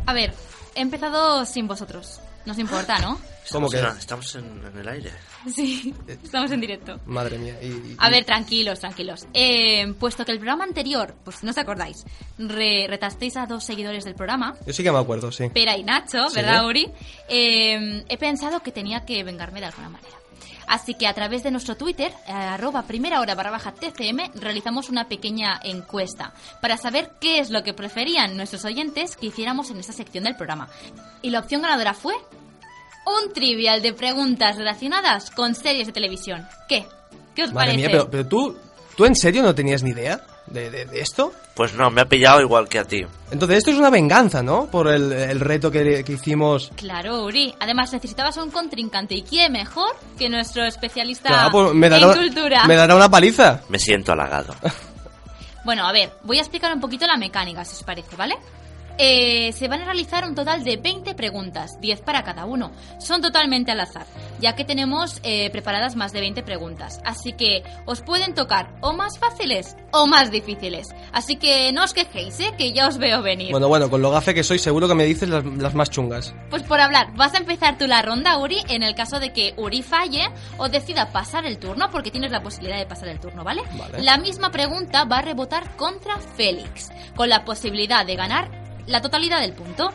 A 0.07 0.13
ver, 0.13 0.35
he 0.75 0.81
empezado 0.81 1.45
sin 1.47 1.67
vosotros. 1.69 2.21
Nos 2.45 2.59
importa, 2.59 2.99
¿no? 2.99 3.19
¿Cómo 3.51 3.69
que? 3.69 3.79
estamos 3.99 4.35
en, 4.37 4.45
en 4.67 4.79
el 4.79 4.89
aire. 4.89 5.11
Sí, 5.53 5.95
estamos 6.09 6.51
en 6.51 6.61
directo. 6.61 6.99
Madre 7.07 7.39
mía. 7.39 7.57
y- 7.63 7.67
y- 7.67 7.97
A 7.99 8.09
ver, 8.11 8.25
tranquilos, 8.25 8.81
tranquilos. 8.81 9.27
Eh, 9.35 9.93
puesto 10.01 10.25
que 10.25 10.33
el 10.33 10.39
programa 10.39 10.65
anterior, 10.65 11.15
pues 11.25 11.43
no 11.45 11.51
os 11.51 11.59
acordáis, 11.59 12.05
re- 12.39 12.87
retasteis 12.89 13.37
a 13.37 13.47
dos 13.47 13.65
seguidores 13.65 14.05
del 14.05 14.15
programa, 14.15 14.55
Yo 14.67 14.73
sí 14.73 14.83
que 14.83 14.91
me 14.93 14.99
acuerdo, 14.99 15.31
sí. 15.33 15.49
Pera 15.49 15.77
y 15.77 15.83
Nacho, 15.85 16.29
Sí. 16.29 16.37
¿verdad, 16.37 16.67
Uri? 16.67 16.91
Eh, 17.29 18.05
he 18.09 18.19
pensado 18.19 18.61
que 18.63 18.73
tenía 18.73 19.05
que 19.05 19.23
vengarme 19.25 19.61
de 19.61 19.67
alguna 19.67 19.89
manera. 19.91 20.15
Así 20.67 20.95
que 20.95 21.07
a 21.07 21.15
través 21.15 21.43
de 21.43 21.51
nuestro 21.51 21.77
Twitter, 21.77 22.13
eh, 22.27 22.33
arroba 22.33 22.83
primera 22.83 23.21
hora 23.21 23.35
barra 23.35 23.51
baja 23.51 23.73
TCM, 23.73 24.33
realizamos 24.35 24.89
una 24.89 25.09
pequeña 25.09 25.61
encuesta 25.63 26.33
para 26.61 26.77
saber 26.77 27.13
qué 27.21 27.39
es 27.39 27.51
lo 27.51 27.63
que 27.63 27.75
preferían 27.75 28.37
nuestros 28.37 28.65
oyentes 28.65 29.17
que 29.17 29.27
hiciéramos 29.27 29.71
en 29.71 29.79
esta 29.79 29.93
sección 29.93 30.25
del 30.25 30.37
programa. 30.37 30.69
Y 31.23 31.31
la 31.31 31.41
opción 31.41 31.63
ganadora 31.63 31.95
fue 31.95 32.15
un 33.07 33.33
trivial 33.33 33.83
de 33.83 33.93
preguntas 33.93 34.57
relacionadas 34.57 35.31
con 35.31 35.55
series 35.55 35.87
de 35.87 35.93
televisión. 35.93 36.47
¿Qué? 36.69 36.87
¿Qué 37.35 37.45
os 37.45 37.53
Madre 37.53 37.73
parece? 37.73 37.77
mía, 37.77 37.89
pero, 37.91 38.11
pero 38.11 38.27
tú, 38.27 38.57
¿tú 38.97 39.05
en 39.05 39.15
serio 39.15 39.43
no 39.43 39.55
tenías 39.55 39.83
ni 39.83 39.91
idea 39.91 40.21
de, 40.47 40.71
de- 40.71 40.85
de 40.87 41.01
esto? 41.01 41.33
Pues 41.55 41.73
no, 41.75 41.91
me 41.91 42.03
ha 42.03 42.05
pillado 42.05 42.41
igual 42.41 42.69
que 42.69 42.79
a 42.79 42.85
ti. 42.85 43.05
Entonces 43.31 43.59
esto 43.59 43.71
es 43.71 43.79
una 43.79 43.89
venganza, 43.91 44.43
¿no? 44.43 44.67
Por 44.67 44.89
el, 44.89 45.11
el 45.13 45.41
reto 45.41 45.71
que, 45.71 46.05
que 46.05 46.13
hicimos. 46.13 46.71
Claro, 46.77 47.25
Uri. 47.25 47.55
Además, 47.61 47.93
necesitabas 47.93 48.37
un 48.37 48.51
contrincante. 48.51 49.15
¿Y 49.15 49.23
quién 49.23 49.53
mejor 49.53 49.97
que 50.19 50.29
nuestro 50.29 50.65
especialista 50.65 51.29
Claro, 51.29 51.51
pues 51.51 51.75
me 51.75 51.87
en 51.87 52.13
cultura? 52.13 52.65
me 52.67 52.77
dará 52.77 52.95
una 52.95 53.09
paliza. 53.09 53.61
Me 53.69 53.79
siento 53.79 54.13
halagado. 54.13 54.55
Bueno, 55.65 55.85
a 55.85 55.91
ver, 55.91 56.13
voy 56.23 56.39
a 56.39 56.43
explicar 56.43 56.73
un 56.73 56.81
poquito 56.81 57.09
la 57.09 57.17
mecánica, 57.17 57.65
si 57.65 57.75
os 57.75 57.83
parece, 57.83 58.15
¿vale? 58.15 58.37
Eh, 58.99 59.53
se 59.53 59.69
van 59.69 59.83
a 59.83 59.85
realizar 59.85 60.27
un 60.27 60.35
total 60.35 60.65
de 60.65 60.79
20 60.79 61.15
preguntas, 61.15 61.79
10 61.81 62.01
para 62.01 62.23
cada 62.23 62.47
uno. 62.47 62.73
Son 62.99 63.21
totalmente 63.21 63.73
al 63.73 63.81
azar, 63.81 64.07
ya 64.41 64.57
que 64.57 64.65
tenemos 64.65 65.21
eh, 65.23 65.51
preparadas 65.51 65.97
más 65.97 66.13
de 66.13 66.21
20 66.21 66.43
preguntas. 66.43 67.01
Así 67.05 67.33
que 67.35 67.63
os 67.85 68.01
pueden 68.01 68.35
tocar 68.35 68.75
o 68.81 68.95
más 68.95 69.19
fáciles 69.19 69.77
o 69.93 70.07
más 70.07 70.31
difíciles. 70.31 70.95
Así 71.13 71.37
que 71.37 71.73
no 71.73 71.85
os 71.85 71.93
quejéis, 71.93 72.41
¿eh? 72.41 72.55
que 72.57 72.73
ya 72.73 72.89
os 72.89 72.97
veo 72.97 73.23
venir. 73.23 73.51
Bueno, 73.51 73.69
bueno, 73.69 73.91
con 73.91 74.01
lo 74.01 74.11
gafe 74.11 74.33
que 74.33 74.43
soy, 74.43 74.59
seguro 74.59 74.89
que 74.89 74.95
me 74.95 75.05
dices 75.05 75.29
las, 75.29 75.45
las 75.45 75.75
más 75.75 75.91
chungas. 75.91 76.35
Pues 76.49 76.63
por 76.63 76.81
hablar, 76.81 77.15
vas 77.17 77.35
a 77.35 77.39
empezar 77.39 77.77
tú 77.77 77.87
la 77.87 78.01
ronda, 78.01 78.39
Uri, 78.39 78.63
en 78.69 78.83
el 78.83 78.95
caso 78.95 79.21
de 79.21 79.33
que 79.33 79.53
Uri 79.59 79.83
falle 79.83 80.31
o 80.57 80.69
decida 80.69 81.13
pasar 81.13 81.45
el 81.45 81.59
turno, 81.59 81.91
porque 81.91 82.11
tienes 82.11 82.31
la 82.31 82.43
posibilidad 82.43 82.79
de 82.79 82.87
pasar 82.87 83.09
el 83.09 83.21
turno, 83.21 83.45
¿vale? 83.45 83.63
Vale. 83.79 84.03
La 84.03 84.17
misma 84.17 84.51
pregunta 84.51 85.05
va 85.05 85.19
a 85.19 85.23
rebotar 85.23 85.77
contra 85.77 86.19
Félix, 86.19 86.91
con 87.15 87.29
la 87.29 87.45
posibilidad 87.45 88.07
de 88.07 88.17
ganar 88.17 88.66
la 88.87 89.01
totalidad 89.01 89.41
del 89.41 89.53
punto. 89.53 89.93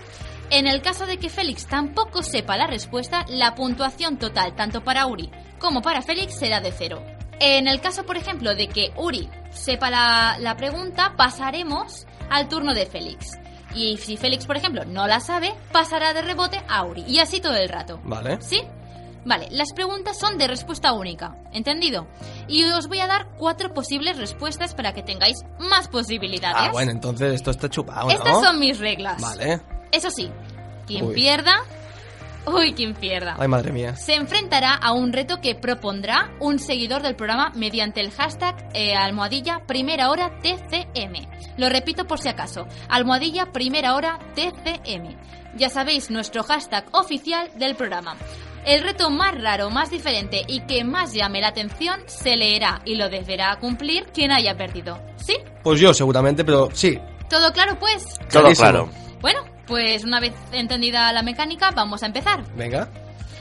En 0.49 0.67
el 0.67 0.81
caso 0.81 1.05
de 1.05 1.17
que 1.17 1.29
Félix 1.29 1.65
tampoco 1.67 2.23
sepa 2.23 2.57
la 2.57 2.67
respuesta, 2.67 3.25
la 3.29 3.55
puntuación 3.55 4.17
total, 4.17 4.55
tanto 4.55 4.83
para 4.83 5.07
Uri 5.07 5.31
como 5.59 5.81
para 5.81 6.01
Félix, 6.01 6.37
será 6.37 6.59
de 6.59 6.71
cero. 6.71 7.01
En 7.39 7.67
el 7.67 7.79
caso, 7.79 8.03
por 8.05 8.17
ejemplo, 8.17 8.55
de 8.55 8.67
que 8.67 8.91
Uri 8.97 9.29
sepa 9.51 9.89
la, 9.89 10.37
la 10.39 10.57
pregunta, 10.57 11.13
pasaremos 11.15 12.05
al 12.29 12.49
turno 12.49 12.73
de 12.73 12.85
Félix. 12.85 13.39
Y 13.73 13.97
si 13.97 14.17
Félix, 14.17 14.45
por 14.45 14.57
ejemplo, 14.57 14.83
no 14.85 15.07
la 15.07 15.19
sabe, 15.19 15.53
pasará 15.71 16.13
de 16.13 16.21
rebote 16.21 16.61
a 16.67 16.83
Uri. 16.83 17.03
Y 17.07 17.19
así 17.19 17.39
todo 17.39 17.55
el 17.55 17.69
rato. 17.69 17.99
Vale. 18.03 18.41
¿Sí? 18.41 18.61
Vale, 19.23 19.47
las 19.51 19.71
preguntas 19.73 20.17
son 20.17 20.37
de 20.37 20.47
respuesta 20.47 20.93
única, 20.93 21.35
¿entendido? 21.51 22.07
Y 22.47 22.63
os 22.63 22.87
voy 22.87 22.99
a 22.99 23.07
dar 23.07 23.27
cuatro 23.37 23.73
posibles 23.73 24.17
respuestas 24.17 24.73
para 24.73 24.93
que 24.93 25.03
tengáis 25.03 25.37
más 25.59 25.87
posibilidades. 25.87 26.69
Ah, 26.69 26.71
bueno, 26.71 26.91
entonces 26.91 27.33
esto 27.33 27.51
está 27.51 27.69
chupado, 27.69 28.07
¿no? 28.07 28.13
Estas 28.13 28.41
son 28.41 28.59
mis 28.59 28.79
reglas. 28.79 29.21
Vale. 29.21 29.61
Eso 29.91 30.09
sí, 30.09 30.31
quien 30.87 31.05
Uy. 31.05 31.15
pierda... 31.15 31.55
Uy, 32.43 32.73
quien 32.73 32.95
pierda. 32.95 33.35
Ay, 33.37 33.47
madre 33.47 33.71
mía. 33.71 33.95
Se 33.95 34.15
enfrentará 34.15 34.73
a 34.73 34.93
un 34.93 35.13
reto 35.13 35.39
que 35.41 35.53
propondrá 35.53 36.31
un 36.39 36.57
seguidor 36.57 37.03
del 37.03 37.15
programa 37.15 37.51
mediante 37.53 38.01
el 38.01 38.09
hashtag 38.09 38.67
eh, 38.73 38.95
almohadilla 38.95 39.61
primera 39.67 40.09
hora 40.09 40.39
TCM. 40.41 41.27
Lo 41.57 41.69
repito 41.69 42.07
por 42.07 42.19
si 42.19 42.29
acaso, 42.29 42.65
almohadilla 42.89 43.51
primera 43.51 43.93
hora 43.93 44.17
TCM. 44.33 45.17
Ya 45.55 45.69
sabéis, 45.69 46.09
nuestro 46.09 46.41
hashtag 46.43 46.85
oficial 46.93 47.51
del 47.59 47.75
programa. 47.75 48.15
El 48.65 48.83
reto 48.83 49.09
más 49.09 49.41
raro, 49.41 49.69
más 49.69 49.89
diferente 49.89 50.43
y 50.47 50.61
que 50.61 50.83
más 50.83 51.13
llame 51.13 51.41
la 51.41 51.47
atención 51.49 51.99
se 52.05 52.35
leerá 52.35 52.81
y 52.85 52.95
lo 52.95 53.09
deberá 53.09 53.57
cumplir 53.59 54.05
quien 54.13 54.31
haya 54.31 54.55
perdido. 54.55 54.99
¿Sí? 55.17 55.37
Pues 55.63 55.79
yo 55.79 55.93
seguramente, 55.93 56.43
pero 56.43 56.69
sí. 56.73 56.99
¿Todo 57.29 57.51
claro 57.53 57.77
pues? 57.79 58.03
Todo 58.29 58.41
Clarísimo. 58.43 58.69
claro. 58.69 58.89
Bueno, 59.21 59.39
pues 59.67 60.03
una 60.03 60.19
vez 60.19 60.33
entendida 60.51 61.11
la 61.13 61.23
mecánica, 61.23 61.71
vamos 61.71 62.03
a 62.03 62.07
empezar. 62.07 62.43
Venga. 62.55 62.87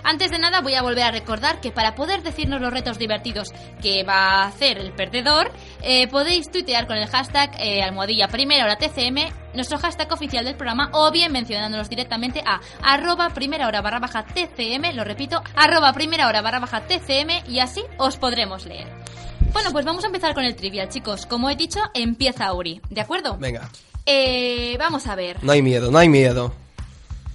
Antes 0.02 0.30
de 0.30 0.38
nada 0.38 0.60
voy 0.60 0.74
a 0.74 0.82
volver 0.82 1.04
a 1.04 1.10
recordar 1.10 1.60
que 1.60 1.70
para 1.70 1.94
poder 1.94 2.22
decirnos 2.22 2.60
los 2.60 2.72
retos 2.72 2.98
divertidos 2.98 3.52
que 3.82 4.04
va 4.04 4.42
a 4.42 4.46
hacer 4.46 4.78
el 4.78 4.92
perdedor, 4.92 5.52
eh, 5.82 6.08
podéis 6.08 6.50
tuitear 6.50 6.86
con 6.86 6.96
el 6.96 7.06
hashtag 7.08 7.50
eh, 7.58 7.82
almohadilla 7.82 8.28
primera 8.28 8.64
hora 8.64 8.76
TCM, 8.76 9.32
nuestro 9.54 9.78
hashtag 9.78 10.12
oficial 10.12 10.44
del 10.44 10.56
programa, 10.56 10.90
o 10.92 11.10
bien 11.10 11.32
mencionándonos 11.32 11.88
directamente 11.88 12.42
a 12.44 12.60
arroba 12.82 13.30
primera 13.30 13.66
hora 13.66 13.80
barra 13.80 14.00
baja 14.00 14.24
TCM, 14.24 14.94
lo 14.94 15.04
repito, 15.04 15.42
arroba 15.54 15.92
primera 15.92 16.28
hora 16.28 16.42
barra 16.42 16.60
baja 16.60 16.80
TCM 16.80 17.48
y 17.48 17.60
así 17.60 17.82
os 17.98 18.16
podremos 18.16 18.66
leer. 18.66 18.88
Bueno, 19.52 19.72
pues 19.72 19.84
vamos 19.84 20.04
a 20.04 20.06
empezar 20.06 20.32
con 20.34 20.44
el 20.44 20.54
trivial, 20.54 20.88
chicos. 20.88 21.26
Como 21.26 21.50
he 21.50 21.56
dicho, 21.56 21.80
empieza 21.92 22.52
Uri, 22.52 22.80
¿de 22.88 23.00
acuerdo? 23.00 23.36
Venga. 23.36 23.68
Eh, 24.06 24.76
vamos 24.78 25.06
a 25.06 25.14
ver. 25.14 25.42
No 25.42 25.52
hay 25.52 25.62
miedo, 25.62 25.90
no 25.90 25.98
hay 25.98 26.08
miedo. 26.08 26.52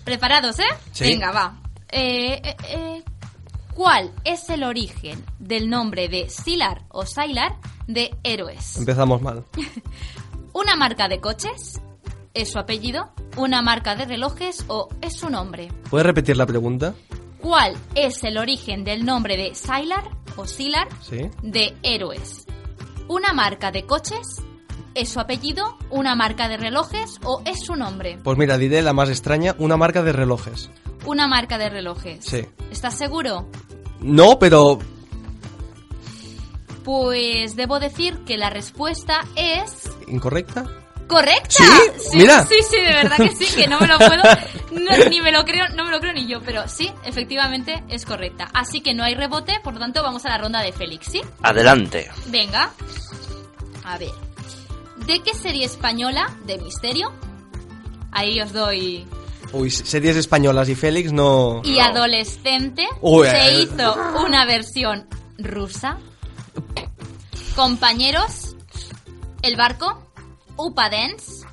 ¿Preparados, 0.04 0.60
eh? 0.60 0.68
Sí. 0.92 1.06
Venga, 1.06 1.32
va. 1.32 1.65
Eh, 1.98 2.42
eh, 2.44 2.56
eh, 2.68 3.04
¿Cuál 3.74 4.12
es 4.26 4.50
el 4.50 4.66
origen 4.66 5.24
del 5.40 5.70
nombre 5.70 6.10
de 6.10 6.30
Silar 6.30 6.84
o 6.90 7.06
Sailar 7.06 7.56
de 7.88 8.14
Héroes? 8.22 8.76
Empezamos 8.78 9.22
mal. 9.22 9.46
¿Una 10.54 10.76
marca 10.76 11.08
de 11.08 11.22
coches? 11.22 11.80
¿Es 12.34 12.52
su 12.52 12.60
apellido? 12.60 13.14
¿Una 13.38 13.62
marca 13.62 13.96
de 13.96 14.04
relojes 14.04 14.66
o 14.68 14.90
es 15.02 15.16
su 15.16 15.30
nombre? 15.30 15.70
¿Puedes 15.90 16.06
repetir 16.06 16.36
la 16.36 16.46
pregunta? 16.46 16.96
¿Cuál 17.42 17.78
es 17.96 18.22
el 18.26 18.38
origen 18.40 18.84
del 18.84 19.06
nombre 19.06 19.38
de 19.38 19.56
Sailar 19.56 20.04
o 20.36 20.46
Silar 20.46 20.90
Sí. 21.02 21.30
de 21.44 21.78
Héroes? 21.82 22.46
¿Una 23.08 23.32
marca 23.32 23.72
de 23.72 23.86
coches? 23.86 24.42
¿Es 24.96 25.10
su 25.10 25.22
apellido? 25.22 25.78
¿Una 25.92 26.14
marca 26.16 26.50
de 26.50 26.58
relojes 26.58 27.20
o 27.24 27.42
es 27.46 27.62
su 27.62 27.76
nombre? 27.78 28.18
Pues 28.22 28.38
mira, 28.38 28.58
diré 28.58 28.82
la 28.82 28.92
más 28.92 29.08
extraña, 29.10 29.56
una 29.60 29.78
marca 29.78 30.04
de 30.04 30.12
relojes. 30.12 30.70
Una 31.06 31.28
marca 31.28 31.58
de 31.58 31.70
relojes. 31.70 32.24
Sí. 32.26 32.46
¿Estás 32.72 32.98
seguro? 32.98 33.48
No, 34.00 34.38
pero 34.40 34.80
Pues 36.84 37.56
debo 37.56 37.80
decir 37.80 38.20
que 38.26 38.38
la 38.38 38.50
respuesta 38.50 39.22
es 39.36 39.90
¿incorrecta? 40.08 40.66
correcta. 41.08 41.50
¿Sí? 42.00 42.18
Mira. 42.18 42.44
Sí, 42.46 42.56
sí, 42.68 42.78
de 42.78 42.94
verdad 42.94 43.18
que 43.18 43.36
sí, 43.36 43.46
que 43.56 43.68
no 43.68 43.80
me 43.80 43.88
lo 43.88 43.98
puedo, 44.00 44.24
no, 44.72 45.10
ni 45.10 45.22
me 45.22 45.32
lo 45.32 45.46
creo, 45.46 45.68
no 45.76 45.86
me 45.86 45.92
lo 45.92 46.00
creo 46.00 46.14
ni 46.14 46.28
yo, 46.28 46.42
pero 46.42 46.68
sí, 46.68 46.92
efectivamente 47.04 47.84
es 47.90 48.06
correcta. 48.06 48.48
Así 48.54 48.82
que 48.82 48.94
no 48.96 49.04
hay 49.04 49.14
rebote, 49.14 49.60
por 49.64 49.76
lo 49.76 49.80
tanto 49.80 50.02
vamos 50.02 50.26
a 50.26 50.30
la 50.30 50.38
ronda 50.40 50.62
de 50.62 50.72
Félix, 50.74 51.08
¿sí? 51.12 51.22
Adelante. 51.44 52.10
Venga. 52.28 52.72
A 53.84 53.98
ver. 54.00 54.12
¿De 55.06 55.20
qué 55.22 55.36
serie 55.36 55.66
española 55.66 56.36
de 56.46 56.58
misterio? 56.58 57.12
Ahí 58.12 58.42
os 58.42 58.52
doy. 58.52 59.06
Uy, 59.56 59.72
series 59.72 60.18
españolas 60.18 60.68
y 60.68 60.76
Félix 60.76 61.14
no... 61.14 61.62
Y 61.64 61.80
adolescente 61.80 62.86
Uy, 63.00 63.26
se 63.26 63.38
eh. 63.38 63.62
hizo 63.62 63.96
una 64.20 64.46
versión 64.46 65.08
rusa. 65.38 65.98
Compañeros, 67.56 68.58
el 69.44 69.56
barco, 69.56 70.12
Upa 70.58 70.90
Dance 70.90 71.46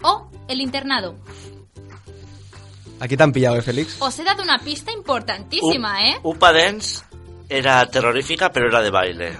o 0.00 0.30
el 0.46 0.60
internado. 0.60 1.16
Aquí 3.00 3.16
te 3.16 3.22
han 3.24 3.32
pillado, 3.32 3.56
¿eh, 3.56 3.62
Félix? 3.62 3.96
Os 4.00 4.16
he 4.20 4.22
dado 4.22 4.44
una 4.44 4.60
pista 4.60 4.92
importantísima, 4.92 6.08
¿eh? 6.08 6.20
Upa 6.22 6.52
Dance 6.52 7.02
era 7.48 7.84
terrorífica, 7.86 8.52
pero 8.52 8.68
era 8.68 8.80
de 8.80 8.90
baile. 8.90 9.38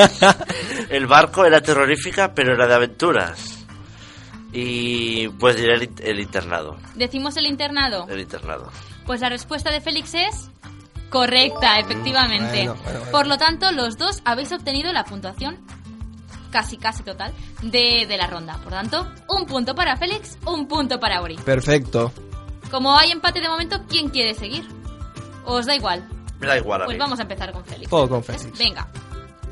el 0.88 1.06
barco 1.06 1.44
era 1.44 1.60
terrorífica, 1.60 2.32
pero 2.32 2.54
era 2.54 2.66
de 2.66 2.74
aventuras. 2.74 3.57
Y 4.52 5.28
pues 5.28 5.56
diré 5.56 5.74
el, 5.74 5.82
in- 5.84 5.94
el 6.02 6.20
internado. 6.20 6.76
Decimos 6.94 7.36
el 7.36 7.46
internado. 7.46 8.06
El 8.08 8.20
internado. 8.20 8.70
Pues 9.06 9.20
la 9.20 9.28
respuesta 9.28 9.70
de 9.70 9.80
Félix 9.80 10.14
es 10.14 10.50
correcta, 11.10 11.78
efectivamente. 11.78 12.66
bueno, 12.68 12.74
bueno, 12.82 12.98
bueno. 13.00 13.12
Por 13.12 13.26
lo 13.26 13.36
tanto, 13.38 13.70
los 13.72 13.96
dos 13.98 14.20
habéis 14.24 14.52
obtenido 14.52 14.92
la 14.92 15.04
puntuación 15.04 15.58
casi, 16.50 16.78
casi 16.78 17.02
total 17.02 17.32
de, 17.62 18.06
de 18.08 18.16
la 18.16 18.26
ronda. 18.26 18.58
Por 18.62 18.72
tanto, 18.72 19.06
un 19.28 19.44
punto 19.46 19.74
para 19.74 19.96
Félix, 19.96 20.38
un 20.46 20.66
punto 20.66 20.98
para 20.98 21.20
Ori. 21.20 21.36
Perfecto. 21.36 22.12
Como 22.70 22.96
hay 22.96 23.10
empate 23.12 23.40
de 23.40 23.48
momento, 23.48 23.82
¿quién 23.88 24.08
quiere 24.10 24.34
seguir? 24.34 24.66
¿Os 25.44 25.66
da 25.66 25.74
igual? 25.74 26.06
Me 26.40 26.46
da 26.46 26.56
igual 26.58 26.82
a 26.82 26.84
Pues 26.86 26.96
mí. 26.96 27.00
vamos 27.00 27.18
a 27.18 27.22
empezar 27.22 27.52
con 27.52 27.64
Félix. 27.64 27.90
Todo 27.90 28.08
con 28.08 28.22
Félix. 28.24 28.58
Venga. 28.58 28.86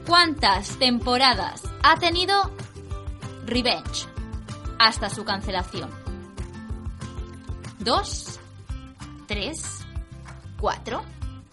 ¿Cuántas 0.07 0.78
temporadas 0.78 1.62
ha 1.82 1.97
tenido 1.99 2.51
Revenge? 3.47 4.07
Hasta 4.79 5.11
su 5.11 5.24
cancelación. 5.24 5.91
¿Dos? 7.79 8.41
¿Tres? 9.27 9.87
¿Cuatro? 10.59 11.05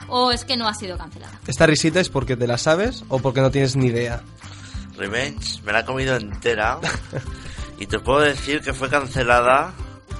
¿O 0.08 0.32
es 0.32 0.46
que 0.46 0.58
no 0.58 0.68
ha 0.68 0.74
sido 0.74 0.98
cancelada? 0.98 1.40
¿Esta 1.48 1.66
risita 1.66 2.00
es 2.00 2.10
porque 2.10 2.36
te 2.36 2.48
la 2.48 2.58
sabes 2.58 3.04
o 3.10 3.20
porque 3.20 3.42
no 3.42 3.52
tienes 3.52 3.76
ni 3.76 3.88
idea? 3.88 4.22
Revenge 4.98 5.62
me 5.64 5.72
la 5.72 5.80
he 5.82 5.86
comido 5.86 6.16
entera 6.16 6.80
y 7.80 7.88
te 7.88 8.00
puedo 8.00 8.20
decir 8.20 8.62
que 8.62 8.74
fue 8.74 8.90
cancelada 8.90 9.74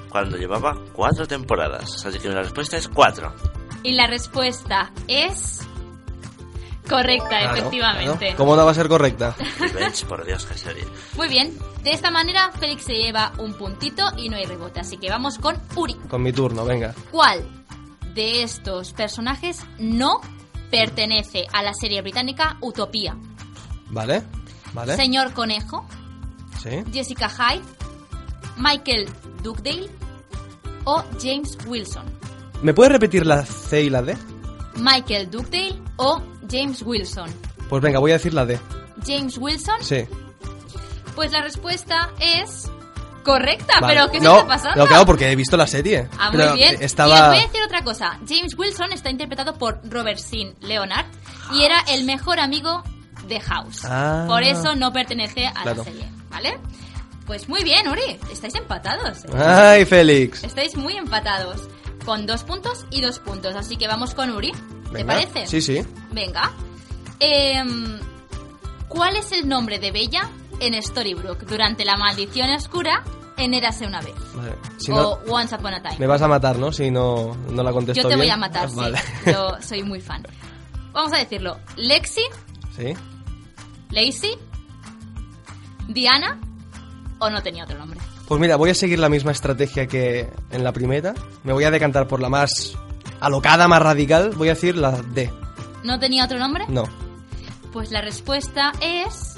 cuando 0.08 0.36
llevaba 0.36 0.74
cuatro 0.92 1.26
temporadas. 1.26 2.04
Así 2.06 2.18
que 2.18 2.28
la 2.28 2.42
respuesta 2.42 2.76
es 2.76 2.88
cuatro. 2.88 3.34
Y 3.82 3.92
la 3.92 4.06
respuesta 4.06 4.92
es... 5.08 5.66
Correcta, 6.88 7.28
Claro, 7.28 7.56
efectivamente. 7.56 8.18
claro. 8.18 8.36
¿Cómo 8.36 8.56
no 8.56 8.64
va 8.64 8.70
a 8.70 8.74
ser 8.74 8.88
correcta? 8.88 9.34
Revenge, 9.58 10.04
por 10.06 10.24
Dios, 10.24 10.44
qué 10.46 10.58
serie. 10.58 10.84
Muy 11.16 11.28
bien, 11.28 11.56
de 11.82 11.92
esta 11.92 12.10
manera 12.10 12.50
Félix 12.58 12.84
se 12.84 12.94
lleva 12.94 13.32
un 13.38 13.54
puntito 13.54 14.04
y 14.16 14.28
no 14.28 14.36
hay 14.36 14.44
rebote, 14.44 14.80
así 14.80 14.96
que 14.98 15.08
vamos 15.08 15.38
con 15.38 15.56
Uri. 15.76 15.94
Con 16.08 16.22
mi 16.22 16.32
turno, 16.32 16.64
venga. 16.64 16.94
¿Cuál 17.10 17.42
de 18.14 18.42
estos 18.42 18.92
personajes 18.92 19.60
no 19.78 20.20
pertenece 20.70 21.46
a 21.52 21.62
la 21.62 21.72
serie 21.74 22.02
británica 22.02 22.56
Utopía? 22.60 23.16
¿Vale? 23.90 24.22
¿Vale? 24.72 24.96
Señor 24.96 25.32
Conejo, 25.32 25.86
Sí. 26.62 26.82
Jessica 26.92 27.28
Hyde, 27.28 27.62
Michael 28.56 29.08
Dugdale 29.42 29.88
o 30.84 31.02
James 31.20 31.56
Wilson. 31.66 32.04
¿Me 32.62 32.72
puedes 32.74 32.92
repetir 32.92 33.26
la 33.26 33.44
C 33.44 33.82
y 33.82 33.90
la 33.90 34.02
D? 34.02 34.16
Michael 34.76 35.30
Dugdale 35.30 35.80
o 35.96 36.22
James 36.50 36.82
Wilson. 36.82 37.30
Pues 37.68 37.82
venga, 37.82 37.98
voy 37.98 38.10
a 38.10 38.14
decir 38.14 38.34
la 38.34 38.44
D. 38.46 38.58
James 39.06 39.36
Wilson, 39.38 39.82
Sí. 39.82 40.04
pues 41.14 41.32
la 41.32 41.42
respuesta 41.42 42.10
es 42.20 42.70
correcta, 43.24 43.80
Vale. 43.80 43.94
pero 43.94 44.10
¿qué 44.10 44.18
se 44.18 44.24
no, 44.24 44.34
está 44.36 44.46
pasando? 44.48 44.76
No, 44.82 44.86
claro, 44.86 45.06
porque 45.06 45.30
he 45.30 45.36
visto 45.36 45.56
la 45.56 45.66
serie. 45.66 46.08
Ah, 46.18 46.30
muy 46.30 46.40
bien. 46.56 46.72
Y 46.72 46.76
os 46.76 46.80
Estaba... 46.82 47.28
voy 47.28 47.38
a 47.38 47.42
decir 47.42 47.62
otra 47.64 47.82
cosa. 47.82 48.18
James 48.28 48.56
Wilson 48.56 48.92
está 48.92 49.10
interpretado 49.10 49.54
por 49.54 49.80
Robert 49.90 50.18
Sean 50.18 50.54
Leonard 50.60 51.06
y 51.52 51.62
era 51.64 51.80
el 51.88 52.04
mejor 52.04 52.38
amigo 52.40 52.82
de 53.28 53.40
House. 53.40 53.84
Ah. 53.84 54.24
Por 54.28 54.42
eso 54.42 54.74
no 54.74 54.92
pertenece 54.92 55.46
a 55.46 55.52
Claro. 55.62 55.78
la 55.78 55.84
serie, 55.84 56.04
¿vale? 56.30 56.58
Pues 57.26 57.48
muy 57.48 57.64
bien, 57.64 57.88
Uri. 57.88 58.18
Estáis 58.30 58.54
empatados. 58.54 59.24
¿eh? 59.24 59.28
Ay, 59.42 59.84
Félix. 59.86 60.44
Estáis 60.44 60.76
muy 60.76 60.94
empatados. 60.98 61.62
Con 62.04 62.26
dos 62.26 62.44
puntos 62.44 62.84
y 62.90 63.00
dos 63.00 63.18
puntos. 63.18 63.54
Así 63.56 63.76
que 63.76 63.86
vamos 63.88 64.14
con 64.14 64.30
Uri. 64.30 64.52
¿Te 64.52 64.90
Venga. 64.92 65.14
parece? 65.14 65.46
Sí, 65.46 65.60
sí. 65.60 65.82
Venga. 66.12 66.52
Em, 67.20 67.98
¿Cuál 68.88 69.16
es 69.16 69.32
el 69.32 69.48
nombre 69.48 69.78
de 69.78 69.90
Bella 69.90 70.30
en 70.60 70.80
Storybrooke 70.80 71.44
durante 71.46 71.84
la 71.84 71.96
maldición 71.96 72.50
oscura 72.50 73.02
en 73.36 73.54
Érase 73.54 73.86
una 73.86 74.00
vez? 74.00 74.14
Vale. 74.34 74.54
Si 74.76 74.92
o 74.92 74.94
no, 74.94 75.10
Once 75.32 75.54
Upon 75.54 75.74
a 75.74 75.82
Time. 75.82 75.96
me 75.98 76.06
vas 76.06 76.22
a 76.22 76.28
matar, 76.28 76.58
¿no? 76.58 76.70
Si 76.70 76.90
no, 76.90 77.34
no 77.50 77.62
la 77.62 77.72
contesto 77.72 78.02
Yo 78.02 78.08
te 78.08 78.16
voy 78.16 78.28
a 78.28 78.36
matar, 78.36 78.68
sí. 78.68 78.76
Vale. 78.76 78.98
Yo 79.26 79.56
soy 79.60 79.82
muy 79.82 80.00
fan. 80.00 80.22
Vamos 80.92 81.12
a 81.12 81.16
decirlo. 81.18 81.58
Lexi, 81.76 82.22
sí. 82.76 82.94
Lacey, 83.90 84.36
Diana 85.88 86.38
o 87.18 87.30
no 87.30 87.42
tenía 87.42 87.64
otro 87.64 87.78
nombre. 87.78 87.98
Pues 88.28 88.40
mira, 88.40 88.56
voy 88.56 88.70
a 88.70 88.74
seguir 88.74 88.98
la 88.98 89.08
misma 89.08 89.32
estrategia 89.32 89.86
que 89.86 90.30
en 90.50 90.64
la 90.64 90.72
primera. 90.72 91.14
Me 91.42 91.52
voy 91.52 91.64
a 91.64 91.70
decantar 91.70 92.08
por 92.08 92.20
la 92.20 92.28
más 92.30 92.76
alocada, 93.20 93.68
más 93.68 93.82
radical. 93.82 94.30
Voy 94.36 94.48
a 94.48 94.54
decir 94.54 94.76
la 94.76 94.92
D. 94.92 95.30
¿No 95.82 95.98
tenía 95.98 96.24
otro 96.24 96.38
nombre? 96.38 96.64
No, 96.68 96.84
Pues 97.72 97.90
la 97.90 98.00
respuesta 98.00 98.72
es 98.80 99.34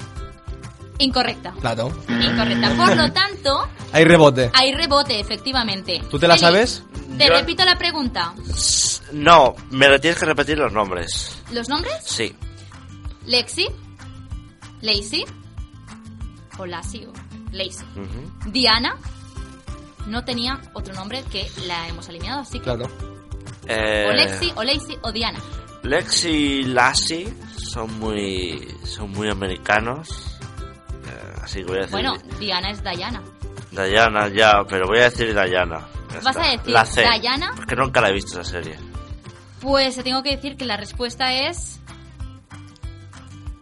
incorrecta. 0.99 1.53
claro. 1.59 1.91
Incorrecta. 2.07 2.75
Por 2.77 2.95
lo 2.95 3.11
tanto, 3.11 3.67
Hay 3.91 4.05
rebote. 4.05 4.49
hay 4.53 4.73
rebote, 4.73 5.19
efectivamente. 5.19 6.01
¿Tú 6.09 6.17
te 6.17 6.27
la 6.27 6.37
sabes? 6.37 6.83
Te 7.17 7.27
Yo- 7.27 7.33
repito 7.33 7.65
la 7.65 7.77
pregunta. 7.77 8.33
No, 9.11 9.53
me 9.71 9.87
lo 9.89 9.99
tienes 9.99 10.19
que 10.19 10.25
repetir 10.25 10.57
los 10.57 10.71
nombres. 10.71 11.41
¿Los 11.51 11.67
nombres? 11.69 11.93
Sí. 12.05 12.33
Lexi, 13.25 13.67
Lacey 14.81 15.25
o 16.57 16.65
Lassie 16.65 17.07
o 17.47 17.55
Lacey. 17.55 17.85
Ujú. 17.95 18.51
Diana 18.51 18.95
no 20.07 20.23
tenía 20.23 20.59
otro 20.73 20.93
nombre 20.93 21.23
que 21.31 21.49
la 21.67 21.87
hemos 21.87 22.07
eliminado, 22.09 22.41
así 22.41 22.59
que 22.59 22.63
Claro. 22.65 22.85
Eh, 23.67 24.05
o 24.09 24.13
Lexi 24.13 24.51
o 24.55 24.63
Lacey 24.63 24.97
o 25.01 25.11
Diana. 25.11 25.39
Lexi 25.83 26.29
y 26.29 26.63
Lassie 26.63 27.33
son 27.57 27.97
muy, 27.99 28.75
son 28.83 29.11
muy 29.11 29.29
americanos. 29.29 30.09
Eh, 31.05 31.33
así 31.43 31.59
que 31.59 31.65
voy 31.65 31.77
a 31.77 31.79
decir 31.81 31.91
Bueno, 31.91 32.15
Diana 32.39 32.71
es 32.71 32.81
Diana. 32.83 33.21
Diana 33.71 34.27
ya, 34.29 34.63
pero 34.67 34.87
voy 34.87 34.99
a 34.99 35.03
decir 35.03 35.33
Diana. 35.33 35.85
¿Vas 36.23 36.35
está. 36.35 36.45
a 36.47 36.51
decir 36.51 36.69
la 36.71 36.85
C, 36.85 37.05
Diana? 37.21 37.51
Porque 37.55 37.75
nunca 37.75 37.99
la 38.01 38.09
he 38.09 38.13
visto 38.13 38.39
esa 38.39 38.49
serie. 38.49 38.77
Pues 39.59 39.95
te 39.95 40.03
tengo 40.03 40.23
que 40.23 40.35
decir 40.35 40.55
que 40.55 40.65
la 40.65 40.77
respuesta 40.77 41.33
es 41.33 41.79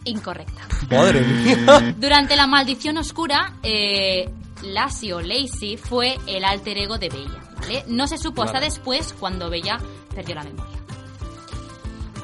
incorrecta. 0.05 0.67
Madre 0.89 1.21
mía. 1.21 1.95
Durante 1.97 2.35
la 2.35 2.47
maldición 2.47 2.97
oscura, 2.97 3.53
eh, 3.63 4.29
Lassie 4.63 5.13
o 5.13 5.21
Lacey 5.21 5.77
fue 5.77 6.17
el 6.27 6.43
alter 6.45 6.77
ego 6.77 6.97
de 6.97 7.09
Bella, 7.09 7.43
¿vale? 7.59 7.83
No 7.87 8.07
se 8.07 8.17
supo 8.17 8.43
hasta 8.43 8.59
Vale. 8.59 8.65
después 8.67 9.13
cuando 9.19 9.49
Bella 9.49 9.77
perdió 10.13 10.35
la 10.35 10.43
memoria. 10.43 10.77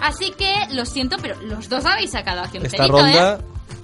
Así 0.01 0.31
que 0.31 0.53
lo 0.71 0.85
siento, 0.85 1.17
pero 1.21 1.39
los 1.41 1.69
dos 1.69 1.85
habéis 1.85 2.11
sacado 2.11 2.41
aquí 2.41 2.57
un 2.57 2.65
Esta 2.65 2.77
cerito, 2.77 2.97
ronda, 2.97 3.33
¿eh? 3.33 3.37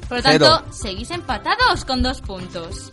Por 0.08 0.18
lo 0.18 0.24
cero. 0.24 0.46
tanto, 0.50 0.74
seguís 0.74 1.12
empatados 1.12 1.86
con 1.86 2.02
dos 2.02 2.22
puntos. 2.22 2.92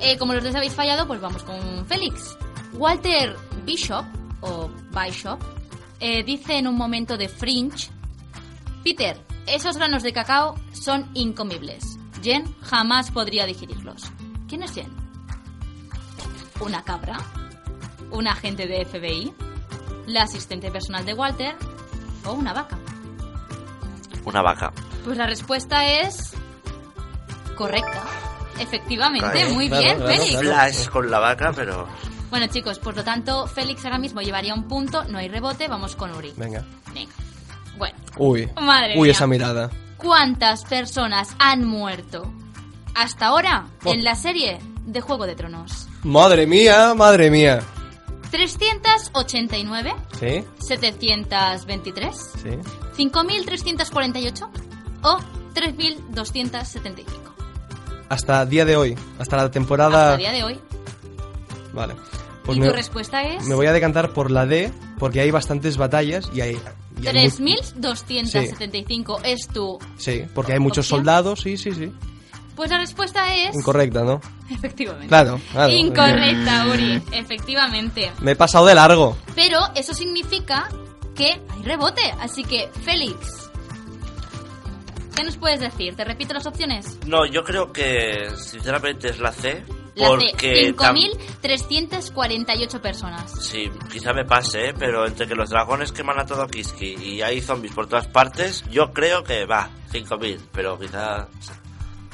Eh, 0.00 0.16
como 0.16 0.32
los 0.34 0.42
dos 0.42 0.54
habéis 0.54 0.72
fallado, 0.72 1.06
pues 1.06 1.20
vamos 1.20 1.42
con 1.44 1.86
Félix. 1.86 2.36
Walter 2.74 3.36
Bishop, 3.66 4.04
o 4.40 4.70
Bishop, 4.90 5.38
eh, 6.00 6.22
dice 6.24 6.56
en 6.56 6.66
un 6.66 6.76
momento 6.76 7.16
de 7.16 7.28
Fringe 7.28 7.90
Peter, 8.82 9.16
esos 9.46 9.76
granos 9.76 10.02
de 10.02 10.12
cacao 10.12 10.54
son 10.72 11.10
incomibles. 11.14 11.98
Jen 12.22 12.44
jamás 12.62 13.10
podría 13.10 13.46
digerirlos. 13.46 14.10
¿Quién 14.48 14.62
es 14.62 14.72
Jen? 14.72 14.92
¿Una 16.60 16.82
cabra? 16.84 17.18
¿Un 18.10 18.28
agente 18.28 18.66
de 18.66 18.84
FBI? 18.84 19.32
¿La 20.06 20.22
asistente 20.22 20.70
personal 20.70 21.04
de 21.04 21.14
Walter? 21.14 21.56
¿O 22.24 22.32
una 22.32 22.52
vaca? 22.52 22.78
Una 24.24 24.42
vaca. 24.42 24.72
Pues 25.04 25.16
la 25.16 25.26
respuesta 25.26 25.84
es 25.86 26.34
correcta. 27.56 28.02
Efectivamente, 28.60 29.30
Claro, 29.32 29.54
muy 29.54 29.68
claro, 29.68 29.82
bien, 29.82 29.96
claro, 29.96 30.12
Félix. 30.12 30.30
claro. 30.40 30.46
Flash 30.72 30.88
con 30.88 31.10
la 31.10 31.18
vaca, 31.18 31.52
pero 31.54 31.88
Bueno, 32.30 32.46
chicos, 32.46 32.78
por 32.78 32.94
lo 32.96 33.02
tanto, 33.02 33.46
Félix 33.46 33.84
ahora 33.84 33.98
mismo 33.98 34.20
llevaría 34.20 34.54
un 34.54 34.68
punto, 34.68 35.04
no 35.04 35.18
hay 35.18 35.28
rebote, 35.28 35.68
vamos 35.68 35.96
con 35.96 36.14
Uri. 36.14 36.32
Venga. 36.36 36.64
Venga. 36.94 37.12
Bueno, 37.82 37.96
Uy. 38.18 38.48
Madre 38.60 38.94
Uy, 38.96 39.02
mía. 39.08 39.12
esa 39.12 39.26
mirada. 39.26 39.68
¿cuántas 39.96 40.64
personas 40.64 41.34
han 41.40 41.64
muerto 41.64 42.32
hasta 42.94 43.26
ahora 43.26 43.66
Oh. 43.84 43.92
en 43.92 44.04
la 44.04 44.14
serie 44.14 44.58
de 44.86 45.00
Juego 45.00 45.26
de 45.26 45.34
Tronos? 45.34 45.88
Madre 46.04 46.46
mía, 46.46 46.94
madre 46.94 47.28
mía. 47.28 47.60
¿389? 48.30 49.94
¿Sí? 50.20 50.44
¿723? 50.64 52.12
Sí. 52.42 53.02
¿5.348? 53.04 54.48
¿O 55.02 55.18
3.275? 55.54 57.04
Hasta 58.08 58.46
día 58.46 58.64
de 58.64 58.76
hoy. 58.76 58.96
Hasta 59.18 59.36
la 59.38 59.50
temporada... 59.50 60.10
Hasta 60.10 60.16
día 60.18 60.32
de 60.32 60.44
hoy. 60.44 60.60
Vale. 61.72 61.94
Pues 62.44 62.58
¿Y 62.58 62.60
me, 62.60 62.68
tu 62.68 62.74
respuesta 62.74 63.22
es? 63.22 63.44
me 63.46 63.54
voy 63.54 63.66
a 63.66 63.72
decantar 63.72 64.10
por 64.12 64.30
la 64.30 64.46
D 64.46 64.72
porque 64.98 65.20
hay 65.20 65.30
bastantes 65.30 65.76
batallas 65.76 66.30
y 66.34 66.40
hay... 66.42 66.60
y 67.00 67.06
hay 67.06 67.28
mu- 67.38 67.50
3.275 67.50 69.20
es 69.24 69.48
tu... 69.48 69.78
Sí, 69.96 70.24
porque 70.34 70.52
hay 70.54 70.58
muchos 70.60 70.86
¿Opción? 70.86 70.98
soldados, 71.00 71.40
sí, 71.40 71.56
sí, 71.56 71.72
sí. 71.72 71.92
Pues 72.56 72.70
la 72.70 72.78
respuesta 72.78 73.34
es... 73.34 73.54
Incorrecta, 73.54 74.02
¿no? 74.04 74.20
Efectivamente. 74.50 75.08
Claro, 75.08 75.40
claro. 75.52 75.72
Incorrecta, 75.72 76.66
Uri. 76.72 77.02
Efectivamente. 77.12 78.12
Me 78.20 78.32
he 78.32 78.36
pasado 78.36 78.66
de 78.66 78.74
largo. 78.74 79.16
Pero 79.34 79.58
eso 79.74 79.94
significa 79.94 80.68
que 81.14 81.40
hay 81.48 81.62
rebote. 81.62 82.02
Así 82.20 82.44
que, 82.44 82.68
Félix, 82.84 83.48
¿qué 85.16 85.24
nos 85.24 85.36
puedes 85.38 85.60
decir? 85.60 85.94
¿Te 85.96 86.04
repito 86.04 86.34
las 86.34 86.46
opciones? 86.46 86.98
no, 87.06 87.24
yo 87.26 87.42
creo 87.44 87.72
que 87.72 88.28
sinceramente 88.36 89.08
es 89.10 89.18
la 89.18 89.32
C. 89.32 89.64
La 89.94 90.08
porque 90.08 90.32
C, 90.38 90.74
tam- 90.74 90.96
5.348 91.42 92.80
personas. 92.80 93.30
Sí, 93.44 93.70
quizá 93.90 94.12
me 94.12 94.24
pase, 94.24 94.70
¿eh? 94.70 94.74
pero 94.78 95.06
entre 95.06 95.26
que 95.26 95.34
los 95.34 95.50
dragones 95.50 95.92
queman 95.92 96.18
a 96.18 96.24
todo 96.26 96.46
Kiski 96.46 96.94
y 96.94 97.22
hay 97.22 97.40
zombies 97.40 97.74
por 97.74 97.86
todas 97.86 98.06
partes, 98.06 98.64
yo 98.70 98.92
creo 98.92 99.22
que 99.22 99.44
va, 99.44 99.68
5.000, 99.92 100.38
pero 100.52 100.78
quizá... 100.78 101.28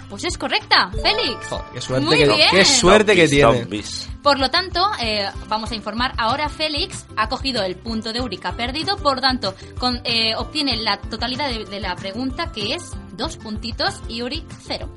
Pues 0.08 0.24
es 0.24 0.38
correcta, 0.38 0.90
Félix. 0.90 1.48
Qué 1.74 1.80
suerte 1.82 2.06
Muy 2.06 2.16
que, 2.16 2.24
bien. 2.26 2.48
qué 2.50 2.64
suerte 2.64 3.14
que 3.14 3.28
Zombies, 3.28 3.30
tiene. 3.50 3.60
zombies. 3.62 4.08
Por 4.22 4.38
lo 4.40 4.50
tanto, 4.50 4.80
eh, 5.02 5.28
vamos 5.48 5.70
a 5.70 5.74
informar 5.74 6.14
ahora 6.16 6.48
Félix 6.48 7.04
ha 7.16 7.28
cogido 7.28 7.62
el 7.62 7.76
punto 7.76 8.10
de 8.14 8.20
ha 8.48 8.52
perdido, 8.56 8.96
por 8.96 9.20
tanto, 9.20 9.54
con, 9.78 10.00
eh, 10.04 10.34
obtiene 10.34 10.78
la 10.78 10.98
totalidad 10.98 11.50
de, 11.50 11.66
de 11.66 11.80
la 11.80 11.94
pregunta 11.94 12.50
que 12.52 12.74
es 12.74 12.90
dos 13.12 13.36
puntitos 13.36 14.00
y 14.08 14.22
Uri 14.22 14.46
cero. 14.66 14.88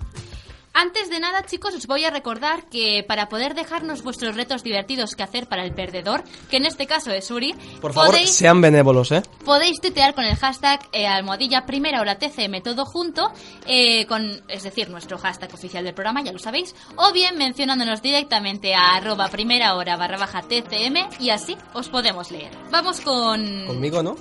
Antes 0.73 1.09
de 1.09 1.19
nada, 1.19 1.43
chicos, 1.45 1.75
os 1.75 1.85
voy 1.85 2.05
a 2.05 2.11
recordar 2.11 2.69
que 2.69 3.03
para 3.05 3.27
poder 3.27 3.55
dejarnos 3.55 4.03
vuestros 4.03 4.35
retos 4.35 4.63
divertidos 4.63 5.15
que 5.15 5.23
hacer 5.23 5.47
para 5.47 5.65
el 5.65 5.73
perdedor, 5.73 6.23
que 6.49 6.57
en 6.57 6.65
este 6.65 6.87
caso 6.87 7.11
es 7.11 7.29
Uri, 7.29 7.53
Por 7.81 7.91
favor, 7.93 8.11
podéis, 8.11 8.31
sean 8.31 8.61
benévolos, 8.61 9.11
¿eh? 9.11 9.21
podéis 9.43 9.81
tuitear 9.81 10.15
con 10.15 10.23
el 10.23 10.35
hashtag 10.37 10.79
eh, 10.93 11.05
almohadilla 11.05 11.65
primera 11.65 11.99
hora 11.99 12.17
TCM 12.17 12.61
todo 12.63 12.85
junto, 12.85 13.33
eh, 13.67 14.05
con, 14.05 14.41
es 14.47 14.63
decir, 14.63 14.89
nuestro 14.89 15.17
hashtag 15.17 15.53
oficial 15.53 15.83
del 15.83 15.93
programa, 15.93 16.23
ya 16.23 16.31
lo 16.31 16.39
sabéis, 16.39 16.73
o 16.95 17.11
bien 17.11 17.37
mencionándonos 17.37 18.01
directamente 18.01 18.73
a 18.73 18.95
arroba 18.95 19.27
primera 19.27 19.75
hora 19.75 19.97
barra 19.97 20.17
baja 20.17 20.41
TCM 20.41 21.19
y 21.19 21.31
así 21.31 21.57
os 21.73 21.89
podemos 21.89 22.31
leer. 22.31 22.51
Vamos 22.71 23.01
con... 23.01 23.65
Conmigo, 23.67 24.01
¿no? 24.01 24.15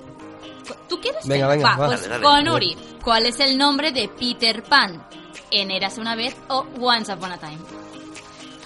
¿Tú 0.88 1.00
quieres? 1.00 1.26
Venga, 1.26 1.48
venga, 1.48 1.76
va. 1.76 1.86
pues 1.86 2.02
Dale, 2.02 2.08
dale. 2.08 2.24
con 2.24 2.48
Uri. 2.48 2.76
¿Cuál 3.02 3.26
es 3.26 3.38
el 3.40 3.56
nombre 3.56 3.92
de 3.92 4.08
Peter 4.08 4.62
Pan? 4.62 5.06
En 5.50 5.70
Érase 5.70 6.00
una 6.00 6.14
vez 6.14 6.36
o 6.48 6.64
Once 6.80 7.12
Upon 7.12 7.32
a 7.32 7.38
Time. 7.38 7.58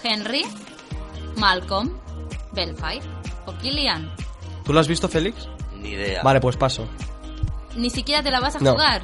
Henry, 0.03 0.45
Malcolm, 1.37 1.91
Belfire 2.53 3.03
o 3.47 3.53
Killian. 3.59 4.15
¿Tú 4.65 4.73
lo 4.73 4.81
has 4.81 4.89
visto, 4.89 5.09
Félix? 5.09 5.49
Ni 5.75 5.91
idea. 5.91 6.23
Vale, 6.23 6.41
pues 6.41 6.57
paso. 6.57 6.87
Ni 7.77 7.91
siquiera 7.91 8.23
te 8.23 8.31
la 8.31 8.41
vas 8.41 8.57
a 8.57 8.59
No. 8.61 8.73
jugar. 8.73 9.03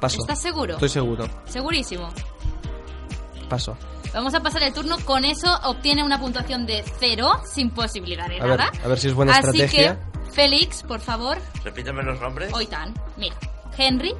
Paso. 0.00 0.18
¿Estás 0.20 0.40
seguro? 0.42 0.74
Estoy 0.74 0.88
seguro. 0.88 1.26
Segurísimo. 1.46 2.08
Paso. 3.48 3.76
Vamos 4.12 4.34
a 4.34 4.40
pasar 4.40 4.62
el 4.64 4.72
turno. 4.74 4.96
Con 5.04 5.24
eso 5.24 5.48
obtiene 5.64 6.02
una 6.04 6.18
puntuación 6.20 6.66
de 6.66 6.84
cero, 7.00 7.40
sin 7.44 7.70
posibilidad 7.70 8.28
de 8.28 8.40
A 8.40 8.44
ver, 8.46 8.58
nada. 8.58 8.70
a 8.84 8.88
ver 8.88 8.98
si 8.98 9.08
es 9.08 9.14
buena 9.14 9.32
Así 9.32 9.48
estrategia. 9.62 9.98
que, 9.98 10.32
Félix, 10.32 10.82
por 10.82 11.00
favor, 11.00 11.38
Repíteme 11.64 12.02
los 12.02 12.20
nombres. 12.20 12.52
hoy 12.52 12.66
tan. 12.66 12.92
Mira, 13.16 13.36
Henry, 13.76 14.14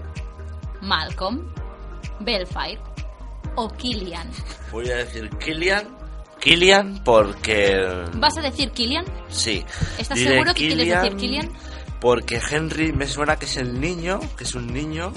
Malcolm, 0.80 1.52
Belfire 2.20 2.80
o 3.56 3.68
Killian. 3.70 4.28
Voy 4.70 4.90
a 4.90 4.96
decir 4.96 5.28
Killian. 5.38 5.96
Killian 6.40 7.02
porque... 7.04 8.04
¿Vas 8.14 8.36
a 8.36 8.40
decir 8.40 8.70
Killian? 8.72 9.04
Sí. 9.28 9.64
¿Estás 9.98 10.18
Diré 10.18 10.30
seguro 10.32 10.54
que 10.54 10.68
quieres 10.68 10.88
decir 10.88 11.16
Killian? 11.16 11.50
Porque 12.00 12.40
Henry 12.50 12.92
me 12.92 13.06
suena 13.06 13.36
que 13.36 13.44
es 13.44 13.56
el 13.58 13.80
niño, 13.80 14.18
que 14.36 14.42
es 14.44 14.54
un 14.54 14.66
niño. 14.66 15.12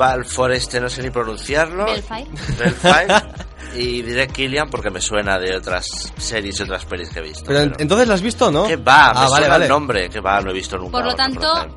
Va 0.00 0.12
al 0.12 0.24
foreste, 0.24 0.80
no 0.80 0.88
sé 0.88 1.02
ni 1.02 1.10
pronunciarlo. 1.10 1.84
Belfire. 1.84 2.26
Belfire. 2.58 3.14
y 3.74 4.00
diré 4.02 4.28
Killian 4.28 4.70
porque 4.70 4.88
me 4.88 5.00
suena 5.00 5.38
de 5.38 5.56
otras 5.56 5.86
series 6.16 6.58
y 6.58 6.62
otras 6.62 6.86
pelis 6.86 7.10
que 7.10 7.18
he 7.18 7.22
visto. 7.22 7.44
Pero 7.46 7.60
en- 7.60 7.74
entonces 7.78 8.08
la 8.08 8.14
has 8.14 8.22
visto, 8.22 8.50
¿no? 8.50 8.66
Que 8.66 8.76
va, 8.76 8.82
me 8.82 9.10
ah, 9.10 9.12
vale, 9.12 9.28
suena 9.28 9.48
vale. 9.48 9.64
el 9.66 9.70
nombre, 9.70 10.08
que 10.08 10.20
va, 10.20 10.40
no 10.40 10.50
he 10.50 10.54
visto 10.54 10.78
nunca. 10.78 10.92
Por 10.92 11.04
lo 11.04 11.14
tanto, 11.14 11.68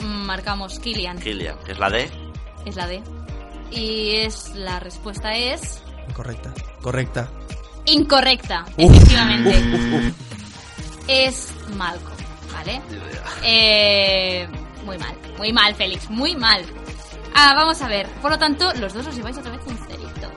mm, 0.00 0.26
marcamos 0.26 0.78
Killian. 0.78 1.18
Killian, 1.18 1.58
que 1.64 1.72
es 1.72 1.78
la 1.80 1.90
D. 1.90 2.10
Es 2.64 2.76
la 2.76 2.86
D. 2.86 3.02
Y 3.74 4.16
es 4.16 4.54
la 4.54 4.78
respuesta 4.80 5.34
es 5.36 5.82
Correcta. 6.14 6.52
Correcta. 6.80 7.28
incorrecta, 7.86 8.64
Uf, 8.76 8.94
efectivamente. 8.94 9.50
uf, 9.58 9.74
uf, 9.74 10.08
uf. 10.08 11.08
Es 11.08 11.52
Malcolm, 11.76 12.16
¿vale? 12.52 12.80
Eh, 13.42 14.46
muy 14.84 14.96
mal, 14.98 15.14
muy 15.38 15.52
mal, 15.52 15.74
Félix, 15.74 16.08
muy 16.08 16.36
mal. 16.36 16.64
Ah, 17.34 17.52
vamos 17.56 17.82
a 17.82 17.88
ver. 17.88 18.08
Por 18.22 18.30
lo 18.30 18.38
tanto, 18.38 18.72
los 18.74 18.92
dos 18.94 19.06
os 19.06 19.16
lleváis 19.16 19.36
otra 19.38 19.50
vez 19.50 19.60
un 19.66 19.76
cerito. 19.76 20.30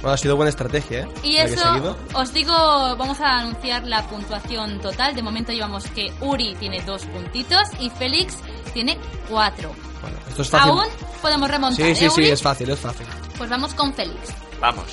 Bueno, 0.00 0.14
ha 0.14 0.16
sido 0.16 0.34
buena 0.34 0.48
estrategia, 0.48 1.00
¿eh? 1.00 1.08
Y 1.22 1.36
eso, 1.36 1.94
os 2.14 2.32
digo, 2.32 2.52
vamos 2.96 3.20
a 3.20 3.40
anunciar 3.40 3.84
la 3.86 4.02
puntuación 4.08 4.80
total. 4.80 5.14
De 5.14 5.20
momento 5.22 5.52
llevamos 5.52 5.84
que 5.90 6.10
Uri 6.22 6.54
tiene 6.58 6.80
dos 6.82 7.04
puntitos 7.04 7.64
y 7.78 7.90
Félix 7.90 8.38
tiene 8.72 8.96
cuatro. 9.28 9.74
Bueno, 10.02 10.16
esto 10.28 10.42
es 10.42 10.50
fácil. 10.50 10.70
Aún 10.70 10.86
podemos 11.20 11.50
remontar, 11.50 11.76
Sí, 11.86 11.94
sí, 11.94 12.04
¿eh, 12.06 12.10
sí, 12.10 12.20
Uri? 12.20 12.30
es 12.30 12.42
fácil, 12.42 12.70
es 12.70 12.78
fácil. 12.78 13.06
Pues 13.36 13.50
vamos 13.50 13.74
con 13.74 13.92
Félix. 13.94 14.18
Vamos. 14.60 14.84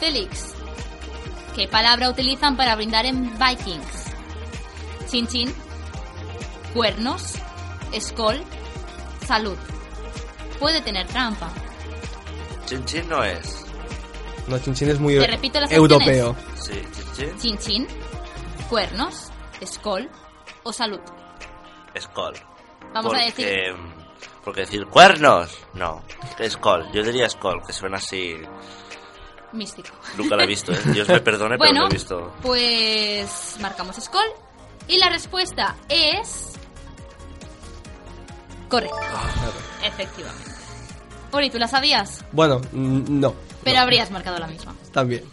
Félix, 0.00 0.52
¿qué 1.56 1.68
palabra 1.68 2.08
utilizan 2.10 2.56
para 2.56 2.74
brindar 2.76 3.06
en 3.06 3.32
Vikings? 3.38 4.04
Chin 5.10 5.26
chin, 5.26 5.54
cuernos, 6.74 7.34
escol, 7.92 8.42
salud. 9.26 9.56
Puede 10.58 10.80
tener 10.80 11.06
trampa. 11.08 11.50
Chin 12.66 12.84
Chin 12.84 13.08
no 13.08 13.22
es. 13.24 13.64
No, 14.48 14.58
Chinchín 14.58 14.88
es 14.90 14.98
muy 14.98 15.14
Te 15.18 15.26
repito 15.26 15.60
las 15.60 15.70
europeo. 15.70 16.34
Sí, 16.60 16.72
Chin 16.92 17.04
Chin. 17.16 17.38
Chin 17.38 17.58
chin, 17.58 17.88
cuernos, 18.68 19.30
escol 19.60 20.08
o 20.64 20.72
salud. 20.72 21.00
Skull. 22.00 22.34
Vamos 22.94 23.14
a 23.14 23.18
decir- 23.18 23.74
Porque 24.44 24.62
decir 24.62 24.86
cuernos, 24.86 25.56
no. 25.74 26.02
Skull. 26.48 26.90
Yo 26.92 27.02
diría 27.02 27.28
Skull, 27.28 27.62
que 27.66 27.72
suena 27.72 27.98
así. 27.98 28.36
Místico. 29.52 29.90
Nunca 30.16 30.34
la 30.36 30.44
he 30.44 30.46
visto, 30.46 30.72
¿eh? 30.72 30.80
Dios 30.86 31.08
me 31.08 31.20
perdone, 31.22 31.58
pero 31.58 31.72
no 31.72 31.86
he 31.86 31.90
visto. 31.90 32.32
pues 32.42 33.56
marcamos 33.60 33.98
escol 33.98 34.24
y 34.88 34.98
la 34.98 35.08
respuesta 35.10 35.76
es 35.88 36.52
correcta. 38.68 38.96
Ah, 39.02 39.86
Efectivamente. 39.86 40.50
Uri, 41.32 41.50
¿tú 41.50 41.58
la 41.58 41.68
sabías? 41.68 42.24
Bueno, 42.32 42.60
no. 42.72 43.34
Pero 43.64 43.76
no, 43.76 43.82
habrías 43.82 44.10
marcado 44.10 44.38
la 44.38 44.46
misma. 44.46 44.74
También. 44.92 45.24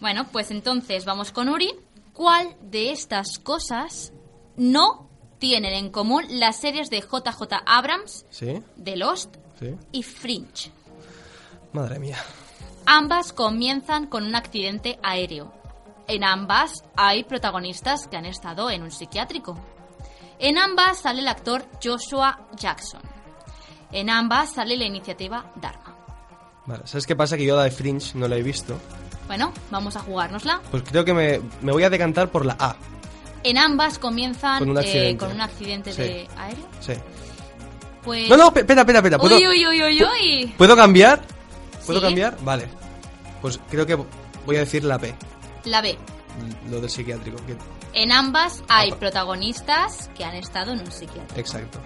Bueno, 0.00 0.26
pues 0.30 0.50
entonces 0.50 1.04
vamos 1.04 1.32
con 1.32 1.48
Uri. 1.48 1.74
¿Cuál 2.12 2.56
de 2.62 2.90
estas 2.90 3.38
cosas 3.38 4.12
no 4.56 5.09
tienen 5.40 5.72
en 5.72 5.90
común 5.90 6.24
las 6.28 6.60
series 6.60 6.90
de 6.90 7.00
JJ 7.00 7.42
Abrams, 7.66 8.26
¿Sí? 8.30 8.62
The 8.82 8.96
Lost 8.96 9.34
¿Sí? 9.58 9.74
y 9.90 10.04
Fringe? 10.04 10.70
Madre 11.72 11.98
mía. 11.98 12.18
Ambas 12.86 13.32
comienzan 13.32 14.06
con 14.06 14.24
un 14.24 14.36
accidente 14.36 15.00
aéreo. 15.02 15.52
En 16.06 16.24
ambas 16.24 16.84
hay 16.96 17.24
protagonistas 17.24 18.06
que 18.06 18.16
han 18.16 18.26
estado 18.26 18.70
en 18.70 18.82
un 18.82 18.90
psiquiátrico. 18.90 19.58
En 20.38 20.58
ambas 20.58 20.98
sale 21.00 21.20
el 21.20 21.28
actor 21.28 21.64
Joshua 21.82 22.48
Jackson. 22.56 23.00
En 23.92 24.10
ambas 24.10 24.52
sale 24.54 24.76
la 24.76 24.84
iniciativa 24.84 25.52
Dharma. 25.56 25.96
Vale, 26.66 26.86
¿sabes 26.86 27.06
qué 27.06 27.16
pasa? 27.16 27.36
Que 27.36 27.44
yo 27.46 27.56
la 27.56 27.64
de 27.64 27.70
Fringe 27.70 28.16
no 28.16 28.28
la 28.28 28.36
he 28.36 28.42
visto. 28.42 28.76
Bueno, 29.26 29.52
vamos 29.70 29.96
a 29.96 30.00
jugárnosla. 30.00 30.60
Pues 30.70 30.82
creo 30.82 31.04
que 31.04 31.14
me, 31.14 31.40
me 31.62 31.72
voy 31.72 31.84
a 31.84 31.90
decantar 31.90 32.30
por 32.30 32.44
la 32.44 32.56
A. 32.58 32.76
En 33.42 33.56
ambas 33.58 33.98
comienzan 33.98 34.58
Con 34.58 34.70
un 34.70 34.76
eh, 34.76 34.80
accidente. 34.80 35.24
con 35.24 35.34
un 35.34 35.40
accidente 35.40 35.92
Sí. 35.92 36.02
de 36.02 36.28
aéreo. 36.36 36.66
Sí. 36.80 36.92
Pues... 38.02 38.28
No, 38.28 38.36
no, 38.36 38.52
pe- 38.52 38.60
espera, 38.60 38.80
espera, 38.82 38.98
espera. 38.98 39.18
¿Puedo, 39.18 39.36
Uy, 39.36 39.46
uy, 39.46 39.66
uy, 39.66 39.82
uy, 39.82 40.02
uy. 40.04 40.54
¿puedo 40.58 40.74
cambiar? 40.76 41.20
¿Puedo 41.86 42.00
Sí. 42.00 42.06
cambiar? 42.06 42.36
Vale. 42.42 42.66
Pues 43.42 43.58
creo 43.70 43.86
que 43.86 43.94
voy 44.46 44.56
a 44.56 44.60
decir 44.60 44.84
la 44.84 44.98
B. 44.98 45.14
La 45.64 45.80
B. 45.80 45.96
Lo 46.70 46.80
del 46.80 46.88
psiquiátrico. 46.90 47.36
que- 47.46 47.56
En 47.92 48.12
ambas 48.12 48.62
hay 48.68 48.92
protagonistas 48.92 50.10
que 50.16 50.24
han 50.24 50.34
estado 50.34 50.72
en 50.72 50.80
un 50.80 50.92
psiquiátrico. 50.92 51.40
Exacto. 51.40 51.80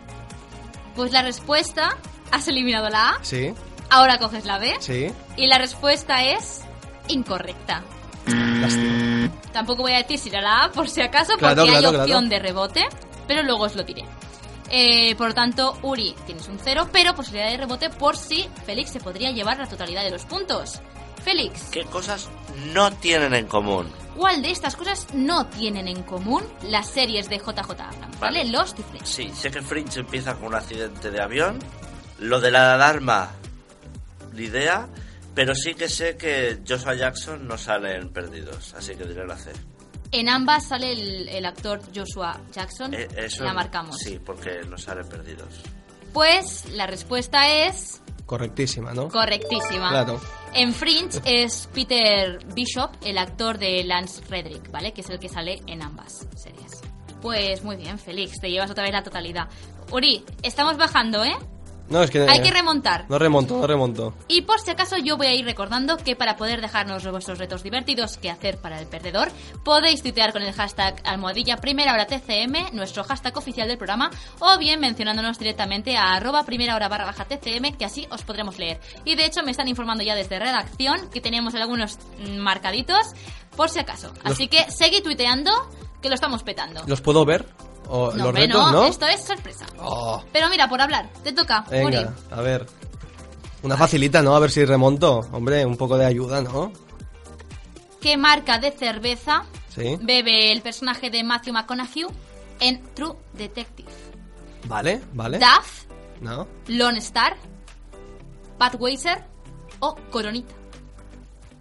Pues 0.95 1.13
la 1.13 1.23
respuesta, 1.23 1.97
has 2.31 2.47
eliminado 2.49 2.89
la 2.91 3.11
A, 3.11 3.19
Sí, 3.23 3.53
ahora 3.91 4.19
coges 4.19 4.45
la 4.45 4.59
B 4.59 4.75
sí. 4.81 5.11
y 5.37 5.47
la 5.47 5.59
respuesta 5.59 6.23
es 6.25 6.61
incorrecta. 7.09 7.83
Lástima. 8.27 9.31
Tampoco 9.53 9.83
voy 9.83 9.93
a 9.93 9.99
decir 9.99 10.19
si 10.19 10.29
era 10.31 10.41
la 10.41 10.65
A 10.65 10.73
por 10.73 10.89
si 10.89 11.01
acaso, 11.01 11.37
Claro, 11.37 11.57
porque 11.63 11.77
hay 11.77 11.83
claro, 11.83 12.01
opción 12.01 12.29
claro. 12.29 12.29
de 12.29 12.39
rebote, 12.49 12.85
pero 13.27 13.43
luego 13.43 13.65
os 13.65 13.77
lo 13.77 13.83
diré. 13.85 14.05
Eh, 14.71 15.15
por 15.17 15.29
lo 15.29 15.35
tanto, 15.35 15.79
Uri, 15.83 16.15
tienes 16.27 16.49
un 16.49 16.59
cero, 16.59 16.89
pero 16.91 17.15
posibilidad 17.15 17.51
de 17.51 17.59
rebote 17.59 17.91
por 17.91 18.17
si 18.17 18.49
Félix 18.67 18.91
se 18.91 19.01
podría 19.01 19.31
llevar 19.31 19.59
la 19.59 19.67
totalidad 19.69 20.03
de 20.03 20.11
los 20.11 20.25
puntos. 20.25 20.81
Félix, 21.23 21.69
¿Qué 21.71 21.85
cosas 21.85 22.29
no 22.73 22.91
tienen 22.93 23.35
en 23.35 23.47
común? 23.47 23.91
¿cuál 24.17 24.43
de 24.43 24.51
estas 24.53 24.77
cosas 24.77 25.09
no 25.13 25.47
tienen 25.47 25.89
en 25.89 26.03
común 26.05 26.45
las 26.63 26.89
series 26.89 27.29
de 27.29 27.39
JJ 27.39 27.59
Abrams? 27.71 28.21
¿Vale? 28.21 28.39
Vale. 28.41 28.45
Lost 28.45 28.79
y 28.79 28.83
Fringe. 28.83 29.07
Sí, 29.07 29.31
sé 29.35 29.51
que 29.51 29.61
Fringe 29.61 30.01
empieza 30.01 30.35
con 30.35 30.47
un 30.49 30.55
accidente 30.55 31.11
de 31.11 31.21
avión. 31.21 31.59
Lo 32.21 32.41
de 32.41 32.51
la 32.53 32.75
alarma, 32.75 33.31
ni 34.33 34.45
idea. 34.45 34.87
Pero 35.35 35.55
sí 35.55 35.75
que 35.75 35.89
sé 35.89 36.17
que 36.17 36.61
Joshua 36.67 36.95
Jackson 36.95 37.47
no 37.47 37.59
sale 37.59 37.97
en 37.97 38.11
Perdidos, 38.11 38.75
así 38.75 38.95
que 38.95 39.05
diré 39.05 39.27
la 39.27 39.37
C. 39.37 39.53
En 40.13 40.29
ambas 40.29 40.69
sale 40.69 40.93
el, 40.93 41.29
el 41.29 41.45
actor 41.45 41.81
Joshua 41.95 42.41
Jackson. 42.53 42.95
Eh, 42.95 43.09
eso 43.17 43.43
la 43.43 43.53
marcamos. 43.53 43.99
Sí, 43.99 44.21
porque 44.25 44.61
no 44.69 44.79
sale 44.79 45.01
en 45.01 45.09
Perdidos. 45.09 45.61
Pues 46.13 46.71
la 46.71 46.87
respuesta 46.87 47.49
es 47.67 48.01
Correctísima, 48.27 48.95
¿no? 48.95 49.09
correctísima. 49.09 49.91
Claro. 49.91 50.21
En 50.55 50.73
Fringe 50.73 51.21
es 51.25 51.69
Peter 51.75 52.39
Bishop, 52.55 52.91
el 53.05 53.19
actor 53.19 53.59
de 53.59 53.85
Lance 53.85 54.23
Redrick, 54.31 54.71
¿vale? 54.71 54.93
Que 54.93 55.03
es 55.03 55.11
el 55.11 55.19
que 55.19 55.29
sale 55.29 55.61
en 55.67 55.83
ambas 55.83 56.27
series. 56.37 56.81
Pues 57.21 57.65
muy 57.65 57.77
bien, 57.77 57.99
Félix, 57.99 58.41
te 58.41 58.51
llevas 58.51 58.71
otra 58.71 58.85
vez 58.85 58.93
la 58.93 59.03
totalidad. 59.03 59.49
Uri, 59.91 60.25
estamos 60.43 60.77
bajando, 60.77 61.25
¿eh? 61.25 61.37
No, 61.89 62.03
es 62.03 62.11
que... 62.11 62.27
Hay 62.29 62.41
que 62.41 62.51
remontar. 62.51 63.05
No 63.09 63.19
remonto, 63.19 63.59
no 63.59 63.67
remonto. 63.67 64.15
Y 64.27 64.43
por 64.43 64.61
si 64.61 64.71
acaso 64.71 64.97
yo 64.97 65.17
voy 65.17 65.27
a 65.27 65.35
ir 65.35 65.45
recordando 65.45 65.97
que 65.97 66.17
para 66.17 66.37
poder 66.37 66.61
dejarnos 66.61 67.07
vuestros 67.11 67.39
retos 67.39 67.63
divertidos 67.63 68.17
que 68.17 68.31
hacer 68.31 68.59
para 68.59 68.81
el 68.81 68.87
perdedor, 68.87 69.31
podéis 69.65 70.03
tuitear 70.03 70.33
con 70.33 70.43
el 70.43 70.53
hashtag 70.55 71.01
almohadilla 71.05 71.59
primera 71.59 71.93
hora 71.93 72.07
TCM, 72.07 72.75
nuestro 72.75 73.05
hashtag 73.05 73.37
oficial 73.37 73.69
del 73.69 73.77
programa, 73.77 74.11
o 74.41 74.57
bien 74.59 74.81
mencionándonos 74.81 75.39
directamente 75.39 75.97
a 75.97 76.15
arroba 76.15 76.45
primera 76.45 76.75
hora 76.75 76.89
barra 76.89 77.05
baja 77.05 77.27
TCM, 77.27 77.77
que 77.77 77.85
así 77.85 78.07
os 78.11 78.23
podremos 78.23 78.59
leer. 78.59 78.81
Y 79.05 79.15
de 79.15 79.27
hecho 79.27 79.43
me 79.43 79.51
están 79.51 79.69
informando 79.69 80.03
ya 80.03 80.15
desde 80.15 80.39
redacción 80.39 81.11
que 81.11 81.21
tenemos 81.21 81.55
algunos 81.55 81.99
marcaditos, 82.39 83.13
por 83.57 83.69
si 83.69 83.79
acaso. 83.79 84.13
Así 84.25 84.49
que 84.49 84.71
seguid 84.71 85.03
tuiteando, 85.03 85.51
que 86.01 86.09
lo 86.09 86.15
estamos 86.15 86.43
petando. 86.43 86.83
¿Los 86.87 87.01
puedo 87.01 87.25
ver? 87.25 87.47
¿O 87.89 88.11
No, 88.11 88.17
los 88.17 88.27
hombre, 88.29 88.47
retos, 88.47 88.61
no, 88.61 88.73
no? 88.73 88.85
esto 88.87 89.07
es 89.07 89.25
sorpresa. 89.25 89.67
Oh, 89.79 90.23
Pero 90.33 90.49
mira, 90.49 90.69
por 90.69 90.81
hablar, 90.81 91.11
te 91.23 91.33
toca, 91.33 91.65
venga, 91.71 92.15
a 92.31 92.41
ver. 92.41 92.67
Una 93.63 93.77
facilita, 93.77 94.21
¿no? 94.23 94.35
A 94.37 94.41
ver 94.41 94.51
si 94.51 94.65
remonto. 94.65 95.21
Hombre, 95.33 95.65
un 95.65 95.77
poco 95.77 95.97
de 95.97 96.05
ayuda, 96.07 96.41
¿no? 96.43 96.73
¿Qué 98.01 98.17
marca 98.19 98.59
de 98.59 98.71
cerveza 98.73 99.45
Sí. 99.75 99.99
bebe 100.03 100.53
el 100.53 100.61
personaje 100.61 101.09
de 101.11 101.25
Matthew 101.25 101.55
McConaughey 101.55 102.05
en 102.61 102.83
True 102.95 103.15
Detective? 103.33 103.89
Vale, 104.69 105.01
vale. 105.15 105.39
¿Duff, 105.39 105.85
No. 106.21 106.47
Lone 106.69 106.99
Star, 106.99 107.37
Budweiser 108.59 109.25
o 109.81 109.95
Coronita? 110.11 110.53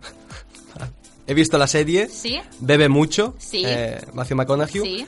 He 1.27 1.33
visto 1.33 1.57
la 1.57 1.67
serie. 1.67 2.07
¿Sí? 2.09 2.39
Bebe 2.59 2.89
mucho. 2.89 3.35
Sí. 3.39 3.63
eh, 3.65 4.01
Matthew 4.13 4.35
McConaughey. 4.37 4.81
Sí. 4.81 5.07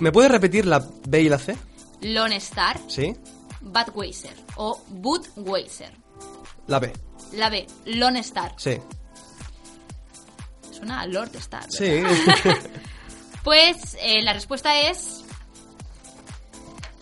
¿Me 0.00 0.10
puedes 0.12 0.30
repetir 0.30 0.66
la 0.66 0.84
B 1.06 1.22
y 1.22 1.28
la 1.28 1.38
C? 1.38 1.56
Lone 2.02 2.36
Star, 2.36 2.78
Sí. 2.88 3.14
Budweiser 3.60 4.34
o 4.56 4.80
Budweiser. 4.88 5.92
La 6.66 6.78
B. 6.78 6.92
La 7.32 7.50
B, 7.50 7.66
Lone 7.84 8.20
Star. 8.20 8.54
Sí. 8.56 8.78
Suena 10.72 11.00
a 11.02 11.06
Lord 11.06 11.34
Star. 11.36 11.66
¿verdad? 11.78 12.10
Sí. 12.42 12.52
Pues 13.42 13.96
eh, 14.02 14.20
la 14.22 14.34
respuesta 14.34 14.78
es 14.90 15.22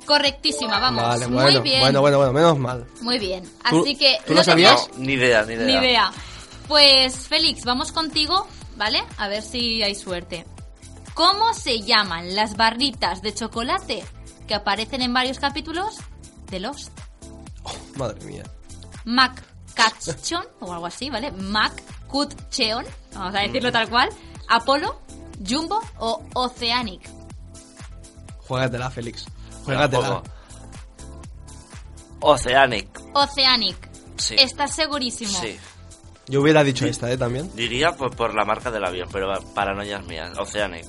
correctísima, 0.06 0.78
vamos. 0.78 1.02
vale, 1.02 1.26
Muy 1.26 1.34
bueno. 1.42 1.62
bien. 1.62 1.80
Bueno, 1.80 2.00
bueno, 2.00 2.16
bueno, 2.18 2.32
menos 2.32 2.58
mal. 2.58 2.86
Muy 3.00 3.18
bien. 3.18 3.42
¿Tú- 3.68 3.80
Así 3.82 3.96
que 3.96 4.18
tú 4.24 4.34
no 4.34 4.38
lo 4.40 4.44
sabías? 4.44 4.86
tenías 4.86 4.98
Ni 5.00 5.12
idea, 5.14 5.44
ni 5.44 5.54
idea. 5.54 5.66
ni 5.66 5.72
idea. 5.86 6.12
Pues 6.68 7.26
Félix, 7.26 7.64
vamos 7.64 7.90
contigo, 7.90 8.46
¿vale? 8.76 9.02
A 9.16 9.26
ver 9.28 9.42
si 9.42 9.82
hay 9.82 9.94
suerte. 9.96 10.44
¿Cómo 11.18 11.52
se 11.52 11.80
llaman 11.80 12.36
las 12.36 12.56
barritas 12.56 13.22
de 13.22 13.34
chocolate 13.34 14.04
que 14.46 14.54
aparecen 14.54 15.02
en 15.02 15.12
varios 15.12 15.40
capítulos 15.40 15.96
de 16.48 16.60
Lost? 16.60 16.96
Madre 17.96 18.24
mía. 18.24 18.44
McCutcheon 19.04 20.44
o 20.60 20.72
algo 20.72 20.86
así, 20.86 21.10
¿vale? 21.10 21.32
McCutcheon, 21.32 22.84
vamos 23.14 23.34
a 23.34 23.40
decirlo 23.40 23.72
tal 23.72 23.90
cual. 23.90 24.10
Apolo, 24.48 25.00
Jumbo 25.44 25.80
o 25.98 26.22
Oceanic. 26.34 27.10
Juégatela, 28.46 28.88
Félix. 28.88 29.26
Juégatela. 29.64 30.22
Oceanic. 32.20 33.02
Oceanic. 33.14 33.90
Sí. 34.18 34.36
¿Estás 34.38 34.72
segurísimo? 34.72 35.32
Sí. 35.32 35.58
Yo 36.28 36.42
hubiera 36.42 36.62
dicho 36.62 36.86
esta, 36.86 37.10
¿eh? 37.10 37.16
También. 37.16 37.50
Diría 37.56 37.96
por, 37.96 38.14
por 38.14 38.36
la 38.36 38.44
marca 38.44 38.70
del 38.70 38.84
avión, 38.84 39.08
pero 39.10 39.32
paranoias 39.52 40.06
mías. 40.06 40.38
Oceanic. 40.38 40.86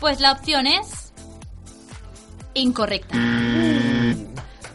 Pues 0.00 0.20
la 0.20 0.32
opción 0.32 0.66
es 0.66 1.12
incorrecta. 2.54 3.16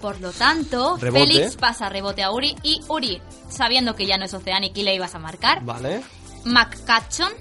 Por 0.02 0.20
lo 0.20 0.32
tanto, 0.32 0.98
Rebote. 0.98 1.28
Félix 1.28 1.56
pasa 1.58 1.88
rebote 1.90 2.24
a 2.24 2.32
Uri 2.32 2.56
y 2.64 2.82
Uri, 2.88 3.22
sabiendo 3.50 3.96
que 3.96 4.08
ya 4.08 4.18
no 4.18 4.26
es 4.26 4.34
Oceanic 4.34 4.76
y 4.78 4.84
le 4.84 4.96
ibas 4.96 5.14
a 5.14 5.20
marcar, 5.20 5.64
Vale. 5.64 6.02
McCutcheon, 6.46 7.32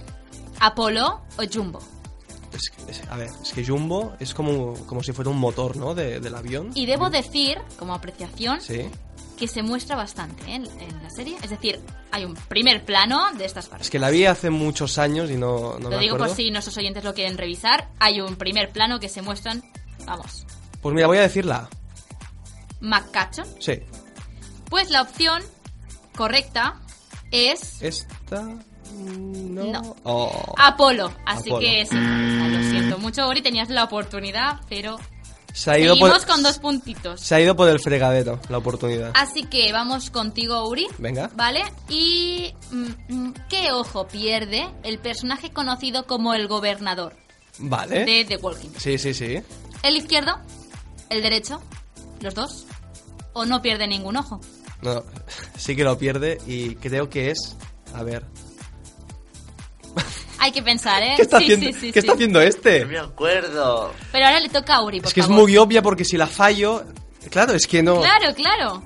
Apolo 0.60 1.22
o 1.38 1.42
Jumbo. 1.50 1.78
Es 2.52 2.68
que- 2.70 2.90
es- 2.90 3.02
a 3.08 3.16
ver, 3.16 3.30
es 3.42 3.52
que 3.52 3.64
Jumbo 3.64 4.12
es 4.20 4.34
como, 4.34 4.74
como 4.86 5.02
si 5.02 5.12
fuera 5.12 5.30
un 5.30 5.38
motor, 5.38 5.76
¿no? 5.76 5.94
De- 5.94 6.20
del 6.20 6.34
avión. 6.34 6.70
Y 6.74 6.84
debo 6.84 7.08
decir, 7.08 7.58
como 7.78 7.94
apreciación, 7.94 8.60
Sí. 8.60 8.90
Que 9.40 9.48
se 9.48 9.62
muestra 9.64 9.96
bastante 9.96 10.42
¿eh? 10.44 10.54
en, 10.56 10.66
en 10.80 11.02
la 11.02 11.10
serie. 11.10 11.36
Es 11.42 11.50
decir, 11.50 11.80
hay 12.12 12.24
un 12.26 12.34
primer 12.34 12.84
plano 12.84 13.32
de 13.32 13.46
estas 13.46 13.66
partes. 13.68 13.86
Es 13.86 13.90
que 13.90 13.98
la 13.98 14.10
vi 14.10 14.26
hace 14.26 14.50
muchos 14.50 14.98
años 14.98 15.30
y 15.30 15.36
no, 15.36 15.78
no 15.78 15.88
Lo 15.88 15.96
me 15.96 15.98
digo 15.98 16.14
acuerdo. 16.14 16.34
por 16.34 16.36
si 16.36 16.50
nuestros 16.50 16.76
oyentes 16.76 17.02
lo 17.02 17.14
quieren 17.14 17.38
revisar. 17.38 17.88
Hay 17.98 18.20
un 18.20 18.36
primer 18.36 18.70
plano 18.70 19.00
que 19.00 19.08
se 19.08 19.22
muestran, 19.22 19.62
vamos, 20.04 20.46
Pues 20.82 20.94
mira, 20.94 21.06
voy 21.06 21.18
a 21.18 21.22
decir 21.22 21.44
la 21.46 21.56
A. 21.56 21.68
McCutcheon. 22.80 23.46
Sí. 23.58 23.80
Pues 24.68 24.90
la 24.90 25.02
opción 25.02 25.42
correcta 26.16 26.80
es 27.32 27.80
Esta... 27.82 28.42
No. 28.92 29.64
No. 29.64 29.96
Oh. 30.02 30.54
Apolo. 30.58 31.12
Así 31.24 31.48
Apolo. 31.48 31.60
que 31.60 31.86
sí, 31.86 31.96
lo 31.96 32.70
siento 32.70 32.98
mucho, 32.98 33.26
Ori, 33.28 33.40
tenías 33.40 33.70
la 33.70 33.84
oportunidad, 33.84 34.60
pero 34.68 34.98
Se 35.52 35.70
ha 35.70 35.78
ido 35.78 35.94
seguimos 35.94 36.24
por... 36.24 36.34
con 36.34 36.42
dos 36.42 36.58
puntitos. 36.58 37.20
Se 37.20 37.34
ha 37.34 37.40
ido 37.40 37.56
por 37.56 37.68
el 37.68 37.80
fregadero 37.80 38.40
la 38.48 38.58
oportunidad. 38.58 39.12
Así 39.14 39.44
que 39.44 39.72
vamos 39.72 40.10
contigo, 40.10 40.68
Uri. 40.68 40.86
Venga. 40.98 41.30
¿Vale? 41.34 41.62
Y 41.88 42.54
mm, 42.70 43.14
mm, 43.14 43.34
¿qué 43.48 43.72
ojo 43.72 44.06
pierde 44.08 44.68
el 44.82 44.98
personaje 44.98 45.50
conocido 45.50 46.06
como 46.06 46.34
el 46.34 46.48
gobernador 46.48 47.16
Vale. 47.58 48.04
de 48.04 48.24
The 48.24 48.36
Walking? 48.36 48.70
Sí, 48.76 48.98
sí, 48.98 49.14
sí. 49.14 49.42
¿El 49.82 49.96
izquierdo? 49.96 50.40
¿El 51.08 51.22
derecho? 51.22 51.60
¿Los 52.20 52.34
dos? 52.34 52.66
¿O 53.32 53.44
no 53.44 53.62
pierde 53.62 53.86
ningún 53.86 54.16
ojo? 54.16 54.40
No, 54.82 55.04
sí 55.56 55.76
que 55.76 55.84
lo 55.84 55.98
pierde 55.98 56.38
y 56.46 56.74
creo 56.76 57.08
que 57.10 57.30
es... 57.30 57.56
A 57.94 58.04
ver. 58.04 58.24
Hay 60.40 60.52
que 60.52 60.62
pensar, 60.62 61.02
¿eh? 61.02 61.12
¿Qué 61.16 61.22
está, 61.22 61.38
Sí, 61.38 61.44
haciendo, 61.44 61.66
sí, 61.66 61.72
sí, 61.74 61.92
¿qué 61.92 61.92
sí. 61.92 61.98
está 61.98 62.12
haciendo 62.14 62.40
este? 62.40 62.80
No 62.80 62.88
me 62.88 62.98
acuerdo. 62.98 63.92
Pero 64.10 64.26
ahora 64.26 64.40
le 64.40 64.48
toca 64.48 64.76
a 64.76 64.82
Uri, 64.82 65.00
por 65.00 65.08
Es 65.08 65.14
que 65.14 65.20
es 65.20 65.28
muy 65.28 65.56
obvia 65.58 65.82
porque 65.82 66.04
si 66.04 66.16
la 66.16 66.26
fallo... 66.26 66.84
Claro, 67.30 67.52
es 67.52 67.66
que 67.66 67.82
no... 67.82 68.00
Claro, 68.00 68.34
claro. 68.34 68.82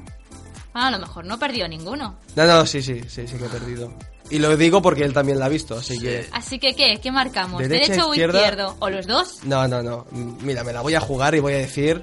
Ah, 0.75 0.89
a 0.89 0.91
lo 0.91 0.99
mejor 0.99 1.25
no 1.25 1.39
perdió 1.39 1.69
ninguno. 1.69 2.19
No, 2.35 2.47
no, 2.47 2.67
sí, 2.67 2.83
sí, 2.83 3.01
sí, 3.09 3.29
sí 3.29 3.37
que 3.39 3.47
he 3.47 3.49
perdido. 3.49 3.93
Y 4.31 4.39
lo 4.41 4.57
digo 4.57 4.83
porque 4.83 5.05
él 5.05 5.13
también 5.13 5.39
la 5.39 5.47
ha 5.47 5.49
visto, 5.49 5.77
así 5.77 5.99
que... 5.99 6.27
Así 6.33 6.59
que, 6.59 6.75
¿qué? 6.75 6.99
¿Qué 7.01 7.13
marcamos? 7.13 7.61
Derecha, 7.63 7.93
¿Derecho 7.93 8.09
izquierda. 8.09 8.39
o 8.39 8.43
izquierdo? 8.43 8.77
¿O 8.81 8.91
los 8.91 9.07
dos? 9.07 9.45
No, 9.45 9.69
no, 9.69 9.83
no. 9.83 10.07
Mira, 10.11 10.65
me 10.65 10.73
la 10.73 10.81
voy 10.81 10.95
a 10.95 11.01
jugar 11.01 11.35
y 11.37 11.41
voy 11.41 11.53
a 11.53 11.59
decir... 11.59 12.03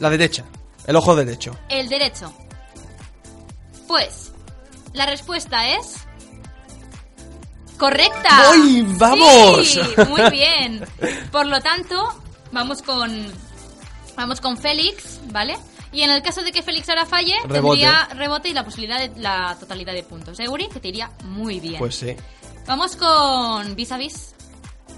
La 0.00 0.08
derecha. 0.08 0.44
El 0.86 0.96
ojo 0.96 1.14
derecho. 1.14 1.54
El 1.68 1.88
derecho. 1.88 2.32
Pues, 3.86 4.32
la 4.94 5.04
respuesta 5.06 5.68
es... 5.68 5.96
¡Correcta! 7.78 8.50
¡Uy, 8.52 8.84
vamos! 8.98 9.66
Sí, 9.68 9.80
muy 10.08 10.30
bien. 10.30 10.84
Por 11.32 11.46
lo 11.46 11.60
tanto, 11.60 12.22
vamos 12.52 12.82
con... 12.82 13.32
Vamos 14.16 14.40
con 14.40 14.56
Félix, 14.56 15.20
¿vale? 15.32 15.56
Y 15.92 16.02
en 16.02 16.10
el 16.10 16.22
caso 16.22 16.42
de 16.42 16.52
que 16.52 16.62
Félix 16.62 16.88
ahora 16.88 17.04
falle, 17.04 17.34
Rebote. 17.46 17.80
tendría 17.80 18.04
rebote 18.14 18.48
y 18.48 18.52
la 18.52 18.64
posibilidad 18.64 18.98
de 19.00 19.20
la 19.20 19.56
totalidad 19.58 19.92
de 19.92 20.02
puntos. 20.04 20.38
¿Eh, 20.40 20.48
Uri? 20.48 20.68
Que 20.68 20.78
te 20.80 20.88
iría 20.88 21.10
muy 21.24 21.58
bien. 21.60 21.78
Pues 21.78 21.96
sí. 21.96 22.14
Vamos 22.66 22.94
con 22.96 23.74
Vis 23.74 23.90
a 23.92 23.98
Vis. 23.98 24.34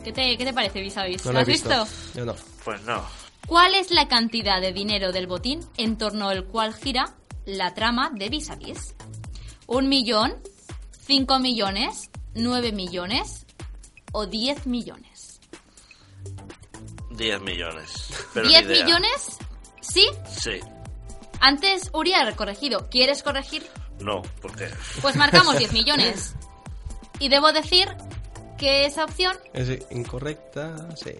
¿Qué 0.04 0.12
te, 0.12 0.36
qué 0.36 0.44
te 0.44 0.52
parece 0.52 0.80
Vis 0.82 0.96
a 0.98 1.04
Vis? 1.04 1.24
No 1.24 1.32
¿Lo 1.32 1.40
has 1.40 1.46
visto. 1.46 1.68
visto? 1.68 1.86
Yo 2.14 2.24
no. 2.26 2.34
Pues 2.64 2.80
no. 2.82 3.02
¿Cuál 3.46 3.74
es 3.74 3.90
la 3.90 4.06
cantidad 4.08 4.60
de 4.60 4.72
dinero 4.72 5.12
del 5.12 5.26
botín 5.26 5.60
en 5.76 5.96
torno 5.98 6.28
al 6.28 6.44
cual 6.44 6.74
gira 6.74 7.14
la 7.46 7.74
trama 7.74 8.10
de 8.14 8.28
Vis 8.28 8.50
a 8.50 8.56
Vis? 8.56 8.94
¿Un 9.66 9.88
millón? 9.88 10.34
¿Cinco 11.06 11.38
millones? 11.38 12.10
¿Nueve 12.36 12.70
millones? 12.72 13.46
¿O 14.12 14.26
diez 14.26 14.66
millones? 14.66 15.40
10 17.16 17.40
millones. 17.40 18.08
Pero 18.34 18.46
¿Diez 18.48 18.66
ni 18.66 18.74
idea. 18.74 18.84
millones? 18.84 19.38
¿Sí? 19.80 20.06
Sí. 20.28 20.60
Antes 21.40 21.90
Uri 21.92 22.12
ha 22.12 22.30
corregido. 22.36 22.88
¿Quieres 22.90 23.22
corregir? 23.22 23.66
No, 24.00 24.22
porque. 24.42 24.68
Pues 25.00 25.16
marcamos 25.16 25.58
10 25.58 25.72
millones. 25.72 26.34
Y 27.18 27.28
debo 27.28 27.52
decir 27.52 27.88
que 28.58 28.84
esa 28.84 29.04
opción 29.04 29.36
Es 29.54 29.70
incorrecta, 29.90 30.94
sí. 30.96 31.14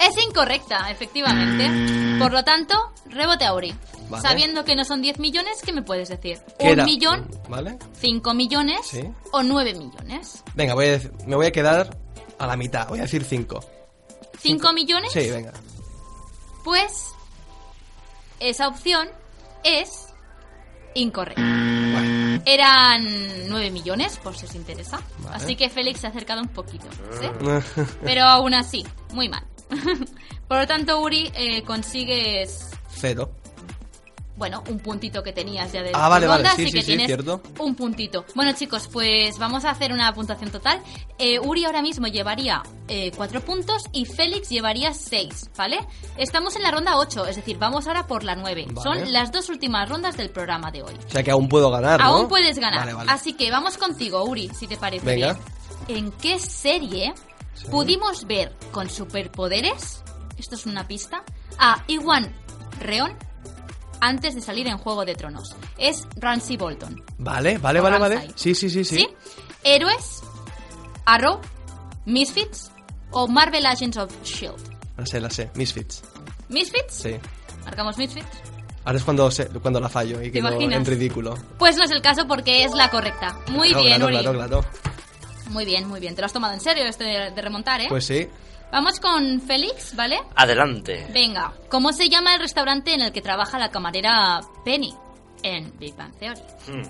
Es 0.00 0.16
incorrecta, 0.24 0.90
efectivamente. 0.90 2.18
Por 2.18 2.32
lo 2.32 2.42
tanto, 2.42 2.74
rebote 3.06 3.44
a 3.44 3.54
Uri. 3.54 3.74
Vale. 4.08 4.22
Sabiendo 4.22 4.64
que 4.64 4.74
no 4.74 4.84
son 4.84 5.02
10 5.02 5.18
millones, 5.18 5.58
¿qué 5.64 5.72
me 5.72 5.82
puedes 5.82 6.08
decir? 6.08 6.38
¿Qué 6.58 6.66
¿Un 6.66 6.72
era? 6.72 6.84
millón, 6.84 7.28
¿Vale? 7.48 7.78
5 8.00 8.34
millones 8.34 8.80
Sí. 8.86 9.02
o 9.32 9.42
9 9.42 9.74
millones? 9.74 10.42
Venga, 10.54 10.74
voy 10.74 10.86
a 10.86 10.98
dec- 10.98 11.24
me 11.26 11.36
voy 11.36 11.46
a 11.46 11.52
quedar 11.52 11.96
a 12.38 12.46
la 12.46 12.56
mitad. 12.56 12.88
Voy 12.88 12.98
a 12.98 13.02
decir 13.02 13.22
5. 13.24 13.60
¿5 14.42 14.72
millones? 14.74 15.12
Sí, 15.12 15.30
venga. 15.30 15.52
Pues 16.64 17.12
esa 18.40 18.68
opción 18.68 19.08
es 19.64 20.06
incorrecta. 20.94 21.42
Eran 22.46 23.02
9 23.48 23.70
millones, 23.70 24.16
por 24.18 24.34
si 24.36 24.46
os 24.46 24.54
interesa. 24.54 25.00
Vale. 25.18 25.36
Así 25.36 25.56
que 25.56 25.68
Félix 25.68 26.00
se 26.00 26.06
ha 26.06 26.10
acercado 26.10 26.40
un 26.40 26.48
poquito. 26.48 26.86
¿sí? 27.20 27.26
Pero 28.02 28.24
aún 28.24 28.54
así, 28.54 28.84
muy 29.12 29.28
mal. 29.28 29.44
Por 30.48 30.58
lo 30.58 30.66
tanto, 30.66 31.00
Uri, 31.00 31.30
eh, 31.34 31.62
consigues 31.62 32.70
Cero. 32.88 33.30
Bueno, 34.36 34.64
un 34.70 34.78
puntito 34.78 35.22
que 35.22 35.34
tenías 35.34 35.70
ya 35.70 35.82
de 35.82 35.90
Ah, 35.92 36.08
vale, 36.08 36.26
vale, 36.26 36.44
sí, 36.44 36.50
así 36.50 36.64
sí, 36.68 36.72
que 36.72 36.80
sí, 36.80 36.86
tienes 36.86 37.06
cierto. 37.08 37.42
un 37.58 37.74
puntito. 37.74 38.24
Bueno, 38.34 38.52
chicos, 38.54 38.88
pues 38.90 39.38
vamos 39.38 39.66
a 39.66 39.70
hacer 39.70 39.92
una 39.92 40.10
puntuación 40.14 40.50
total. 40.50 40.80
Eh, 41.18 41.38
Uri 41.38 41.66
ahora 41.66 41.82
mismo 41.82 42.06
llevaría 42.06 42.62
eh, 42.88 43.12
cuatro 43.14 43.42
puntos 43.42 43.82
y 43.92 44.06
Félix 44.06 44.48
llevaría 44.48 44.94
seis, 44.94 45.50
¿vale? 45.58 45.78
Estamos 46.16 46.56
en 46.56 46.62
la 46.62 46.70
ronda 46.70 46.96
8, 46.96 47.26
es 47.26 47.36
decir, 47.36 47.58
vamos 47.58 47.86
ahora 47.86 48.06
por 48.06 48.24
la 48.24 48.34
9. 48.34 48.68
Vale. 48.72 48.80
Son 48.82 49.12
las 49.12 49.30
dos 49.30 49.50
últimas 49.50 49.86
rondas 49.90 50.16
del 50.16 50.30
programa 50.30 50.70
de 50.70 50.84
hoy. 50.84 50.94
O 51.06 51.10
sea 51.10 51.22
que 51.22 51.30
aún 51.30 51.46
puedo 51.46 51.70
ganar, 51.70 52.00
¿no? 52.00 52.06
Aún 52.06 52.28
puedes 52.28 52.58
ganar. 52.58 52.80
Vale, 52.80 52.94
vale. 52.94 53.12
Así 53.12 53.34
que 53.34 53.50
vamos 53.50 53.76
contigo, 53.76 54.24
Uri, 54.24 54.48
si 54.58 54.66
te 54.66 54.78
parece 54.78 55.04
Venga. 55.04 55.34
bien. 55.86 55.98
¿En 55.98 56.12
qué 56.12 56.38
serie 56.38 57.12
pudimos 57.64 58.26
ver 58.26 58.54
con 58.72 58.88
superpoderes? 58.90 60.02
Esto 60.38 60.54
es 60.54 60.66
una 60.66 60.86
pista. 60.88 61.22
A 61.58 61.82
Iwan 61.88 62.32
Reon 62.80 63.16
antes 64.00 64.34
de 64.34 64.40
salir 64.40 64.66
en 64.66 64.78
Juego 64.78 65.04
de 65.04 65.14
Tronos. 65.14 65.54
Es 65.76 66.06
Ramsay 66.16 66.56
Bolton. 66.56 67.02
Vale, 67.18 67.58
vale, 67.58 67.80
O 67.80 67.82
vale, 67.82 67.98
vale. 67.98 68.30
Sí, 68.34 68.54
sí, 68.54 68.70
sí, 68.70 68.84
sí. 68.84 68.96
¿Sí? 68.96 69.08
¿Héroes? 69.62 70.22
¿Arrow? 71.04 71.40
¿Misfits? 72.06 72.70
¿O 73.10 73.26
Marvel 73.28 73.66
Agents 73.66 73.96
of 73.98 74.10
S.H.I.E.L.D.? 74.22 74.76
La 74.96 75.06
sé, 75.06 75.20
la 75.20 75.28
sé. 75.30 75.50
Misfits. 75.54 76.02
¿Misfits? 76.48 76.94
Sí. 76.94 77.16
¿Marcamos 77.64 77.98
Misfits? 77.98 78.26
Ahora 78.84 78.98
es 78.98 79.04
cuando, 79.04 79.30
se- 79.30 79.46
cuando 79.48 79.78
la 79.80 79.88
fallo 79.90 80.22
y 80.22 80.30
quedo 80.30 80.48
en 80.58 80.84
ridículo. 80.86 81.34
Pues 81.58 81.76
no 81.76 81.84
es 81.84 81.90
el 81.90 82.00
caso 82.00 82.26
porque 82.26 82.64
es 82.64 82.72
la 82.72 82.88
correcta. 82.90 83.38
Muy 83.48 83.68
Claro, 83.68 83.84
bien, 83.84 83.96
claro, 83.98 84.06
Uri. 84.06 84.18
claro, 84.22 84.32
claro. 84.38 84.64
Muy 85.50 85.64
bien, 85.64 85.86
muy 85.86 86.00
bien. 86.00 86.14
Te 86.14 86.22
lo 86.22 86.26
has 86.26 86.32
tomado 86.32 86.54
en 86.54 86.60
serio 86.60 86.84
este 86.84 87.04
de, 87.04 87.30
de 87.30 87.42
remontar, 87.42 87.80
¿eh? 87.80 87.86
Pues 87.88 88.06
sí. 88.06 88.28
Vamos 88.72 89.00
con 89.00 89.40
Félix, 89.40 89.96
¿vale? 89.96 90.20
Adelante. 90.36 91.06
Venga, 91.12 91.52
¿cómo 91.68 91.92
se 91.92 92.08
llama 92.08 92.34
el 92.34 92.40
restaurante 92.40 92.94
en 92.94 93.02
el 93.02 93.12
que 93.12 93.20
trabaja 93.20 93.58
la 93.58 93.70
camarera 93.70 94.40
Penny 94.64 94.94
en 95.42 95.76
Big 95.78 95.96
Bang 95.96 96.14
Theory? 96.16 96.40
Hmm. 96.68 96.82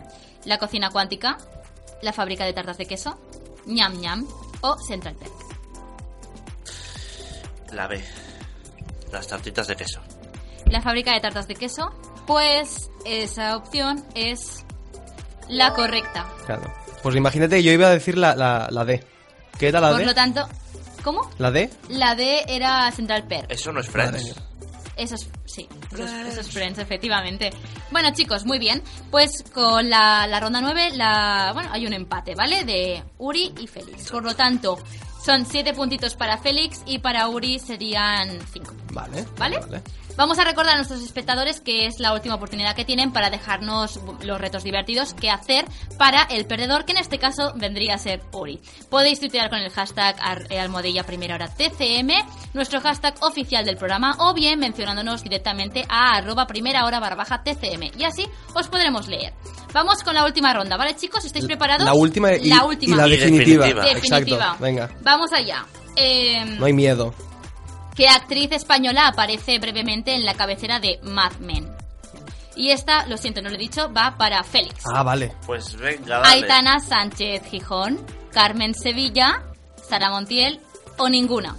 ¿La 0.45 0.59
cocina 0.59 0.91
cuántica? 0.91 1.39
¿La 2.03 2.13
fábrica 2.13 2.45
de 2.45 2.53
tartas 2.53 2.77
de 2.77 2.87
queso? 2.87 3.19
¿Ñam 3.67 3.99
ñam? 3.99 4.27
¿O 4.61 4.77
Central 4.79 5.17
Perk? 5.17 5.33
La 7.73 7.87
B. 7.87 8.05
Las 9.13 9.27
tartitas 9.27 9.67
de 9.67 9.77
queso. 9.77 10.01
¿La 10.67 10.83
fábrica 10.83 11.15
de 11.15 11.21
tartas 11.21 11.49
de 11.49 11.55
queso? 11.55 11.91
Pues 12.27 12.91
esa 13.07 13.57
opción 13.57 14.05
es 14.15 14.65
la 15.49 15.73
correcta. 15.73 16.27
Claro. 16.47 16.80
Pues 17.03 17.17
imagínate 17.17 17.57
que 17.57 17.63
yo 17.63 17.73
iba 17.73 17.87
a 17.89 17.91
decir 17.91 18.17
la, 18.19 18.35
la, 18.35 18.69
la 18.71 18.85
D. 18.85 19.05
¿Qué 19.59 19.69
era 19.69 19.81
la 19.81 19.91
Por 19.91 19.99
D? 20.01 20.07
lo 20.07 20.15
tanto, 20.15 20.47
¿cómo? 21.03 21.31
¿La 21.39 21.51
D? 21.51 21.71
La 21.89 22.15
D 22.15 22.45
era 22.49 22.91
Central 22.93 23.27
Perk. 23.27 23.51
Eso 23.51 23.73
no 23.73 23.81
es 23.81 23.89
Friends. 23.89 24.35
Eso 24.97 25.15
es, 25.15 25.31
sí, 25.47 25.67
eso 25.93 26.05
es, 26.05 26.11
eso 26.29 26.41
es 26.43 26.51
Friends, 26.51 26.79
efectivamente. 26.79 27.51
Bueno, 27.91 28.11
chicos, 28.13 28.45
muy 28.45 28.59
bien. 28.59 28.83
Pues 29.11 29.43
con 29.53 29.89
la, 29.89 30.27
la 30.27 30.41
ronda 30.41 30.61
9, 30.61 30.91
la, 30.95 31.53
bueno, 31.55 31.71
hay 31.73 31.87
un 31.87 31.95
empate, 31.95 32.35
¿vale? 32.35 32.65
De 32.65 33.03
Uri 33.17 33.55
y 33.59 33.67
Félix. 33.67 34.11
Por 34.11 34.23
lo 34.25 34.35
tanto, 34.35 34.79
son 35.25 35.47
7 35.47 35.73
puntitos 35.73 36.15
para 36.17 36.37
Félix 36.37 36.83
y 36.85 36.99
para 36.99 37.29
Uri 37.29 37.59
serían 37.59 38.39
5. 38.53 38.75
Vale. 38.93 39.25
¿Vale? 39.39 39.59
Vale. 39.61 39.83
Vamos 40.21 40.39
a 40.39 40.45
recordar 40.45 40.75
a 40.75 40.77
nuestros 40.77 41.03
espectadores 41.03 41.63
que 41.63 41.87
es 41.87 41.99
la 41.99 42.13
última 42.13 42.35
oportunidad 42.35 42.77
que 42.77 42.85
tienen 42.85 43.11
para 43.11 43.31
dejarnos 43.31 43.99
los 44.23 44.39
retos 44.39 44.63
divertidos 44.63 45.15
que 45.15 45.31
hacer 45.31 45.65
para 45.97 46.25
el 46.25 46.45
perdedor, 46.45 46.85
que 46.85 46.93
en 46.93 46.99
este 46.99 47.19
caso 47.19 47.55
vendría 47.57 47.95
a 47.95 47.99
ser 47.99 48.21
Uri. 48.31 48.61
Podéis 48.91 49.19
tuitear 49.19 49.49
con 49.49 49.61
el 49.61 49.71
hashtag 49.71 50.17
eh, 50.51 50.61
almohadilla 50.61 51.05
primera 51.05 51.37
hora 51.37 51.49
TCM, 51.49 52.13
nuestro 52.53 52.83
hashtag 52.83 53.15
oficial 53.23 53.65
del 53.65 53.79
programa, 53.79 54.15
o 54.19 54.35
bien 54.35 54.59
mencionándonos 54.59 55.23
directamente 55.23 55.87
a 55.89 56.19
arroba 56.19 56.47
primera 56.47 56.85
hora 56.85 57.01
barra 57.01 57.17
baja 57.17 57.43
TCM. 57.43 57.99
Y 57.99 58.05
así 58.05 58.27
os 58.53 58.69
podremos 58.69 59.09
leer. 59.09 59.33
Vamos 59.73 60.03
con 60.03 60.15
la 60.15 60.27
última 60.27 60.53
ronda, 60.53 60.77
¿vale 60.77 60.97
chicos? 60.97 61.25
¿Estáis 61.25 61.47
preparados? 61.47 61.87
La 61.87 61.95
última 61.95 62.35
y, 62.35 62.51
la 62.51 62.67
última. 62.67 62.95
y 62.95 62.99
la 62.99 63.07
definitiva. 63.07 63.67
Definitiva. 63.69 64.19
Exacto. 64.19 64.39
Venga. 64.63 64.91
Vamos 65.01 65.33
allá. 65.33 65.65
Em, 65.97 66.59
No 66.59 66.67
hay 66.67 66.75
miedo. 66.75 67.15
¿Qué 67.95 68.09
actriz 68.09 68.53
española 68.53 69.09
aparece 69.09 69.59
brevemente 69.59 70.15
en 70.15 70.25
la 70.25 70.35
cabecera 70.35 70.81
de 70.81 70.99
Mad 71.03 71.33
Men? 71.41 71.69
Y 72.57 72.71
esta, 72.71 73.07
lo 73.07 73.17
siento, 73.17 73.43
no 73.43 73.49
lo 73.49 73.55
he 73.55 73.59
dicho, 73.59 73.93
va 73.93 74.17
para 74.19 74.43
Félix. 74.43 74.85
Ah, 74.93 75.03
vale. 75.03 75.33
Pues 75.47 75.77
venga, 75.77 76.19
dale. 76.19 76.43
Aitana 76.43 76.81
Sánchez 76.81 77.45
Gijón, 77.51 78.05
Carmen 78.33 78.75
Sevilla, 78.75 79.45
Sara 79.89 80.11
Montiel 80.11 80.61
o 80.99 81.09
ninguna. 81.09 81.57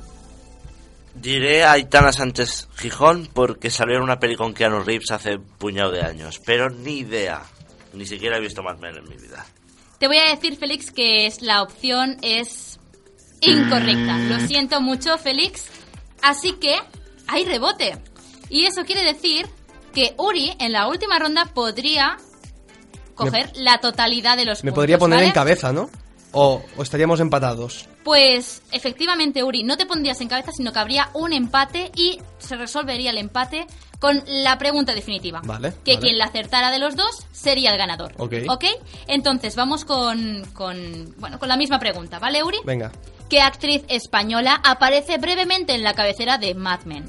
Diré 1.16 1.64
a 1.66 1.74
Aitana 1.74 2.14
Sánchez 2.14 2.70
Gijón 2.78 3.28
porque 3.34 3.70
salió 3.70 3.98
en 3.98 4.04
una 4.04 4.20
peli 4.20 4.36
con 4.36 4.54
Keanu 4.54 4.82
Reeves 4.82 5.12
hace 5.12 5.36
un 5.36 5.44
puñado 5.58 5.92
de 5.92 6.02
años. 6.02 6.40
Pero 6.46 6.70
ni 6.70 7.00
idea. 7.00 7.42
Ni 7.94 8.06
siquiera 8.06 8.38
he 8.38 8.40
visto 8.40 8.64
Mad 8.64 8.78
Men 8.78 8.98
en 8.98 9.10
mi 9.10 9.18
vida. 9.18 9.46
Te 10.00 10.08
voy 10.08 10.18
a 10.18 10.30
decir, 10.30 10.56
Félix, 10.56 10.92
que 10.92 11.26
es, 11.26 11.42
la 11.42 11.62
opción 11.62 12.18
es 12.22 12.80
incorrecta. 13.42 14.18
Lo 14.18 14.40
siento 14.40 14.82
mucho, 14.82 15.18
Félix. 15.18 15.66
Así 16.22 16.54
que 16.54 16.76
hay 17.28 17.46
rebote. 17.46 17.98
Y 18.50 18.66
eso 18.66 18.84
quiere 18.86 19.04
decir 19.04 19.48
que 19.94 20.14
Uri 20.18 20.54
en 20.60 20.72
la 20.72 20.88
última 20.88 21.20
ronda 21.20 21.46
podría 21.46 22.18
coger 23.16 23.52
la 23.56 23.80
totalidad 23.80 24.38
de 24.38 24.46
los 24.46 24.64
Me 24.64 24.72
puntos. 24.72 24.82
podría 24.82 24.98
poner 24.98 25.18
¿vale? 25.18 25.28
en 25.28 25.34
cabeza, 25.34 25.72
¿no? 25.72 25.90
O, 26.32 26.64
o 26.78 26.82
estaríamos 26.84 27.20
empatados. 27.20 27.88
Pues 28.04 28.62
efectivamente, 28.72 29.44
Uri, 29.44 29.64
no 29.64 29.78
te 29.78 29.86
pondrías 29.86 30.22
en 30.22 30.28
cabeza, 30.30 30.52
sino 30.54 30.72
que 30.72 30.80
habría 30.80 31.10
un 31.14 31.34
empate 31.34 31.92
y 31.96 32.20
se 32.40 32.56
resolvería 32.56 33.12
el 33.12 33.18
empate 33.18 33.68
con 34.02 34.22
la 34.26 34.58
pregunta 34.58 34.94
definitiva. 34.94 35.42
Vale, 35.46 35.74
Que 35.86 35.94
vale. 35.94 36.02
quien 36.08 36.18
la 36.18 36.26
acertara 36.26 36.72
de 36.72 36.80
los 36.80 36.96
dos 36.98 37.26
sería 37.32 37.72
el 37.72 37.78
ganador. 37.78 38.14
Ok. 38.18 38.66
Entonces 39.08 39.56
vamos 39.56 39.86
con, 39.86 40.44
con, 40.54 41.14
bueno, 41.20 41.38
con 41.40 41.48
la 41.48 41.56
misma 41.56 41.80
pregunta, 41.80 42.18
¿vale, 42.20 42.44
Uri? 42.44 42.58
Venga. 42.66 42.92
¿Qué 43.30 43.40
actriz 43.40 43.84
española 43.88 44.60
aparece 44.66 45.18
brevemente 45.20 45.74
en 45.76 45.84
la 45.84 45.94
cabecera 45.94 46.38
de 46.40 46.56
Mad 46.56 46.82
Men? 46.86 47.06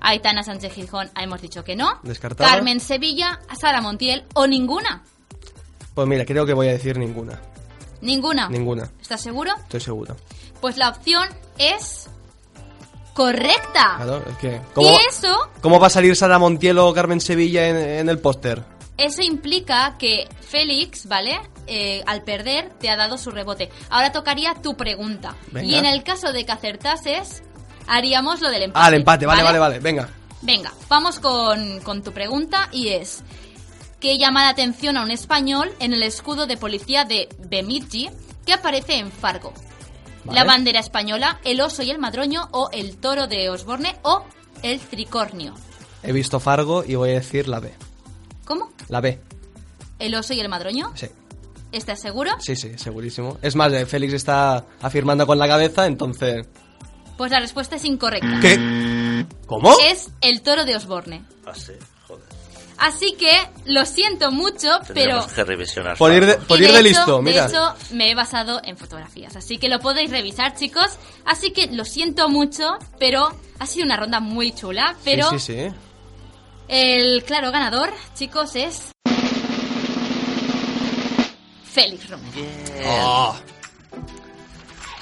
Aitana 0.00 0.44
Sánchez 0.44 0.72
Gijón, 0.74 1.10
hemos 1.20 1.42
dicho 1.42 1.64
que 1.64 1.74
no. 1.74 1.98
Descartada. 2.04 2.48
Carmen 2.48 2.78
Sevilla, 2.78 3.40
Sara 3.60 3.80
Montiel 3.80 4.24
o 4.34 4.46
ninguna. 4.46 5.02
Pues 5.94 6.06
mira, 6.06 6.24
creo 6.24 6.46
que 6.46 6.54
voy 6.54 6.68
a 6.68 6.72
decir 6.72 6.96
ninguna. 6.96 7.40
Ninguna. 8.00 8.48
Ninguna. 8.48 8.88
¿Estás 9.02 9.20
seguro? 9.20 9.52
Estoy 9.58 9.80
seguro. 9.80 10.16
Pues 10.60 10.76
la 10.76 10.88
opción 10.90 11.28
es 11.58 12.08
correcta. 13.18 13.96
Claro, 13.96 14.22
es 14.30 14.36
que. 14.38 14.60
¿Cómo, 14.74 14.88
Y 14.88 14.96
eso, 15.08 15.50
¿Cómo 15.60 15.80
va 15.80 15.88
a 15.88 15.90
salir 15.90 16.14
Sara 16.14 16.38
Montiel 16.38 16.78
o 16.78 16.94
Carmen 16.94 17.20
Sevilla 17.20 17.66
en, 17.66 17.76
en 17.76 18.08
el 18.08 18.20
póster? 18.20 18.62
eso 18.96 19.22
implica 19.22 19.96
que 19.98 20.28
Félix, 20.40 21.06
¿vale? 21.06 21.40
Eh, 21.66 22.02
al 22.06 22.22
perder 22.22 22.70
te 22.80 22.90
ha 22.90 22.96
dado 22.96 23.18
su 23.18 23.30
rebote. 23.30 23.70
Ahora 23.90 24.12
tocaría 24.12 24.54
tu 24.54 24.76
pregunta. 24.76 25.34
Venga. 25.52 25.68
Y 25.68 25.74
en 25.74 25.84
el 25.84 26.02
caso 26.02 26.32
de 26.32 26.44
que 26.44 26.52
acertases, 26.52 27.42
haríamos 27.86 28.40
lo 28.40 28.50
del 28.50 28.62
empate. 28.64 28.84
Ah, 28.84 28.88
el 28.88 28.94
empate, 28.94 29.26
vale, 29.26 29.42
vale, 29.42 29.58
vale. 29.58 29.78
Venga. 29.80 30.08
Venga, 30.42 30.72
vamos 30.88 31.18
con, 31.18 31.80
con 31.80 32.02
tu 32.02 32.12
pregunta 32.12 32.68
y 32.72 32.88
es... 32.88 33.22
¿Qué 34.00 34.16
llama 34.16 34.44
la 34.44 34.50
atención 34.50 34.96
a 34.96 35.02
un 35.02 35.10
español 35.10 35.72
en 35.80 35.92
el 35.92 36.04
escudo 36.04 36.46
de 36.46 36.56
policía 36.56 37.04
de 37.04 37.28
Bemidji 37.36 38.10
que 38.46 38.52
aparece 38.52 38.96
en 38.96 39.10
Fargo? 39.10 39.52
Vale. 40.24 40.38
La 40.38 40.44
bandera 40.44 40.80
española, 40.80 41.40
el 41.44 41.60
oso 41.60 41.82
y 41.82 41.90
el 41.90 41.98
madroño 41.98 42.48
o 42.52 42.68
el 42.72 42.96
toro 42.96 43.26
de 43.26 43.48
Osborne 43.50 43.96
o 44.02 44.24
el 44.62 44.80
tricornio. 44.80 45.54
He 46.02 46.12
visto 46.12 46.40
Fargo 46.40 46.84
y 46.86 46.94
voy 46.94 47.10
a 47.10 47.14
decir 47.14 47.48
la 47.48 47.60
B. 47.60 47.72
¿Cómo? 48.44 48.72
La 48.88 49.00
B. 49.00 49.20
¿El 49.98 50.14
oso 50.14 50.32
y 50.34 50.40
el 50.40 50.48
madroño? 50.48 50.92
Sí. 50.94 51.08
¿Estás 51.72 52.00
seguro? 52.00 52.32
Sí, 52.40 52.56
sí, 52.56 52.78
segurísimo. 52.78 53.38
Es 53.42 53.54
más, 53.54 53.72
eh, 53.72 53.84
Félix 53.84 54.14
está 54.14 54.64
afirmando 54.80 55.26
con 55.26 55.38
la 55.38 55.46
cabeza, 55.46 55.86
entonces. 55.86 56.46
Pues 57.16 57.30
la 57.30 57.40
respuesta 57.40 57.76
es 57.76 57.84
incorrecta. 57.84 58.38
¿Qué? 58.40 59.26
¿Cómo? 59.46 59.74
Es 59.84 60.10
el 60.20 60.40
toro 60.40 60.64
de 60.64 60.76
Osborne. 60.76 61.24
Así, 61.44 61.72
joder. 61.72 61.97
Así 62.78 63.14
que 63.18 63.30
lo 63.64 63.84
siento 63.84 64.30
mucho, 64.30 64.68
pero... 64.94 65.26
Que 65.34 65.42
revisionar. 65.44 65.96
Por 65.98 66.12
ir 66.12 66.24
de, 66.24 66.32
Fargo. 66.34 66.46
por 66.46 66.60
Y 66.60 66.64
ir 66.64 66.68
de 66.72 66.78
hecho- 66.78 66.82
listo, 66.88 67.22
mira. 67.22 67.42
De 67.46 67.52
hecho, 67.52 67.74
me 67.92 68.10
he 68.10 68.14
basado 68.14 68.60
en 68.64 68.76
fotografías, 68.76 69.34
así 69.36 69.58
que 69.58 69.68
lo 69.68 69.80
podéis 69.80 70.10
revisar, 70.10 70.54
chicos. 70.54 70.86
Así 71.24 71.50
que 71.50 71.66
lo 71.68 71.84
siento 71.84 72.28
mucho, 72.28 72.78
pero 73.00 73.28
ha 73.58 73.66
sido 73.66 73.84
una 73.84 73.96
ronda 73.96 74.20
muy 74.20 74.52
chula. 74.52 74.94
Pero 75.04 75.28
Sí, 75.30 75.38
sí, 75.40 75.54
sí. 75.68 75.74
el 76.68 77.24
claro 77.24 77.50
ganador, 77.50 77.90
chicos, 78.14 78.54
es 78.54 78.92
Félix 81.72 82.08
Romero. 82.08 82.48
Oh. 82.86 83.36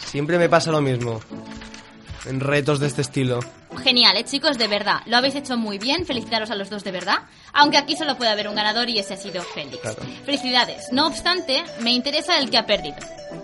Siempre 0.06 0.38
me 0.38 0.48
pasa 0.48 0.70
lo 0.70 0.80
mismo. 0.80 1.20
En 2.26 2.40
retos 2.40 2.80
de 2.80 2.86
este 2.86 3.02
estilo. 3.02 3.40
Genial, 3.76 4.16
¿eh, 4.16 4.24
chicos? 4.24 4.58
De 4.58 4.68
verdad. 4.68 5.00
Lo 5.06 5.16
habéis 5.16 5.34
hecho 5.34 5.56
muy 5.56 5.78
bien. 5.78 6.06
Felicitaros 6.06 6.50
a 6.50 6.54
los 6.54 6.70
dos 6.70 6.84
de 6.84 6.92
verdad. 6.92 7.18
Aunque 7.52 7.76
aquí 7.78 7.96
solo 7.96 8.16
puede 8.16 8.30
haber 8.30 8.48
un 8.48 8.54
ganador 8.54 8.88
y 8.88 8.98
ese 8.98 9.14
ha 9.14 9.16
sido 9.16 9.42
Félix. 9.42 9.78
Claro. 9.78 10.02
Felicidades. 10.24 10.92
No 10.92 11.06
obstante, 11.06 11.64
me 11.80 11.92
interesa 11.92 12.38
el 12.38 12.50
que 12.50 12.58
ha 12.58 12.66
perdido. 12.66 12.96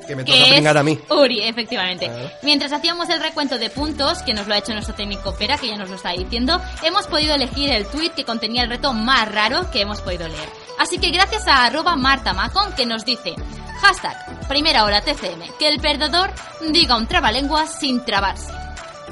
Que 0.06 0.16
me 0.16 0.24
toca 0.24 0.38
es 0.38 0.66
a 0.66 0.82
mí. 0.82 0.98
Uri, 1.10 1.42
efectivamente. 1.42 2.06
Claro. 2.06 2.30
Mientras 2.42 2.72
hacíamos 2.72 3.08
el 3.08 3.20
recuento 3.20 3.58
de 3.58 3.70
puntos, 3.70 4.22
que 4.22 4.34
nos 4.34 4.46
lo 4.46 4.54
ha 4.54 4.58
hecho 4.58 4.72
nuestro 4.72 4.94
técnico 4.94 5.34
Pera, 5.34 5.58
que 5.58 5.68
ya 5.68 5.76
nos 5.76 5.88
lo 5.88 5.96
está 5.96 6.12
diciendo, 6.12 6.60
hemos 6.82 7.06
podido 7.06 7.34
elegir 7.34 7.70
el 7.70 7.86
tweet 7.86 8.10
que 8.10 8.24
contenía 8.24 8.62
el 8.62 8.70
reto 8.70 8.92
más 8.92 9.30
raro 9.30 9.70
que 9.70 9.80
hemos 9.80 10.00
podido 10.00 10.28
leer. 10.28 10.48
Así 10.78 10.98
que 10.98 11.10
gracias 11.10 11.46
a 11.46 11.64
arroba 11.64 11.96
Marta 11.96 12.32
Macon 12.32 12.72
que 12.74 12.86
nos 12.86 13.04
dice 13.04 13.34
hashtag 13.80 14.48
primera 14.48 14.84
hora 14.84 15.00
TCM, 15.00 15.56
que 15.58 15.68
el 15.68 15.80
perdedor 15.80 16.30
diga 16.70 16.96
un 16.96 17.06
trabalenguas 17.06 17.78
sin 17.78 18.04
trabarse. 18.04 18.61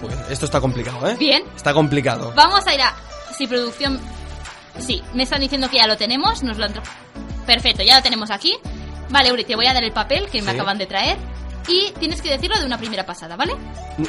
Uy, 0.02 0.10
esto 0.30 0.46
está 0.46 0.60
complicado, 0.60 1.06
¿eh? 1.08 1.16
Bien. 1.18 1.42
Está 1.56 1.72
complicado. 1.74 2.32
Vamos 2.34 2.66
a 2.66 2.74
ir 2.74 2.80
a... 2.82 2.94
Si 3.36 3.46
producción... 3.46 4.00
Sí, 4.78 5.02
me 5.14 5.24
están 5.24 5.40
diciendo 5.40 5.68
que 5.68 5.76
ya 5.76 5.86
lo 5.86 5.96
tenemos, 5.96 6.42
nos 6.42 6.56
lo 6.56 6.64
han... 6.64 6.74
Perfecto, 7.46 7.82
ya 7.82 7.96
lo 7.96 8.02
tenemos 8.02 8.30
aquí. 8.30 8.56
Vale, 9.10 9.32
Uri, 9.32 9.44
te 9.44 9.56
voy 9.56 9.66
a 9.66 9.74
dar 9.74 9.82
el 9.84 9.92
papel 9.92 10.28
que 10.30 10.40
me 10.42 10.50
Sí. 10.52 10.56
acaban 10.56 10.78
de 10.78 10.86
traer. 10.86 11.18
Y 11.68 11.90
tienes 11.98 12.22
que 12.22 12.30
decirlo 12.30 12.58
de 12.58 12.64
una 12.66 12.78
primera 12.78 13.04
pasada, 13.04 13.36
¿vale? 13.36 13.54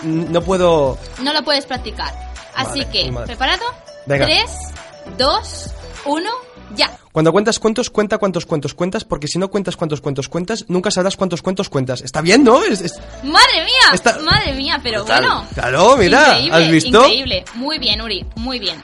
No 0.04 0.42
puedo... 0.42 0.98
No 1.22 1.34
lo 1.34 1.44
puedes 1.44 1.66
practicar. 1.66 2.14
Así 2.56 2.82
Vale, 2.86 2.89
que. 2.89 3.14
¿preparado? 3.26 3.64
Venga. 4.06 4.26
3, 4.26 4.44
2, 5.18 5.66
1, 6.06 6.30
ya. 6.76 6.98
Cuando 7.12 7.32
cuentas 7.32 7.59
cuentos, 7.59 7.89
cuenta 7.89 8.18
cuántos 8.18 8.45
cuentos 8.45 8.74
cuentas, 8.74 9.03
porque 9.03 9.28
si 9.28 9.38
no 9.38 9.49
cuentas 9.49 9.76
cuántos 9.76 9.99
cuentos 10.01 10.30
cuentas, 10.30 10.66
nunca 10.70 10.91
sabrás 10.91 11.18
cuántos 11.18 11.41
cuentos 11.41 11.70
cuentas. 11.70 12.01
¿Está 12.01 12.22
bien, 12.22 12.43
no? 12.43 12.64
Es- 12.64 12.82
es- 12.82 12.99
¡Madre 13.24 13.66
mía! 13.66 13.93
Está- 13.93 14.20
¡Madre 14.20 14.53
mía! 14.53 14.80
Pero 14.82 15.01
Total. 15.01 15.22
bueno. 15.24 15.47
Claro, 15.53 15.97
mira, 15.97 16.39
Increíble, 16.39 16.55
¿has 16.66 16.72
visto? 16.72 16.99
Increíble. 17.03 17.45
Muy 17.55 17.80
bien, 17.80 18.01
Uri. 18.01 18.26
Muy 18.36 18.59
bien. 18.59 18.82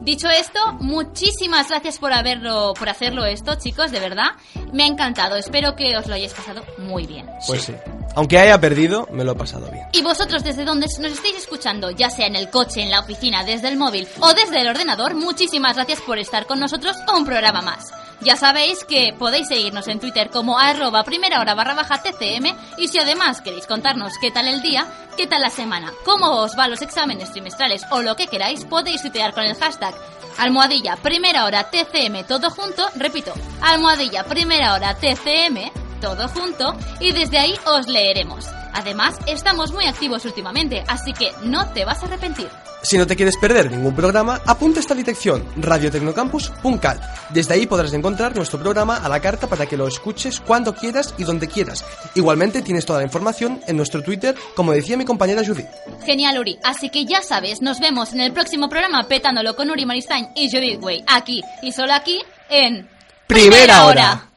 Dicho 0.00 0.28
esto, 0.28 0.58
muchísimas 0.80 1.68
gracias 1.68 1.98
por 1.98 2.12
haberlo, 2.12 2.72
por 2.78 2.88
hacerlo 2.88 3.26
esto, 3.26 3.54
chicos, 3.56 3.90
de 3.90 4.00
verdad. 4.00 4.30
Me 4.72 4.84
ha 4.84 4.86
encantado. 4.86 5.36
Espero 5.36 5.76
que 5.76 5.94
os 5.96 6.06
lo 6.06 6.14
hayáis 6.14 6.32
pasado 6.32 6.64
muy 6.78 7.06
bien. 7.06 7.28
Pues 7.46 7.62
sí. 7.62 7.74
Aunque 8.16 8.38
haya 8.38 8.58
perdido, 8.58 9.06
me 9.12 9.24
lo 9.24 9.32
he 9.32 9.34
pasado 9.34 9.70
bien. 9.70 9.84
Y 9.92 10.02
vosotros 10.02 10.42
desde 10.42 10.64
donde 10.64 10.86
nos 11.00 11.12
estéis 11.12 11.36
escuchando, 11.36 11.90
ya 11.90 12.08
sea 12.08 12.26
en 12.26 12.36
el 12.36 12.48
coche, 12.48 12.82
en 12.82 12.90
la 12.90 13.00
oficina, 13.00 13.44
desde 13.44 13.68
el 13.68 13.76
móvil 13.76 14.08
o 14.20 14.32
desde 14.32 14.62
el 14.62 14.68
ordenador, 14.68 15.14
muchísimas 15.14 15.76
gracias 15.76 16.00
por 16.00 16.18
estar 16.18 16.46
con 16.46 16.58
nosotros 16.58 16.96
un 17.14 17.24
programa 17.24 17.60
más. 17.60 17.92
Ya 18.22 18.36
sabéis 18.36 18.84
que 18.84 19.14
podéis 19.18 19.48
seguirnos 19.48 19.88
en 19.88 19.98
Twitter 19.98 20.28
como 20.28 20.58
arroba 20.58 21.04
primera 21.04 21.40
hora 21.40 21.54
barra 21.54 21.74
baja 21.74 22.02
TCM 22.02 22.54
y 22.76 22.88
si 22.88 22.98
además 22.98 23.40
queréis 23.40 23.66
contarnos 23.66 24.12
qué 24.20 24.30
tal 24.30 24.46
el 24.46 24.60
día, 24.60 24.86
qué 25.16 25.26
tal 25.26 25.40
la 25.40 25.48
semana, 25.48 25.90
cómo 26.04 26.42
os 26.42 26.58
va 26.58 26.68
los 26.68 26.82
exámenes 26.82 27.32
trimestrales 27.32 27.82
o 27.90 28.02
lo 28.02 28.16
que 28.16 28.26
queráis, 28.26 28.66
podéis 28.66 29.00
tuitear 29.00 29.32
con 29.32 29.44
el 29.44 29.56
hashtag 29.56 29.94
almohadilla 30.36 30.96
primera 30.96 31.46
hora 31.46 31.70
TCM 31.70 32.24
todo 32.26 32.50
junto, 32.50 32.86
repito, 32.96 33.32
almohadilla 33.62 34.24
primera 34.24 34.74
hora 34.74 34.94
TCM 34.94 35.89
todo 36.00 36.28
junto 36.28 36.76
y 36.98 37.12
desde 37.12 37.38
ahí 37.38 37.54
os 37.66 37.86
leeremos. 37.86 38.46
Además, 38.72 39.16
estamos 39.26 39.72
muy 39.72 39.86
activos 39.86 40.24
últimamente, 40.24 40.84
así 40.88 41.12
que 41.12 41.32
no 41.42 41.68
te 41.72 41.84
vas 41.84 42.02
a 42.02 42.06
arrepentir. 42.06 42.48
Si 42.82 42.96
no 42.96 43.06
te 43.06 43.14
quieres 43.14 43.36
perder 43.36 43.70
ningún 43.70 43.94
programa, 43.94 44.40
apunta 44.46 44.80
esta 44.80 44.94
dirección, 44.94 45.44
radiotecnocampus.cat. 45.56 47.02
Desde 47.28 47.54
ahí 47.54 47.66
podrás 47.66 47.92
encontrar 47.92 48.34
nuestro 48.34 48.58
programa 48.58 48.96
a 48.96 49.08
la 49.08 49.20
carta 49.20 49.48
para 49.48 49.66
que 49.66 49.76
lo 49.76 49.86
escuches 49.86 50.40
cuando 50.40 50.74
quieras 50.74 51.14
y 51.18 51.24
donde 51.24 51.46
quieras. 51.46 51.84
Igualmente 52.14 52.62
tienes 52.62 52.86
toda 52.86 53.00
la 53.00 53.04
información 53.04 53.60
en 53.66 53.76
nuestro 53.76 54.02
Twitter, 54.02 54.34
como 54.56 54.72
decía 54.72 54.96
mi 54.96 55.04
compañera 55.04 55.44
Judith. 55.44 55.68
Genial, 56.06 56.38
Uri. 56.38 56.58
Así 56.64 56.88
que 56.88 57.04
ya 57.04 57.20
sabes, 57.20 57.60
nos 57.60 57.80
vemos 57.80 58.14
en 58.14 58.20
el 58.20 58.32
próximo 58.32 58.70
programa 58.70 59.06
petándolo 59.06 59.54
con 59.56 59.68
Uri 59.70 59.84
Maristain 59.84 60.30
y 60.34 60.50
Judith 60.50 60.82
Way, 60.82 61.04
aquí 61.06 61.42
y 61.62 61.72
solo 61.72 61.92
aquí 61.92 62.18
en 62.48 62.88
Primera 63.30 63.86
hora. 63.86 64.29